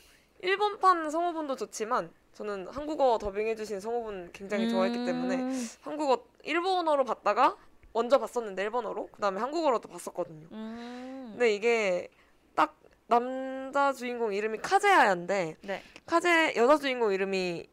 [0.43, 5.70] 일본판 성우분도 좋지만 저는 한국어 더빙해주신 성우분 굉장히 좋아했기 때문에 음.
[5.82, 7.56] 한국어 일본어로 봤다가
[7.97, 10.48] 먼저 봤었는데 일본어로 그 다음에 한국어로도 봤었거든요.
[10.52, 11.28] 음.
[11.31, 12.10] 근데 이게
[12.55, 15.82] 딱 남자 주인공 이름이 카제하야인데 네.
[16.05, 17.66] 카제 여자 주인공 이름이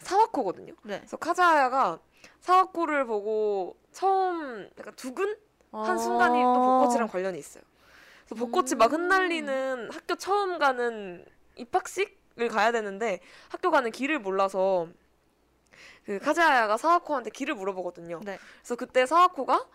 [0.00, 0.74] 사와코거든요.
[0.82, 0.98] 네.
[0.98, 2.00] 그래서 카제하야가
[2.40, 5.38] 사와코를 보고 처음 약간 두근
[5.72, 7.64] 한 순간이 또 벚꽃이랑 관련이 있어요.
[8.26, 9.00] 그래서 벚꽃이 막 음.
[9.00, 11.24] 흩날리는 학교 처음 가는
[11.56, 14.86] 입학식을 가야 되는데 학교 가는 길을 몰라서
[16.04, 18.20] 그 카즈하야가 사와코한테 길을 물어보거든요.
[18.24, 18.38] 네.
[18.60, 19.66] 그래서 그때 사와코가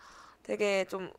[0.42, 1.10] 되게 좀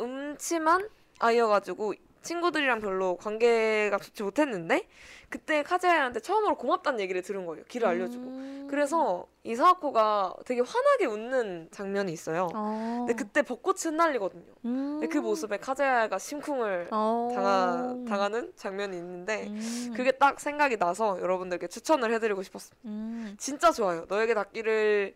[0.00, 4.86] 음침한 아이여가지고 친구들이랑 별로 관계가 좋지 못했는데
[5.28, 7.64] 그때 카즈하야한테 처음으로 고맙다는 얘기를 들은 거예요.
[7.68, 8.24] 길을 알려주고.
[8.24, 8.66] 음.
[8.68, 12.48] 그래서 이 사와코가 되게 환하게 웃는 장면이 있어요.
[12.54, 13.04] 어.
[13.06, 14.52] 근데 그때 벚꽃이 흩날리거든요.
[14.64, 14.98] 음.
[15.00, 17.30] 근데 그 모습에 카즈하야가 심쿵을 어.
[17.32, 19.92] 당하, 당하는 장면이 있는데 음.
[19.96, 22.76] 그게 딱 생각이 나서 여러분들께 추천을 해드리고 싶었어요.
[22.86, 23.36] 음.
[23.38, 24.04] 진짜 좋아요.
[24.08, 25.14] 너에게 닿기를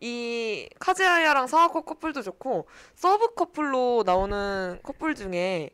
[0.00, 5.70] 이 카제하야랑 사와코 커플도 좋고 서브 커플로 나오는 커플 중에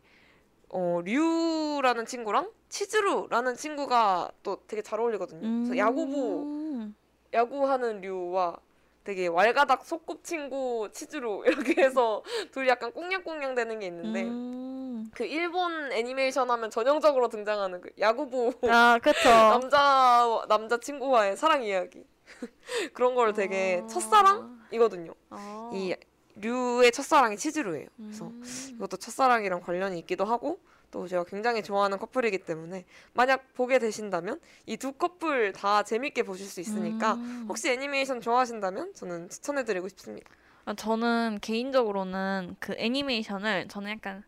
[0.72, 5.40] 어, 류라는 친구랑 치즈루라는 친구가 또 되게 잘 어울리거든요.
[5.40, 6.96] 그래서 야구부 음.
[7.32, 8.56] 야구하는 류와
[9.04, 12.22] 되게 왈가닥 소꿉친구 치즈루 이렇게 해서
[12.52, 15.10] 둘이 약간 꽁냥꽁냥 되는 게 있는데 음.
[15.12, 18.98] 그 일본 애니메이션 하면 전형적으로 등장하는 그 야구부 아.
[19.50, 22.04] 남자 남자 친구와의 사랑 이야기
[22.94, 23.86] 그런 걸 되게 아.
[23.88, 25.12] 첫사랑이거든요.
[25.28, 25.70] 아.
[25.74, 25.94] 이
[26.36, 27.86] 류의 첫사랑이 치즈루예요.
[27.96, 28.42] 그래서 음.
[28.76, 30.60] 이것도 첫사랑이랑 관련이 있기도 하고
[30.90, 32.84] 또 제가 굉장히 좋아하는 커플이기 때문에
[33.14, 37.46] 만약 보게 되신다면 이 두 커플 다 재밌게 보실 수 있으니까 음.
[37.48, 40.30] 혹시 애니메이션 좋아하신다면 저는 추천해드리고 싶습니다.
[40.64, 44.22] 아, 저는 개인적으로는 그 애니메이션을 저는 약간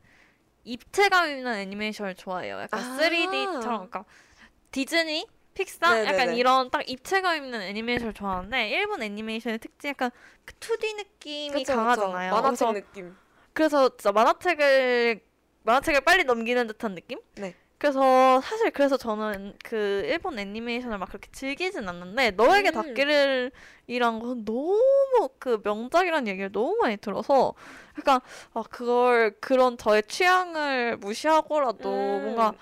[0.64, 2.58] 입체감 있는 애니메이션을 좋아해요.
[2.60, 2.98] 약간 아.
[2.98, 4.04] 3D처럼 그러니까
[4.70, 6.08] 디즈니, 픽사 네네네.
[6.08, 10.10] 약간 이런 딱 입체감 있는 애니메이션을 좋아하는데 일본 애니메이션의 특징 약간
[10.44, 11.76] 그 2D 느낌이 그쵸, 그쵸.
[11.76, 12.34] 강하잖아요.
[12.34, 13.16] 만화책 그래서, 느낌.
[13.52, 15.20] 그래서 진짜 만화책을
[15.62, 17.18] 만화책을 빨리 넘기는 듯한 느낌?
[17.36, 17.54] 네.
[17.78, 22.72] 그래서 사실 그래서 저는 그 일본 애니메이션을 막 그렇게 즐기진 않는데 너에게 음.
[22.72, 23.52] 닿기를
[23.86, 27.52] 이란 건 너무 그 명작이라는 얘기를 너무 많이 들어서
[27.98, 28.20] 약간
[28.54, 32.22] 아 그걸 그런 저의 취향을 무시하고라도 음.
[32.22, 32.54] 뭔가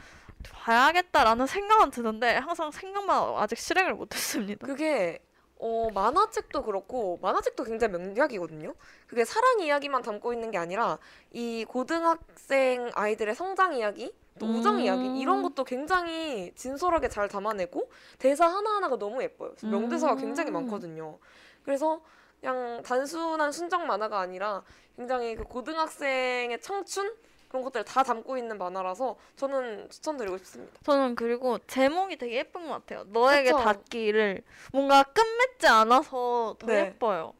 [0.50, 4.66] 봐야겠다라는 생각은 드는데 항상 생각만 아직 실행을 못했습니다.
[4.66, 5.20] 그게
[5.58, 8.74] 어, 만화책도 그렇고 만화책도 굉장히 명작이거든요.
[9.06, 10.98] 그게 사랑 이야기만 담고 있는 게 아니라
[11.30, 14.80] 이 고등학생 아이들의 성장 이야기, 또 우정 음.
[14.80, 19.54] 이야기 이런 것도 굉장히 진솔하게 잘 담아내고 대사 하나하나가 너무 예뻐요.
[19.62, 20.54] 명대사가 굉장히 음.
[20.54, 21.18] 많거든요.
[21.64, 22.02] 그래서
[22.40, 24.64] 그냥 단순한 순정 만화가 아니라
[24.96, 27.14] 굉장히 그 고등학생의 청춘
[27.52, 30.72] 그런 것들을 다 담고 있는 만화라서 저는 추천드리고 싶습니다.
[30.84, 33.04] 저는 그리고 제목이 되게 예쁜 것 같아요.
[33.08, 33.62] 너에게 그쵸?
[33.62, 34.42] 닿기를
[34.72, 36.86] 뭔가 끝맺지 않아서 더 네.
[36.86, 37.34] 예뻐요.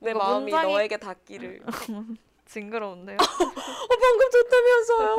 [0.00, 1.62] 내 마음이 문장이- 너에게 닿기를.
[2.48, 3.16] 징그러운데요.
[3.20, 5.16] 어 방금 좋다면서요.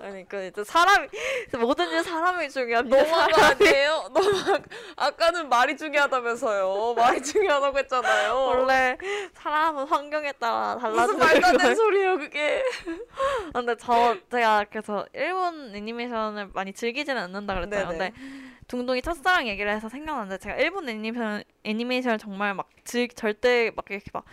[0.06, 1.08] 아니 그 이제 사람이
[1.58, 3.02] 뭐든지 사람이 중요합니다.
[3.02, 4.08] 너무한 거 아니에요?
[4.12, 4.30] 너무
[4.96, 6.94] 아까는 말이 중요하다면서요.
[6.94, 8.34] 말이 중요하다고 했잖아요.
[8.34, 8.96] 원래
[9.34, 11.74] 사람은 환경에 따라 무슨 달라지는 말도 안 되는.
[11.74, 12.62] 소리예요 그게.
[13.52, 17.88] 근데 저 제가 그래서 일본 애니메이션을 많이 즐기지는 않는다 그랬잖아요.
[17.88, 18.10] 네네.
[18.10, 18.20] 근데
[18.68, 24.10] 둥둥이 첫사랑 얘기를 해서 생각났는데 제가 일본 애니메이션 애니메이션을 정말 막 즐, 절대 막 이렇게
[24.12, 24.24] 막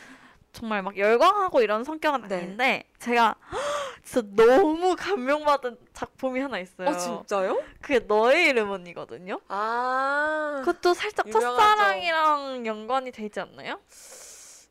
[0.52, 2.36] 정말 막 열광하고 이런 성격은 네.
[2.36, 3.36] 아닌데 제가
[4.04, 6.90] 진짜 너무 감명받은 작품이 하나 있어요.
[6.90, 7.64] 어 진짜요?
[7.82, 9.40] 그게 너의 이름은이거든요.
[9.48, 11.58] 아 그것도 살짝 유명하죠.
[11.58, 13.80] 첫사랑이랑 연관이 되지 않나요?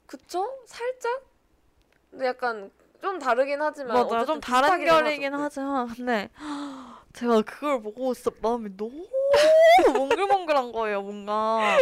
[0.07, 0.59] 그쵸?
[0.67, 1.23] 살짝.
[2.11, 2.71] 근데 약간
[3.01, 5.43] 좀 다르긴 하지만 맞아, 좀 다른 결이긴 하죠.
[5.43, 6.29] 하지만 근데
[7.15, 9.07] 제가 그걸 보고 진짜 마음이 너무
[9.97, 11.79] 몽글몽글한 거예요, 뭔가.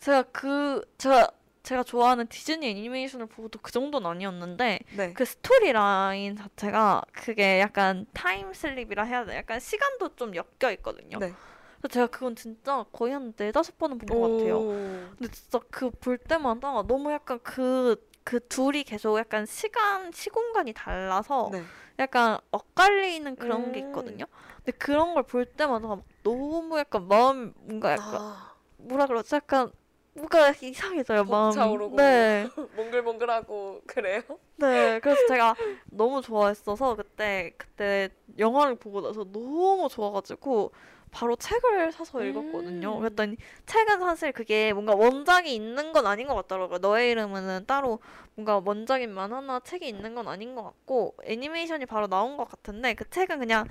[0.00, 1.28] 제가 그 제가
[1.64, 5.12] 제가 좋아하는 디즈니 애니메이션을 보고도 그 정도는 아니었는데 네.
[5.14, 9.36] 그 스토리 라인 자체가 그게 약간 time slip이라 해야 돼.
[9.36, 11.18] 약간 시간도 좀 엮여 있거든요.
[11.18, 11.32] 네.
[11.80, 14.58] 그래서 제가 그건 진짜 거의 한 네다섯 번은 본 것 같아요.
[14.58, 15.08] 오.
[15.18, 21.48] 근데 진짜 그 볼 때마다 너무 약간 그, 그 둘이 계속 약간 시간, 시공간이 달라서
[21.50, 21.62] 네.
[21.98, 23.86] 약간 엇갈리는 그런 게 음.
[23.86, 24.26] 있거든요.
[24.56, 29.34] 근데 그런 걸 볼 때마다 막 너무 약간 마음, 뭔가 약간, 아, 뭐라 그러지?
[29.34, 29.70] 약간
[30.14, 31.54] 뭔가 이상해져요, 마음이.
[31.56, 31.96] 벅차오르고.
[31.96, 32.48] 네.
[32.76, 34.22] 몽글몽글하고 그래요?
[34.56, 35.00] 네.
[35.00, 35.54] 그래서 제가
[35.86, 38.08] 너무 좋아했어서 그때, 그때
[38.38, 40.72] 영화를 보고 나서 너무 좋아가지고
[41.10, 42.96] 바로 책을 사서 읽었거든요.
[42.96, 42.98] 음.
[42.98, 43.36] 그랬더니
[43.66, 46.78] 책은 사실 그게 뭔가 원작이 있는 건 아닌 것 같더라고요.
[46.78, 48.00] 너의 이름은 따로
[48.34, 53.08] 뭔가 원작인 만화나 책이 있는 건 아닌 것 같고 애니메이션이 바로 나온 것 같은데 그
[53.08, 53.66] 책은 그냥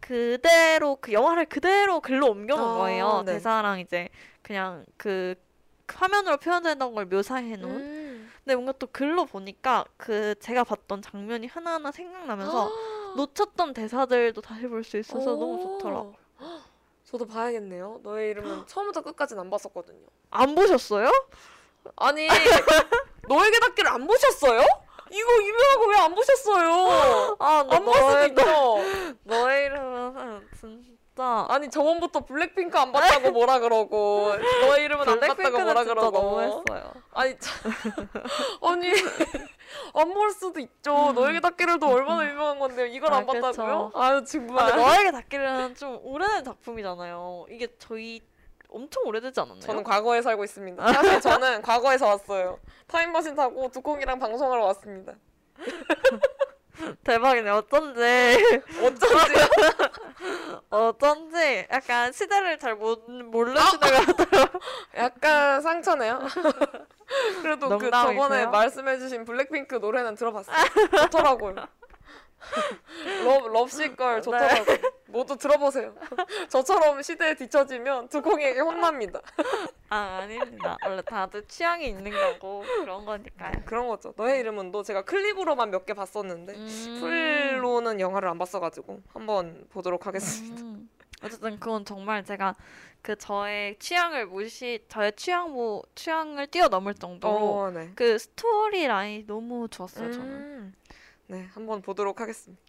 [0.00, 3.22] 그대로 그 영화를 그대로 글로 옮겨놓은 아, 거예요.
[3.24, 3.34] 네.
[3.34, 4.08] 대사랑 이제
[4.42, 5.36] 그냥 그
[5.96, 7.70] 화면으로 표현되는 걸 묘사해 놓은.
[7.74, 8.32] 음.
[8.44, 12.70] 근데 뭔가 또 글로 보니까 그 제가 봤던 장면이 하나하나 생각나면서
[13.16, 16.14] 놓쳤던 대사들도 다시 볼 수 있어서 너무 좋더라고요.
[17.04, 18.00] 저도 봐야겠네요.
[18.02, 20.06] 너의 이름은 처음부터 끝까지는 안 봤었거든요.
[20.30, 21.10] 안 보셨어요?
[21.96, 22.26] 아니
[23.28, 24.60] 너에게 닿기를 안 보셨어요?
[25.10, 27.36] 이거 유명한 거 왜 안 보셨어요?
[27.38, 28.44] 아, 나안 있죠.
[29.24, 30.90] 너의 이름은 진짜
[31.22, 34.32] 아니 저번부터 블랙핑크 안 봤다고 뭐라 그러고
[34.62, 36.92] 너의 이름은 안 봤다고 뭐라 진짜 그러고 너무했어요.
[37.12, 37.72] 아니 참.
[38.62, 38.88] 아니
[39.94, 41.12] 안 볼 수도 있죠.
[41.12, 42.86] 너에게 닿기를도 얼마나 유명한 건데요.
[42.86, 43.50] 이걸 아, 안 봤다고요?
[43.50, 43.90] 그쵸.
[43.94, 44.76] 아유 아, 정말.
[44.76, 47.46] 너에게 닿기는 좀 오래된 작품이잖아요.
[47.50, 48.20] 이게 저희
[48.70, 49.60] 엄청 오래되지 않았나요?
[49.60, 50.92] 저는 과거에 살고 있습니다.
[50.92, 52.58] 사실 저는 과거에서 왔어요.
[52.86, 55.14] 타임머신 타고 두콩이랑 방송하러 왔습니다.
[57.04, 57.50] 대박이네.
[57.50, 58.00] 어쩐지
[58.82, 59.34] 어쩐지
[60.70, 63.80] 어쩐지 약간 시대를 잘 못, 모르시는 것
[64.16, 64.44] 같아요.
[64.96, 66.20] 약간 상처네요.
[67.42, 68.22] 그래도 그 농담이고요.
[68.22, 70.56] 저번에 말씀해주신 블랙핑크 노래는 들어봤어요.
[71.02, 71.54] 좋더라고요.
[73.24, 74.76] 럽, 럽시걸 좋더라고요.
[75.08, 75.94] 모두 들어보세요.
[76.50, 79.20] 저처럼 시대에 뒤처지면 두콩이에게 혼납니다.
[79.90, 80.76] 아 아닙니다.
[80.84, 83.62] 원래 다들 취향이 있는 거고 그런 거니까요.
[83.64, 84.12] 그런 거죠.
[84.16, 86.96] 너의 이름은도 제가 클립으로만 몇 개 봤었는데 음.
[87.00, 90.60] 풀로는 영화를 안 봤어가지고 한번 보도록 하겠습니다.
[90.62, 90.90] 음.
[91.22, 92.54] 어쨌든 그건 정말 제가
[93.00, 97.90] 그 저의 취향을 무시, 저의 취향 뭐 취향을 뛰어넘을 정도로 어, 네.
[97.94, 100.12] 그 스토리 라인이 너무 좋았어요.
[100.12, 100.26] 저는.
[100.28, 100.74] 음,
[101.28, 102.62] 네, 한번 보도록 하겠습니다.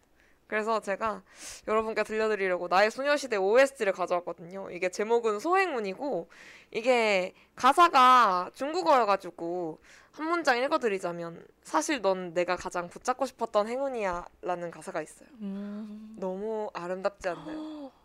[0.49, 1.21] 그래서 제가
[1.67, 4.71] 여러분께 들려드리려고 나의 소녀시대 OST를 가져왔거든요.
[4.71, 6.27] 이게 제목은 소행운이고
[6.71, 9.79] 이게 가사가 중국어여가지고
[10.11, 15.29] 한 문장 읽어드리자면 사실 넌 내가 가장 붙잡고 싶었던 행운이야 라는 가사가 있어요.
[15.39, 16.15] 음.
[16.19, 17.91] 너무 아름답지 않나요?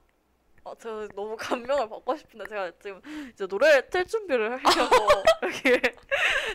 [0.65, 3.01] 어, 저 너무 감명을 받고 싶은데 제가 지금
[3.33, 4.95] 이제 노래를 틀 준비를 하려고
[5.45, 5.81] 여기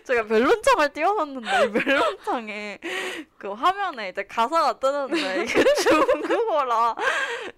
[0.03, 2.79] 제가 멜론창을 띄워놨는데 이 멜론창에
[3.37, 6.95] 그 화면에 이제 가사가 뜨는데 이게 중국어라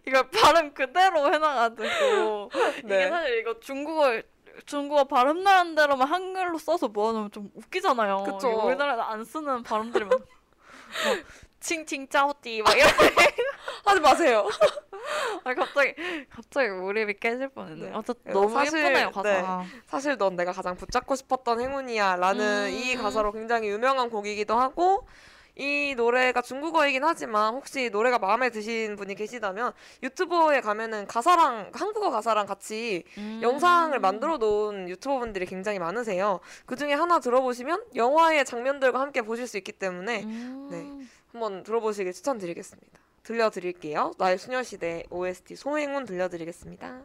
[0.06, 3.10] 이걸 발음 그대로 해놔가지고 이게 네.
[3.10, 4.22] 사실 이거 중국어
[4.66, 8.24] 중국어 발음 나는 대로만 한글로 써서 모아놓으면 좀 웃기잖아요.
[8.24, 8.50] 그쵸.
[8.50, 10.10] 이게 우리나라에서 안 쓰는 발음들이 많.
[10.10, 10.20] 뭐,
[11.62, 12.90] 칭칭 짜오띠 막 이런
[13.86, 14.50] 하지 마세요.
[15.44, 15.94] 아 갑자기
[16.30, 17.90] 갑자기 몰입이 깨질 뻔했네.
[17.90, 17.92] 네.
[17.94, 19.30] 어쨌든 네, 너무 사실, 예쁘네요 가사.
[19.30, 19.80] 네.
[19.88, 22.70] 사실 넌 내가 가장 붙잡고 싶었던 행운이야 라는 음.
[22.72, 25.08] 이 가사로 굉장히 유명한 곡이기도 하고
[25.56, 32.46] 이 노래가 중국어이긴 하지만 혹시 노래가 마음에 드신 분이 계시다면 유튜브에 가면은 가사랑 한국어 가사랑
[32.46, 33.40] 같이 음.
[33.44, 36.40] 영상을 만들어 놓은 유튜버 분들이 굉장히 많으세요.
[36.66, 40.68] 그 중에 하나 들어보시면 영화의 장면들과 함께 보실 수 있기 때문에 음.
[40.72, 41.08] 네.
[41.32, 43.00] 한번 들어보시길 추천드리겠습니다.
[43.24, 44.12] 들려드릴게요.
[44.18, 47.04] 나의 소녀시대 OST 소행운 들려드리겠습니다.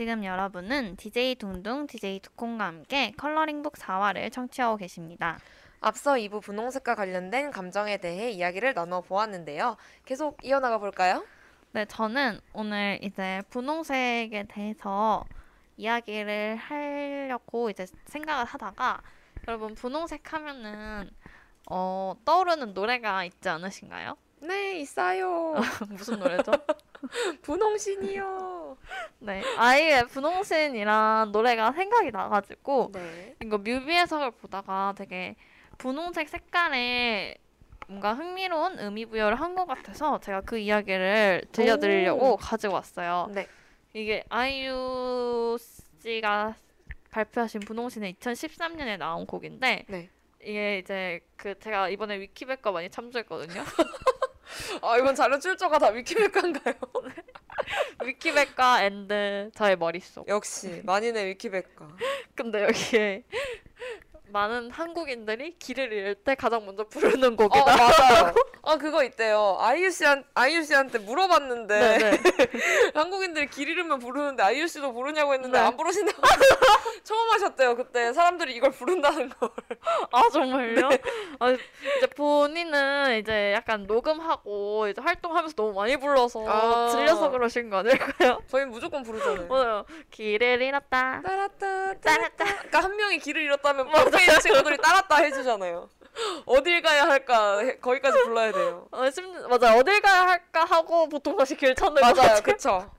[0.00, 5.38] 지금 여러분은 DJ 둥둥, DJ 두콩과 함께 컬러링북 4화를 청취하고 계십니다.
[5.82, 9.76] 앞서 2부 분홍색과 관련된 감정에 대해 이야기를 나눠 보았는데요.
[10.06, 11.22] 계속 이어나가 볼까요?
[11.72, 15.22] 네, 저는 오늘 이제 분홍색에 대해서
[15.76, 19.02] 이야기를 하려고 이제 생각을 하다가
[19.48, 21.10] 여러분 분홍색 하면은
[21.70, 24.16] 어, 떠오르는 노래가 있지 않으신가요?
[24.42, 25.54] 네, 있어요.
[25.90, 26.50] 무슨 노래죠?
[27.42, 28.76] 분홍신이요.
[29.20, 33.36] 네, 아이의 분홍신이란 노래가 생각이 나가지고 네.
[33.42, 35.36] 이거 뮤비 해석을 보다가 되게
[35.78, 37.36] 분홍색 색깔에
[37.88, 42.36] 뭔가 흥미로운 의미 부여를 한 것 같아서 제가 그 이야기를 들려드리려고 오.
[42.36, 43.28] 가지고 왔어요.
[43.34, 43.46] 네.
[43.92, 45.58] 이게 아이유
[45.98, 46.54] 씨가
[47.10, 50.08] 발표하신 분홍신은 2013년에 나온 곡인데 네.
[50.42, 53.62] 이게 이제 그 제가 이번에 위키백과 많이 참조했거든요.
[54.82, 56.74] 아, 이번 자료 출처가 다 위키백과인가요?
[58.04, 60.28] 위키백과 and 저의 머릿속.
[60.28, 61.88] 역시 만인의 위키백과.
[62.34, 63.24] 근데 여기에
[64.28, 67.76] 많은 한국인들이 길을 잃을 때 가장 먼저 부르는 어, 곡이다.
[67.76, 68.34] 맞아요.
[68.70, 69.56] 아, 그거 있대요.
[69.58, 72.20] 아이유 씨한 아이유 씨한테 물어봤는데 네, 네.
[72.94, 75.64] 한국인들이 길 잃으면 부르는데 아이유 씨도 부르냐고 했는데 네.
[75.64, 76.22] 안 부르신다고
[77.02, 77.74] 처음 하셨대요.
[77.74, 79.50] 그때 사람들이 이걸 부른다는 걸.
[80.12, 80.88] 아 정말요?
[81.40, 86.90] 아, 이제 본인은 이제 약간 녹음하고 이제 활동하면서 너무 많이 불러서 아.
[86.90, 88.40] 질려서 그러신 거 아닐까요?
[88.46, 89.48] 저희는 무조건 부르잖아요.
[89.48, 89.84] 맞아요.
[90.12, 91.22] 길을 잃었다.
[91.22, 92.44] 따랐다 따랐다.
[92.44, 95.88] 그러니까 한 명이 길을 잃었다면 옆에 친구들이 따랐다 해주잖아요.
[96.46, 98.86] 어딜 가야 할까 해- 거기까지 불러야 돼요.
[98.90, 102.42] 어, 심 맞아 어딜 가야 할까 하고 보통 다시 길 찾는 거 맞아요.
[102.42, 102.90] 그쵸?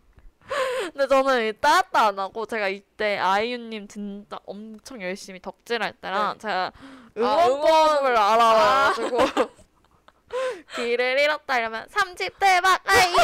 [0.94, 6.40] 근데 저는 이 따따 안 하고 제가 이때 아이유님 진짜 엄청 열심히 덕질할 때랑 네.
[6.40, 6.72] 제가
[7.18, 9.18] 아, 응원법을 알아가지고
[10.76, 13.16] 길을 잃었다 이러면 삼집 대박 아이유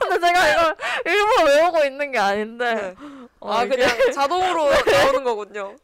[0.00, 0.76] 근데 제가 이걸
[1.06, 2.94] 일부러 외우고 있는 게 아닌데 네.
[3.40, 5.76] 어, 아 이게 그냥 자동으로 나오는 거군요.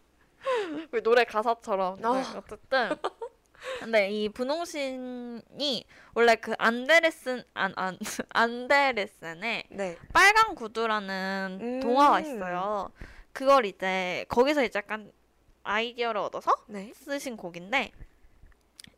[0.90, 2.34] 그 노래 가사처럼 네, 아.
[2.36, 2.90] 어쨌든
[3.78, 7.98] 근데 이 분홍신이 원래 그 안데레슨 안 안
[8.30, 9.96] 안데레슨의 네.
[10.12, 11.80] 빨간 구두라는 음.
[11.80, 12.90] 동화가 있어요.
[13.32, 15.12] 그걸 이제 거기서 이제 약간
[15.62, 16.92] 아이디어를 얻어서 네.
[16.94, 17.92] 쓰신 곡인데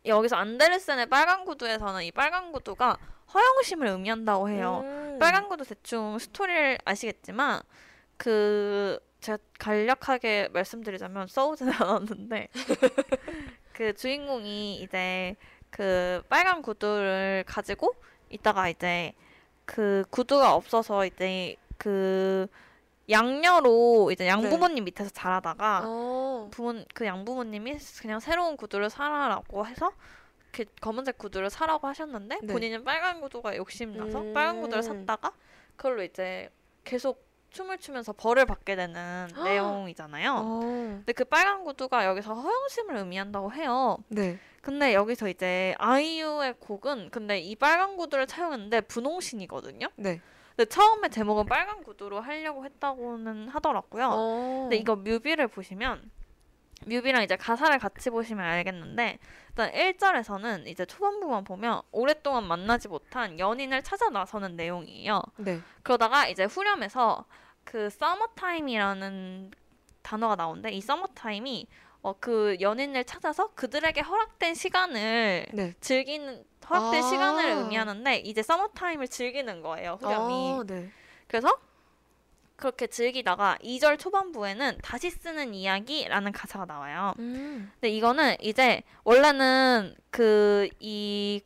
[0.07, 2.97] 여기서 안데르센의 빨간 구두에서는 이 빨간 구두가
[3.33, 4.81] 허영심을 의미한다고 해요.
[4.85, 5.19] 음.
[5.19, 7.61] 빨간 구두 대충 스토리를 아시겠지만
[8.17, 12.49] 그 제가 간략하게 말씀드리자면 써오지는 않았는데
[13.73, 15.37] 그 주인공이 이제
[15.71, 17.95] 그 빨간 구두를 가지고
[18.31, 19.13] 있다가 이제
[19.65, 22.47] 그 구두가 없어서 이제 그
[23.11, 26.49] 양녀로 이제 양부모님 밑에서 자라다가 어.
[26.51, 29.93] 부모 그 양부모님이 그냥 새로운 구두를 사라라고 해서
[30.53, 32.53] 그 검은색 구두를 사라고 하셨는데 네.
[32.53, 34.33] 본인은 빨간 구두가 욕심나서 음.
[34.33, 35.33] 빨간 구두를 샀다가
[35.77, 36.49] 그걸로 이제
[36.85, 40.33] 계속 춤을 추면서 벌을 받게 되는 내용이잖아요.
[40.35, 40.61] 어.
[40.61, 43.99] 근데 그 빨간 구두가 여기서 허영심을 의미한다고 해요.
[44.09, 44.39] 네.
[44.61, 49.89] 근데 여기서 이제 아이유의 곡은 근데 이 빨간 구두를 차용했는데 분홍신이거든요.
[49.97, 50.21] 네.
[50.57, 54.09] 근데 처음에 제목은 빨간 구두로 하려고 했다고는 하더라고요.
[54.13, 54.59] 어.
[54.63, 56.11] 근데 이거 뮤비를 보시면
[56.87, 59.19] 뮤비랑 이제 가사를 같이 보시면 알겠는데
[59.51, 65.23] 일단 1절에서는 이제 초반부만 보면 오랫동안 만나지 못한 연인을 찾아 나서는 내용이에요.
[65.37, 65.61] 네.
[65.83, 67.25] 그러다가 이제 후렴에서
[67.65, 69.51] 그 서머타임이라는
[70.03, 71.67] 단어가 나오는데 이 서머타임이
[72.03, 75.75] 어, 그 연인을 찾아서 그들에게 허락된 시간을 네.
[75.81, 77.09] 즐기는 허락된 아.
[77.09, 80.91] 시간을 의미하는데 이제 서머타임을 즐기는 거예요 후렴이 어, 네.
[81.27, 81.59] 그래서
[82.57, 87.13] 그렇게 즐기다가 2절 초반부에는 다시 쓰는 이야기라는 가사가 나와요.
[87.19, 87.73] 음.
[87.75, 91.43] 근데 이거는 이제 원래는 그 이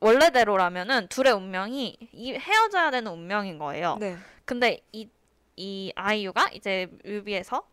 [0.00, 3.96] 원래대로라면은 둘의 운명이 이 헤어져야 되는 운명인 거예요.
[4.00, 4.16] 네.
[4.44, 5.08] 근데 이
[5.56, 7.68] 이 아이유가 이제 뮤비에서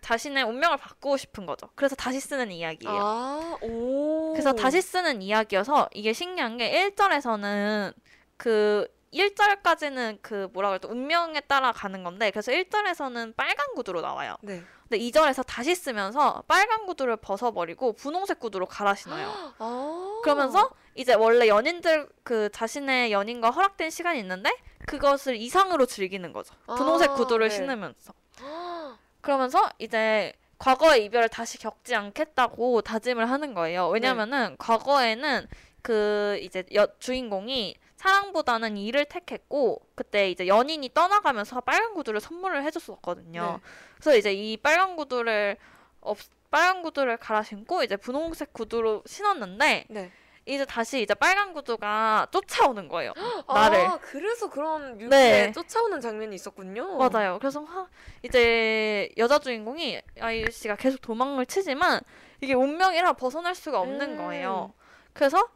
[0.00, 1.68] 자신의 운명을 바꾸고 싶은 거죠.
[1.74, 2.98] 그래서 다시 쓰는 이야기예요.
[3.00, 4.32] 아, 오.
[4.32, 7.94] 그래서 다시 쓰는 이야기여서 이게 신기한 게 1절에서는
[8.36, 14.36] 그 1절까지는 그 뭐라 그래도 운명에 따라 가는 건데 그래서 1절에서는 빨간 구두로 나와요.
[14.42, 14.62] 네.
[14.88, 19.54] 근데 2절에서 다시 쓰면서 빨간 구두를 벗어버리고 분홍색 구두로 갈아 신어요.
[19.58, 20.20] 아.
[20.22, 24.50] 그러면서 이제 원래 연인들 그 자신의 연인과 허락된 시간이 있는데
[24.86, 26.54] 그것을 이상으로 즐기는 거죠.
[26.66, 27.54] 분홍색 아, 구두를 네.
[27.56, 28.12] 신으면서.
[29.20, 33.88] 그러면서 이제 과거의 이별을 다시 겪지 않겠다고 다짐을 하는 거예요.
[33.88, 35.46] 왜냐면은 과거에는
[35.82, 43.60] 그 이제 여, 주인공이 사랑보다는 일을 택했고 그때 이제 연인이 떠나가면서 빨간 구두를 선물을 해줬었거든요.
[43.60, 43.70] 네.
[43.94, 45.56] 그래서 이제 이 빨간 구두를
[46.00, 46.18] 없
[46.50, 50.12] 빨간 구두를 갈아 신고 이제 분홍색 구두로 신었는데 네.
[50.44, 53.12] 이제 다시 이제 빨간 구두가 쫓아오는 거예요.
[53.48, 53.78] 나를.
[53.78, 55.52] 아, 그래서 그런 뮤비에 네.
[55.52, 56.96] 쫓아오는 장면이 있었군요.
[56.96, 57.38] 맞아요.
[57.38, 57.86] 그래서 하,
[58.22, 62.00] 이제 여자 주인공이 아이유 씨가 계속 도망을 치지만
[62.40, 64.16] 이게 운명이라 벗어날 수가 없는 음.
[64.16, 64.74] 거예요.
[65.12, 65.48] 그래서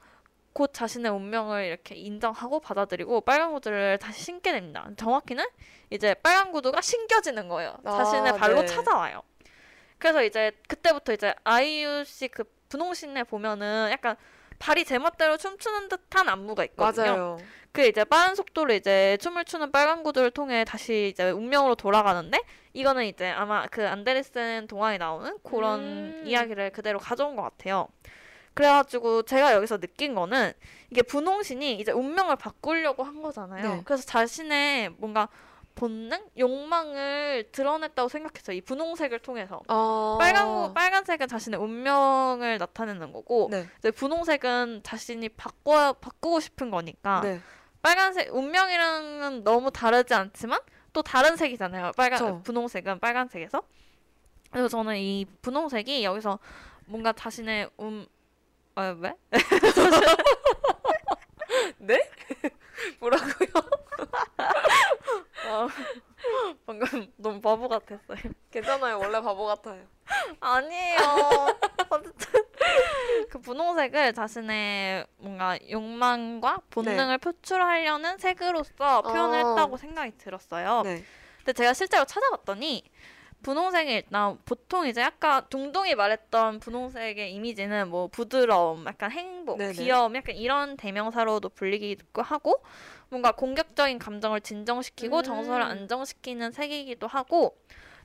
[0.52, 4.88] 곧 자신의 운명을 이렇게 인정하고 받아들이고 빨간 구두를 다시 신게 됩니다.
[4.96, 5.44] 정확히는
[5.90, 7.76] 이제 빨간 구두가 신겨지는 거예요.
[7.84, 8.66] 아, 자신의 발로 네.
[8.66, 9.22] 찾아와요.
[9.98, 14.16] 그래서 이제 그때부터 이제 아이유 씨 그 분홍신에 보면은 약간
[14.58, 17.04] 발이 제멋대로 춤추는 듯한 안무가 있거든요.
[17.06, 17.38] 맞아요.
[17.72, 22.40] 그 이제 빠른 속도로 이제 춤을 추는 빨간 구두를 통해 다시 이제 운명으로 돌아가는데
[22.72, 26.22] 이거는 이제 아마 그 안데르센 동화에 나오는 그런 음.
[26.24, 27.88] 이야기를 그대로 가져온 것 같아요.
[28.54, 30.54] 그래가지고 제가 여기서 느낀 거는
[30.90, 33.62] 이게 분홍신이 이제 운명을 바꾸려고 한 거잖아요.
[33.62, 33.82] 네.
[33.84, 35.28] 그래서 자신의 뭔가
[35.76, 38.56] 본능, 욕망을 드러냈다고 생각했어요.
[38.56, 39.60] 이 분홍색을 통해서.
[39.68, 40.16] 아.
[40.18, 43.68] 빨간 빨간색은 자신의 운명을 나타내는 거고 네.
[43.78, 47.40] 이제 분홍색은 자신이 바꿔 바꾸고 싶은 거니까 네.
[47.82, 50.58] 빨간색 운명이랑은 너무 다르지 않지만
[50.92, 51.92] 또 다른 색이잖아요.
[51.96, 52.40] 빨간 그쵸.
[52.42, 53.62] 분홍색은 빨간색에서.
[54.50, 56.38] 그래서 저는 이 분홍색이 여기서
[56.86, 58.06] 뭔가 자신의 음
[58.76, 59.14] 아, 왜?
[61.78, 62.10] 네?
[63.00, 63.48] 뭐라고요?
[65.46, 65.68] 어,
[66.66, 68.32] 방금 너무 바보 같았어요.
[68.50, 68.98] 괜찮아요.
[68.98, 69.84] 원래 바보 같아요.
[70.40, 70.98] 아니에요.
[71.90, 72.44] 어쨌든
[73.30, 79.48] 그 분홍색을 자신의 뭔가 욕망과 본능을 표출하려는 색으로서 표현을 어.
[79.50, 80.82] 했다고 생각이 들었어요.
[80.82, 81.02] 네.
[81.38, 82.82] 근데 제가 실제로 찾아봤더니
[83.42, 89.74] 분홍색이 일단 보통 이제 아까 둥둥이 말했던 분홍색의 이미지는 뭐 부드러움, 약간 행복, 네네.
[89.74, 92.64] 귀여움, 약간 이런 대명사로도 불리기도 하고
[93.08, 95.22] 뭔가 공격적인 감정을 진정시키고 음.
[95.22, 97.56] 정서를 안정시키는 색이기도 하고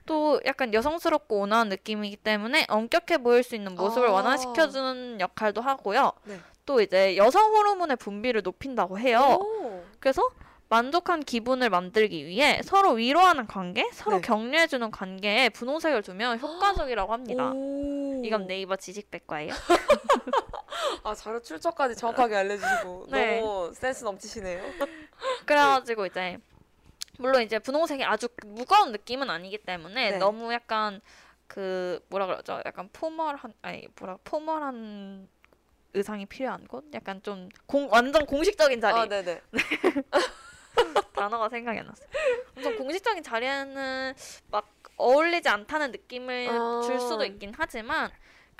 [0.05, 4.11] 또 약간 여성스럽고 온화한 느낌이기 때문에 엄격해 보일 수 있는 모습을 아.
[4.13, 6.11] 완화시켜주는 역할도 하고요.
[6.25, 6.39] 네.
[6.65, 9.37] 또 이제 여성 호르몬의 분비를 높인다고 해요.
[9.39, 9.83] 오.
[9.99, 10.27] 그래서
[10.69, 14.21] 만족한 기분을 만들기 위해 서로 위로하는 관계, 서로 네.
[14.21, 17.51] 격려해주는 관계에 분홍색을 두면 효과적이라고 합니다.
[17.53, 18.21] 오.
[18.23, 19.53] 이건 네이버 지식백과예요.
[21.03, 23.39] 아 자료 출처까지 정확하게 알려주시고 네.
[23.41, 24.61] 너무 센스 넘치시네요.
[25.45, 26.37] 그래가지고 이제
[27.17, 30.17] 물론 이제 분홍색이 아주 무거운 느낌은 아니기 때문에 네.
[30.17, 31.01] 너무 약간
[31.47, 32.61] 그 뭐라 그러죠?
[32.65, 35.27] 약간 포멀한 아니 뭐라 포멀한
[35.93, 36.85] 의상이 필요한 곳?
[36.93, 39.41] 약간 좀 공, 완전 공식적인 자리 아 네네.
[41.13, 42.07] 단어가 생각이 안 났어요.
[42.55, 44.13] 엄청 공식적인 자리에는
[44.49, 44.65] 막
[44.95, 46.81] 어울리지 않다는 느낌을 아.
[46.83, 48.09] 줄 수도 있긴 하지만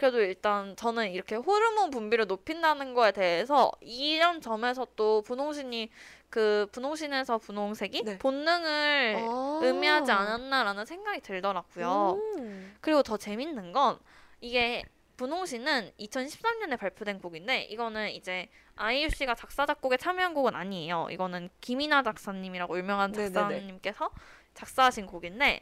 [0.02, 5.92] 그래도 일단 저는 이렇게 호르몬 분비를 높인다는 거에 대해서 이런 점에서 또 분홍신이
[6.32, 8.18] 그 분홍신에서 분홍색이 네.
[8.18, 9.60] 본능을 아.
[9.62, 12.20] 의미하지 않았나라는 생각이 들더라고요.
[12.40, 12.76] 음.
[12.82, 14.00] 그리고 더 재밌는 건
[14.40, 14.84] 이게
[15.18, 21.10] 분홍신은 2013년에 발표된 곡인데 이거는 이제 아이유 씨가 작사 작곡에 참여한 곡은 아니에요.
[21.12, 23.14] 이거는 김이나 작사님이라고 유명한.
[23.14, 24.10] 작사님께서
[24.56, 25.62] 작사하신 곡인데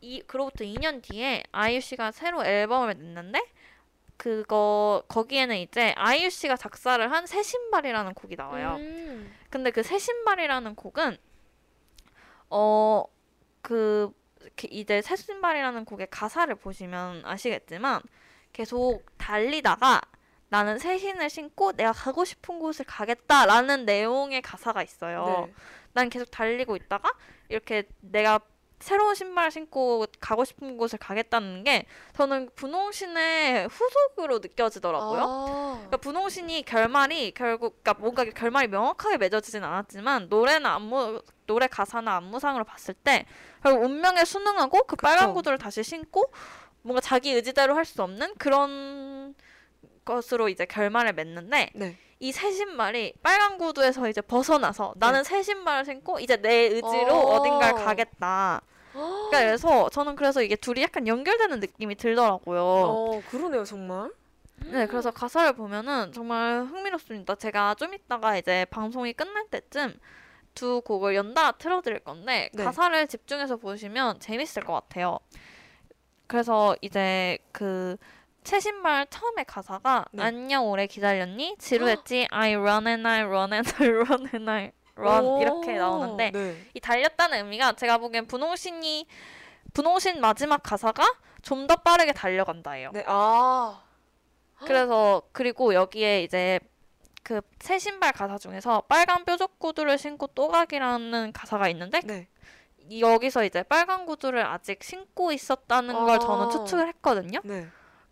[0.00, 3.42] 이 그로부터 2년 뒤에 아이유 씨가 새로 앨범을 냈는데
[4.16, 8.76] 그거 거기에는 이제 아이유 씨가 작사를 한 새 신발이라는 곡이 나와요.
[8.78, 9.34] 음.
[9.50, 11.18] 근데 그 새 신발이라는 곡은
[12.48, 14.12] 어그
[14.70, 18.00] 이제 새 신발이라는 곡의 가사를 보시면 아시겠지만
[18.52, 20.00] 계속 달리다가
[20.48, 25.46] 나는 새 신을 신고 내가 가고 싶은 곳을 가겠다라는 내용의 가사가 있어요.
[25.48, 25.54] 네.
[25.92, 27.12] 난 계속 달리고 있다가
[27.48, 28.38] 이렇게 내가
[28.78, 35.20] 새로운 신발을 신고 가고 싶은 곳을 가겠다는 게 저는 분홍신의 후속으로 느껴지더라고요.
[35.20, 35.72] 아.
[35.76, 42.64] 그러니까 분홍신이 결말이 결국 그러니까 뭔가 결말이 명확하게 맺어지진 않았지만 노래나 안무 노래 가사나 안무상으로
[42.64, 43.24] 봤을 때
[43.62, 45.34] 결국 운명에 순응하고 그 빨간 그쵸.
[45.34, 46.30] 구두를 다시 신고
[46.82, 49.34] 뭔가 자기 의지대로 할 수 없는 그런
[50.04, 51.96] 것으로 이제 결말을 맺는데 네.
[52.18, 57.36] 이 새 신발이 빨간 구두에서 이제 벗어나서 나는 새 신발을 신고 이제 내 의지로 어.
[57.36, 58.62] 어딘가를 가겠다.
[58.92, 62.60] 그러니까 그래서 저는 그래서 이게 둘이 약간 연결되는 느낌이 들더라고요.
[62.62, 64.10] 어, 그러네요, 정말.
[64.64, 67.34] 네, 그래서 가사를 보면은 정말 흥미롭습니다.
[67.34, 69.94] 제가 좀 이따가 이제 방송이 끝날 때쯤
[70.54, 72.64] 두 곡을 연달아 틀어드릴 건데 네.
[72.64, 75.18] 가사를 집중해서 보시면 재밌을 것 같아요.
[76.26, 77.98] 그래서 이제 그
[78.46, 80.22] 최신발 처음에 가사가 네.
[80.22, 81.56] 안녕 오래 기다렸니?
[81.58, 82.28] 지루했지?
[82.30, 86.56] I run and I run and I run and I run 오, 이렇게 나오는데 네.
[86.72, 89.06] 이 달렸다는 의미가 제가 보기엔 분홍신이
[89.74, 91.02] 분홍신 마지막 가사가
[91.42, 92.90] 좀 더 빠르게 달려간다예요.
[92.92, 93.82] 네, 아.
[94.60, 96.60] 그래서 그리고 여기에 이제
[97.24, 102.28] 그 새 신발 가사 중에서 빨간 뾰족 구두를 신고 또 가기라는 가사가 있는데 네.
[102.88, 106.48] 이- 여기서 이제 빨간 구두를 아직 신고 있었다는 걸 저는 아.
[106.50, 107.40] 추측을 했거든요.
[107.44, 107.66] 네.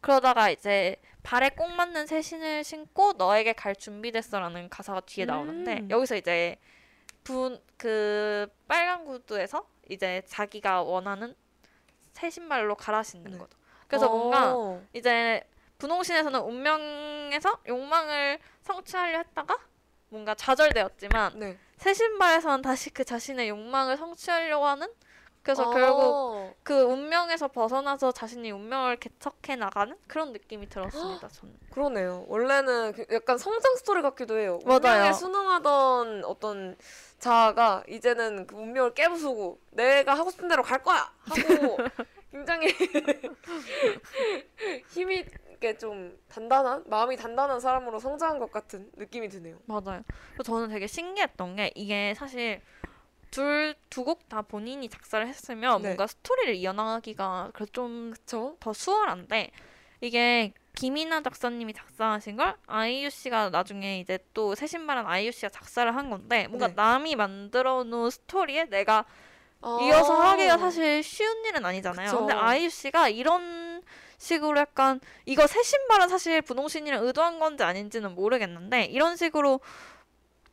[0.05, 5.91] 그러다가 이제 발에 꼭 맞는 새 신을 신고 너에게 갈 준비됐어라는 가사가 뒤에 나오는데 음.
[5.91, 6.57] 여기서 이제
[7.25, 11.35] 분 그 빨간 구두에서 이제 자기가 원하는
[12.13, 13.37] 새 신발로 갈아 신는 네.
[13.37, 13.59] 거죠.
[13.87, 14.83] 그래서 뭔가 어.
[14.95, 19.59] 이제 분홍신에서는 운명에서 욕망을 성취하려 했다가
[20.09, 21.59] 뭔가 좌절되었지만 네.
[21.77, 24.89] 새 신발에서는 다시 그 자신의 욕망을 성취하려고 하는
[25.45, 25.75] 그래서 아.
[25.75, 31.29] 결국 그 운명에서 벗어나서 자신의 운명을 개척해 나가는 그런 느낌이 들었습니다.
[31.29, 31.55] 저는.
[31.71, 32.25] 그러네요.
[32.29, 34.59] 원래는 그 약간 성장 스토리 같기도 해요.
[34.65, 34.79] 맞아요.
[34.79, 36.77] 운명에 순응하던 어떤
[37.19, 41.77] 자아가 이제는 그 운명을 깨부수고 내가 하고 싶은 대로 갈 거야 하고
[42.33, 42.69] 굉장히
[44.89, 49.59] 힘이 있게 좀 단단한 마음이 단단한 사람으로 성장한 것 같은 느낌이 드네요.
[49.67, 50.03] 맞아요.
[50.43, 52.63] 저는 되게 신기했던 게 이게 사실
[53.35, 55.89] 둘 두 곡 다 본인이 작사를 했으면 네.
[55.89, 58.57] 뭔가 스토리를 이어나가기가 그래도 좀 그쵸?
[58.61, 59.51] 더 수월한데
[60.01, 65.95] 이게 김이나 작사님이 작사하신 걸 아이유 씨가 나중에 이제 또 새 신발은 아이유 씨가 작사를
[65.95, 66.75] 한 건데 뭔가 네.
[66.75, 69.05] 남이 만들어 놓은 스토리에 내가
[69.63, 69.79] 아.
[69.83, 72.07] 이어서 하기가 사실 쉬운 일은 아니잖아요.
[72.11, 72.19] 그쵸.
[72.19, 73.83] 근데 아이유 씨가 이런
[74.19, 79.61] 식으로 약간 이거 새 신발은 사실 분홍신이랑 의도한 건지 아닌지는 모르겠는데 이런 식으로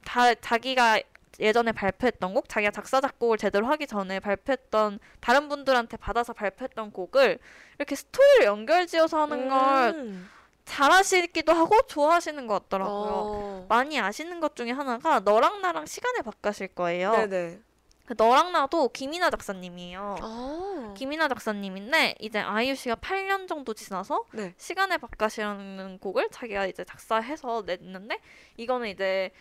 [0.05, 1.01] 다 자기가
[1.41, 7.39] 예전에 발표했던 곡, 자기가 작사 작곡을 제대로 하기 전에 발표했던 다른 분들한테 받아서 발표했던 곡을
[7.77, 10.29] 이렇게 스토리를 연결지어서 하는 걸 음.
[10.65, 13.11] 잘하시기도 하고 좋아하시는 것 같더라고요.
[13.11, 13.65] 어.
[13.67, 17.11] 많이 아시는 것 중에 하나가 너랑 나랑 시간을 바꾸실 거예요.
[17.11, 17.59] 네네.
[18.05, 20.15] 그 너랑 나도 김이나 작사님이에요.
[20.21, 20.93] 아.
[20.97, 24.53] 김이나 작사님인데 이제 아이유 씨가 8년 정도 지나서 네.
[24.57, 28.19] 시간의 바깥이라는 곡을 자기가 이제 작사해서 냈는데
[28.57, 29.31] 이거는 이제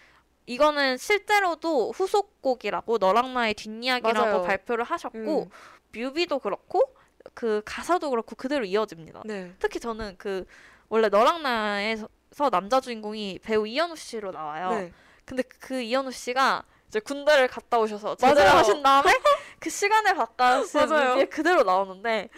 [0.51, 4.43] 이거는 실제로도 후속곡이라고 너랑 나의 뒷이야기라고 맞아요.
[4.43, 5.51] 발표를 하셨고 음.
[5.93, 6.93] 뮤비도 그렇고
[7.35, 9.23] 그 가사도 그렇고 그대로 이어집니다.
[9.27, 9.53] 네.
[9.61, 10.45] 특히 저는 그
[10.89, 12.09] 원래 너랑 나에서
[12.51, 14.71] 남자 주인공이 배우 이현우 씨로 나와요.
[14.71, 14.93] 네.
[15.25, 18.59] 근데 그 이현우 씨가 이제 군대를 갔다 오셔서 제대를 맞아요.
[18.59, 19.13] 하신 다음에
[19.61, 19.71] 그
[20.17, 21.11] 바깥인 맞아요.
[21.11, 22.29] 뮤비에 그대로 나오는데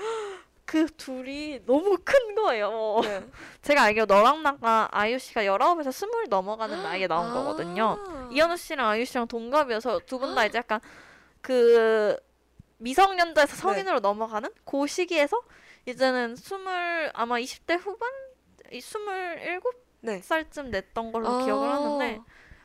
[0.73, 3.01] 그 둘이 너무 큰 거예요.
[3.03, 3.23] 네.
[3.61, 7.35] 제가 알기로 너랑 나가 아이유 씨가 19에서 20 넘어가는 나이에 나온 아.
[7.35, 7.99] 거거든요.
[8.32, 10.81] 이현우 씨랑 아이유 씨랑 동갑이어서 두 분 다 이제 약간
[11.43, 12.16] 그
[12.78, 15.43] 미성년자에서 성인으로 넘어가는 그 시기에서
[15.85, 18.09] 이제는 스물 아마 20대 후반
[18.73, 19.62] 이27
[20.01, 20.23] 네.
[20.23, 21.44] 살쯤 냈던 걸로 아.
[21.44, 22.19] 기억을 하는데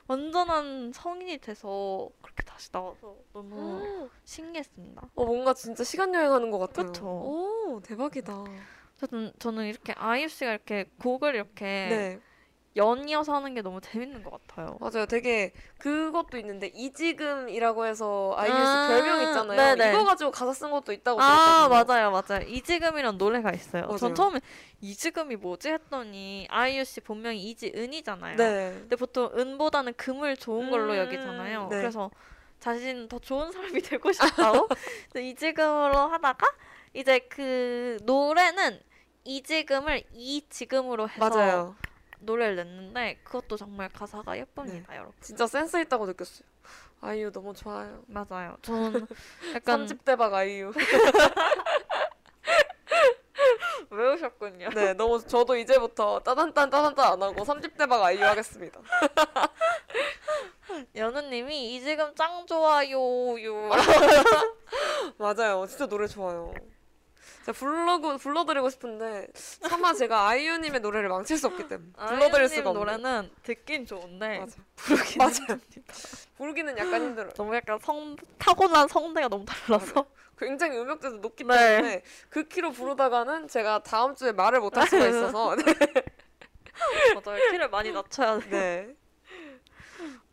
[0.07, 5.09] 완전한 성인이 돼서 그렇게 다시 나와서 너무 신기했습니다.
[5.15, 6.87] 어, 뭔가 진짜 시간 여행하는 것 같아요.
[6.87, 7.05] 그쵸.
[7.07, 8.43] 오, 대박이다.
[8.97, 12.19] 저는 저는 이렇게 아이유 씨가 이렇게 곡을 이렇게 네.
[12.77, 14.77] 연이어서 하는 게 너무 재밌는 것 같아요.
[14.79, 15.05] 맞아요.
[15.05, 19.75] 되게 그것도 있는데 이지금이라고 해서 아이유 씨 아, 별명 있잖아요.
[19.75, 19.93] 네네.
[19.93, 21.85] 이거 가지고 가사 쓴 것도 있다고 아 들었거든요.
[21.85, 23.83] 맞아요 맞아요 이지금이란 노래가 있어요.
[23.83, 23.97] 맞아요.
[23.97, 24.39] 전 처음에
[24.81, 28.37] 이지금이 뭐지 했더니 아이유 씨 본명이 이지은이잖아요.
[28.37, 28.75] 네.
[28.79, 31.67] 근데 보통 은보다는 금을 좋은 걸로 음, 여기잖아요.
[31.69, 31.77] 네.
[31.77, 32.11] 그래서
[32.59, 34.67] 자신 더 좋은 사람이 되고 싶다고
[35.17, 36.47] 이지금으로 하다가
[36.93, 38.79] 이제 그 노래는
[39.23, 41.75] 이지금을 이지금으로 해서 맞아요.
[42.19, 45.13] 노래를 냈는데 그것도 정말 가사가 예쁩니다, 여러분.
[45.21, 46.47] 진짜 센스 있다고 느꼈어요.
[47.01, 48.03] 아이유 너무 좋아요.
[48.07, 48.57] 맞아요.
[48.61, 49.07] 저는
[49.55, 50.71] 약간 삼집 대박 아이유.
[53.89, 54.69] 외우셨군요.
[54.69, 58.79] 네, 너무 저도 이제부터 따단딴 따단딴 안 하고 삼집 대박 아이유 하겠습니다.
[60.95, 63.69] 연우님이 이 지금 짱 좋아요 요.
[65.17, 65.65] 맞아요.
[65.67, 66.53] 진짜 노래 좋아요.
[67.45, 69.27] 제가 불러고 불러드리고 싶은데
[69.67, 72.79] 차마 제가 아이유님의 노래를 망칠 수 없기 때문에 불러드릴 수가 없는.
[72.79, 74.55] 노래는 듣긴 좋은데 맞아.
[74.75, 75.33] 부르기는 맞아요.
[75.59, 75.93] 힘듭니다.
[76.37, 77.31] 부르기는 약간 힘들어요.
[77.33, 80.05] 너무 약간 성 타고난 성대가 너무 달라서
[80.37, 81.55] 굉장히 음역대도 높기 네.
[81.57, 85.63] 때문에 그 키로 부르다가는 제가 다음 주에 말을 못 할 수가 있어서 네.
[87.23, 87.51] 맞아요.
[87.51, 88.49] 키를 많이 낮춰야 돼.
[88.49, 88.95] 네.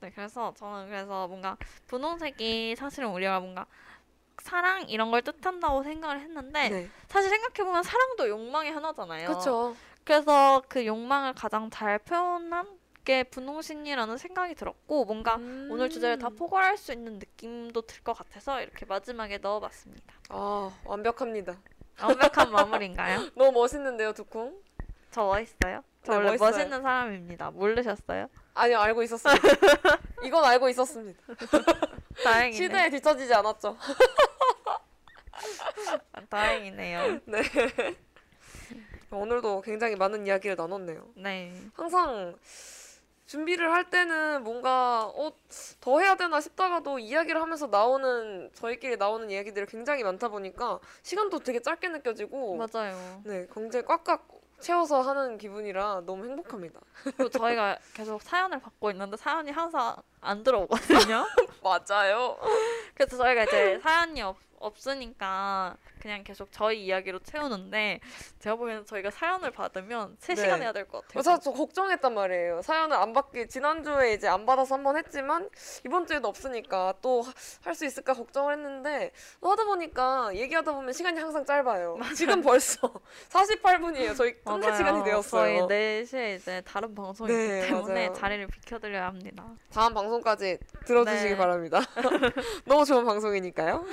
[0.00, 1.56] 네, 그래서 저는 그래서 뭔가
[1.86, 3.64] 분홍색이 사실은 우리가 뭔가
[4.42, 6.90] 사랑 이런 걸 뜻한다고 생각을 했는데 네.
[7.08, 9.28] 사실 생각해 보면 사랑도 욕망의 하나잖아요.
[9.28, 9.76] 그렇죠.
[10.04, 15.68] 그래서 그 욕망을 가장 잘 표현한 게 분홍신이라는 생각이 들었고 뭔가 음.
[15.70, 20.14] 오늘 주제를 다 포괄할 수 있는 느낌도 들 것 같아서 이렇게 마지막에 넣어봤습니다.
[20.30, 21.56] 아 완벽합니다.
[22.02, 23.30] 완벽한 마무리인가요?
[23.36, 24.58] 너무 멋있는데요, 두콩?
[25.10, 25.82] 저 멋있어요?
[26.02, 26.50] 저 네, 원래 멋있어요.
[26.50, 27.50] 멋있는 사람입니다.
[27.50, 28.28] 모르셨어요?
[28.54, 29.42] 아니요 알고 있었습니다.
[30.24, 31.20] 이건 알고 있었습니다.
[32.22, 32.56] 다행이네.
[32.56, 33.76] 시대에 뒤처지지 않았죠.
[36.30, 37.20] 다행이네요.
[37.26, 37.42] 네.
[39.10, 41.06] 오늘도 굉장히 많은 이야기를 나눴네요.
[41.16, 41.52] 네.
[41.74, 42.36] 항상
[43.26, 45.32] 준비를 할 때는 뭔가 어,
[45.80, 51.60] 더 해야 되나 싶다가도 이야기를 하면서 나오는 저희끼리 나오는 이야기들이 굉장히 많다 보니까 시간도 되게
[51.60, 53.22] 짧게 느껴지고 맞아요.
[53.24, 54.28] 네 굉장히 꽉꽉
[54.64, 56.80] 채워서 하는 기분이라 너무 행복합니다.
[57.02, 61.26] 그리고 저희가 계속 사연을 받고 있는데 사연이 항상 안 들어오거든요.
[61.62, 62.38] 맞아요.
[62.94, 68.00] 그래서 저희가 이제 사연이 없, 없으니까 그냥 계속 저희 이야기로 채우는데
[68.40, 70.62] 제가 보기에는 저희가 사연을 받으면 3시간 네.
[70.64, 71.22] 해야 될 것 같아요.
[71.22, 72.62] 사실 저 걱정했단 말이에요.
[72.62, 75.48] 사연을 안 받기 지난주에 이제 안 받아서 한 번 했지만
[75.86, 77.22] 이번 주에도 없으니까 또
[77.64, 79.10] 할 수 있을까 걱정을 했는데
[79.40, 81.98] 또 하다 보니까 얘기하다 보면 시간이 항상 짧아요.
[82.16, 82.78] 지금 벌써
[83.30, 84.16] 48분이에요.
[84.16, 84.74] 저희 맞아요.
[84.76, 85.66] 시간이 되었어요.
[85.68, 88.12] 저희 4시에 이제 다른 방송이 네, 있기 때문에 맞아요.
[88.12, 89.44] 자리를 비켜드려야 합니다.
[89.72, 91.36] 다음 방송까지 들어주시기 네.
[91.36, 91.80] 바랍니다.
[92.64, 93.84] 너무 좋은 방송이니까요.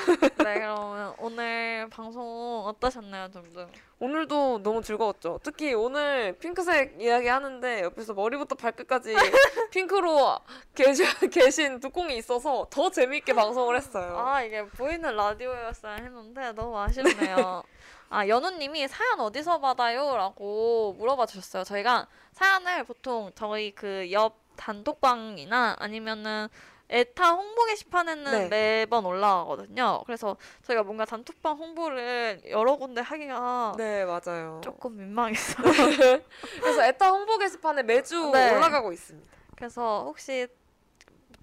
[0.44, 2.24] 네, 그러면 오늘 방송
[2.68, 3.68] 어떠셨나요, 둥둥?
[3.98, 5.40] 오늘도 너무 즐거웠죠.
[5.42, 9.16] 특히 오늘 핑크색 이야기 하는데 옆에서 머리부터 발끝까지
[9.72, 10.38] 핑크로
[10.76, 14.16] 계시, 계신 두콩이 있어서 더 재미있게 방송을 했어요.
[14.20, 17.64] 아, 이게 보이는 라디오였어야 했는데 너무 아쉽네요.
[18.12, 20.16] 아, 연우님이 사연 어디서 받아요?
[20.16, 21.64] 라고 물어봐 주셨어요.
[21.64, 26.48] 저희가 사연을 보통 저희 그 옆 단톡방이나 아니면은
[26.92, 28.48] 에타 홍보 게시판에는 네.
[28.50, 30.04] 매번 올라가거든요.
[30.06, 34.60] 그래서 저희가 뭔가 단톡방 홍보를 여러 군데 하기가 네, 맞아요.
[34.64, 35.64] 조금 민망했어요.
[36.62, 38.54] 그래서 에타 홍보 게시판에 매주 네.
[38.56, 39.32] 올라가고 있습니다.
[39.56, 40.48] 그래서 혹시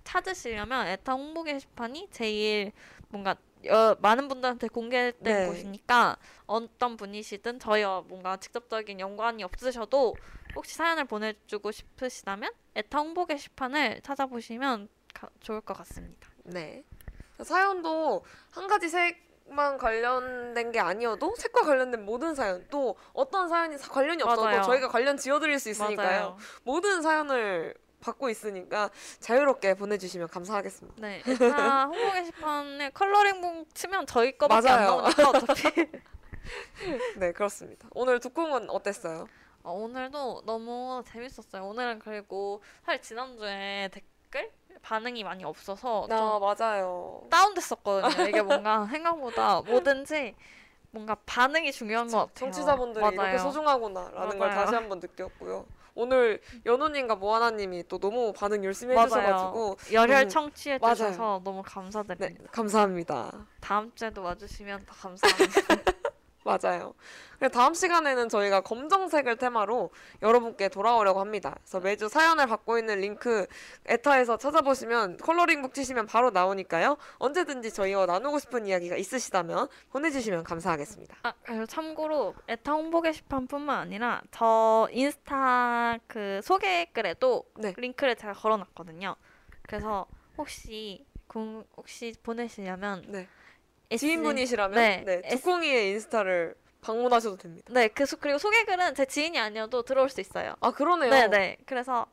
[0.05, 2.73] 찾으시려면 에타 홍보 게시판이 제일
[3.09, 3.35] 뭔가
[3.66, 5.47] 여, 많은 분들한테 공개된 네.
[5.47, 6.16] 곳이니까
[6.47, 10.15] 어떤 분이시든 저희와 뭔가 직접적인 연관이 없으셔도
[10.55, 14.98] 혹시 사연을 보내주고 싶으시다면 에타 홍보 게시판을 찾아보시면 가-
[15.40, 16.28] 좋을 것 같습니다.
[16.45, 16.85] 네.
[17.43, 23.90] 사연도 한 가지 색만 관련된 게 아니어도 색과 관련된 모든 사연 또 어떤 사연이 사-
[23.93, 24.62] 관련이 없어도 맞아요.
[24.62, 26.09] 저희가 관련 지어드릴 수 있으니까요.
[26.09, 26.36] 맞아요.
[26.65, 28.90] 모든 사연을 받고 있으니까
[29.20, 31.01] 자유롭게 보내주시면 감사하겠습니다.
[31.01, 35.01] 네, 에타 홍보 게시판에 컬러링북 치면 저희 거밖에 안 맞아요.
[35.01, 35.62] 나오니까 어차피
[37.19, 37.89] 네, 그렇습니다.
[37.93, 39.27] 오늘 두콩은 어땠어요?
[39.62, 41.65] 어, 오늘도 너무 재밌었어요.
[41.65, 44.51] 오늘은 그리고 사실 지난주에 댓글
[44.83, 47.23] 반응이 많이 없어서 좀 아, 맞아요.
[47.31, 48.09] 다운됐었거든요.
[48.29, 50.35] 이게 뭔가 생각보다 뭐든지
[50.91, 52.49] 뭔가 반응이 중요한 것 같아요.
[53.01, 53.39] 이렇게 맞아요.
[53.39, 54.65] 소중하구나라는 걸 맞아요.
[54.65, 55.67] 다시 한번 느꼈고요.
[55.95, 59.07] 오늘 연우님과 모아나님이 또 너무 반응 열심히 맞아요.
[59.07, 60.79] 해주셔가지고 열혈 너무- 청취해.
[60.79, 62.51] 주셔서 너무 네 감사드립니다.
[62.53, 63.47] 감사합니다.
[63.61, 65.61] 다음 주에도 와주시면 더 감사합니다.
[66.49, 66.95] 맞아요.
[67.39, 69.91] 그래서 다음 시간에는 저희가 검정색을 테마로
[70.23, 71.55] 여러분께 돌아오려고 합니다.
[71.61, 73.47] 그래서 매주 사연을 받고 있는 링크
[73.87, 76.97] 에타에서 찾아보시면 컬러링북 치시면 바로 나오니까요.
[77.19, 81.16] 언제든지 저희와 나누고 싶은 이야기가 있으시다면 보내주시면 감사하겠습니다.
[81.23, 87.75] 아, 그리고 참고로 에타 홍보 게시판뿐만 아니라 저 인스타 그 소개 글에도 네.
[87.77, 89.15] 링크를 제가 걸어놨거든요.
[89.62, 90.07] 그래서
[90.37, 93.29] 혹시 궁- 혹시 보내시려면 네.
[93.90, 97.73] S- 지인분이시라면 네, 네, S- 두콩이의 인스타를 방문하셔도 됩니다.
[97.73, 100.55] 네, 그 소- 그리고 소개글은 제 지인이 아니어도 들어올 수 있어요.
[100.60, 101.10] 아 그러네요.
[101.10, 101.56] 네, 네.
[101.66, 102.06] 그래서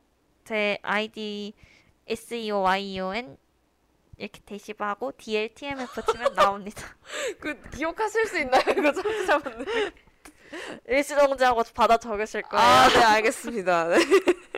[0.45, 1.53] 제 아이디
[2.07, 3.37] S E O Y E O N
[4.17, 6.81] 이렇게 대시브하고 D L T M F 치면 나옵니다.
[7.39, 9.91] 그 기억하실 수 있나요, 이거 청취자분들?
[10.87, 12.65] 일시정지하고 받아 적으실 거예요.
[12.65, 13.87] 아, 네 알겠습니다.
[13.89, 13.97] 네.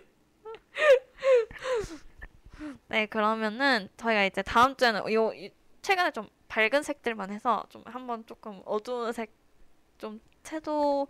[2.89, 6.27] 네, 그러면은 저희가 이제 다음 주에는 요, 이- 최근에 좀
[6.57, 9.31] 밝은 색들만 해서 좀 한번 조금 어두운 색,
[9.99, 11.07] 좀 채도,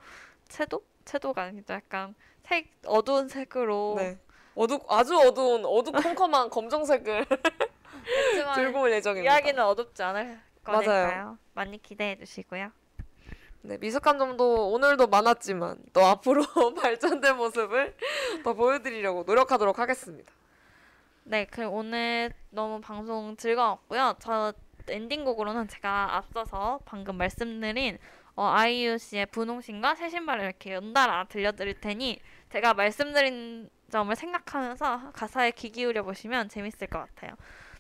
[0.49, 0.83] 채도?
[1.05, 1.73] 채도가 아니죠.
[1.73, 4.19] 약간 색, 어두운 색으로 네.
[4.55, 7.25] 어두 아주 어두운 어두컴컴한 검정색을
[8.55, 9.33] 들고 올 예정입니다.
[9.33, 10.81] 이야기는 어둡지 않을 맞아요.
[10.81, 11.37] 거니까요.
[11.53, 12.69] 많이 기대해 주시고요.
[13.61, 16.43] 네, 미숙한 점도 오늘도 많았지만 또 앞으로
[16.75, 17.95] 발전된 모습을
[18.43, 20.33] 더 보여드리려고 노력하도록 하겠습니다.
[21.23, 24.15] 네, 그 오늘 너무 방송 즐거웠고요.
[24.19, 24.51] 저
[24.89, 27.97] 엔딩곡으로는 제가 앞서서 방금 말씀드린
[28.35, 32.19] 어, 아이유 씨의 분홍신과 새 신발을 이렇게 연달아 들려드릴 테니
[32.51, 37.35] 제가 말씀드린 점을 생각하면서 가사에 귀 기울여 보시면 재밌을 것 같아요.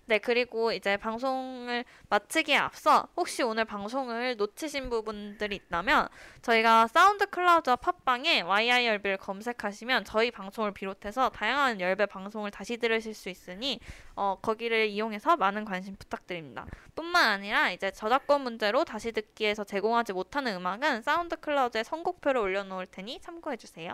[0.09, 6.07] 네, 그리고 이제 방송을 마치기에 앞서 혹시 오늘 방송을 놓치신 부분들이 있다면
[6.41, 13.13] 저희가 사운드 클라우드와 팟빵에 YI 열배를 검색하시면 저희 방송을 비롯해서 다양한 열배 방송을 다시 들으실
[13.13, 13.81] 수 있으니
[14.15, 16.65] 어, 거기를 이용해서 많은 관심 부탁드립니다.
[16.95, 23.19] 뿐만 아니라 이제 저작권 문제로 다시 듣기에서 제공하지 못하는 음악은 사운드 클라우드에 선곡표를 올려놓을 테니
[23.19, 23.93] 참고해주세요.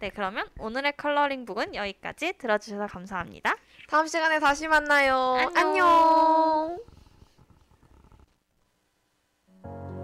[0.00, 3.56] 네, 그러면 오늘의 컬러링북은 여기까지 들어주셔서 감사합니다.
[3.88, 5.38] 다음 시간에 다시 만나요.
[5.54, 6.78] 안녕.
[9.64, 10.03] 안녕.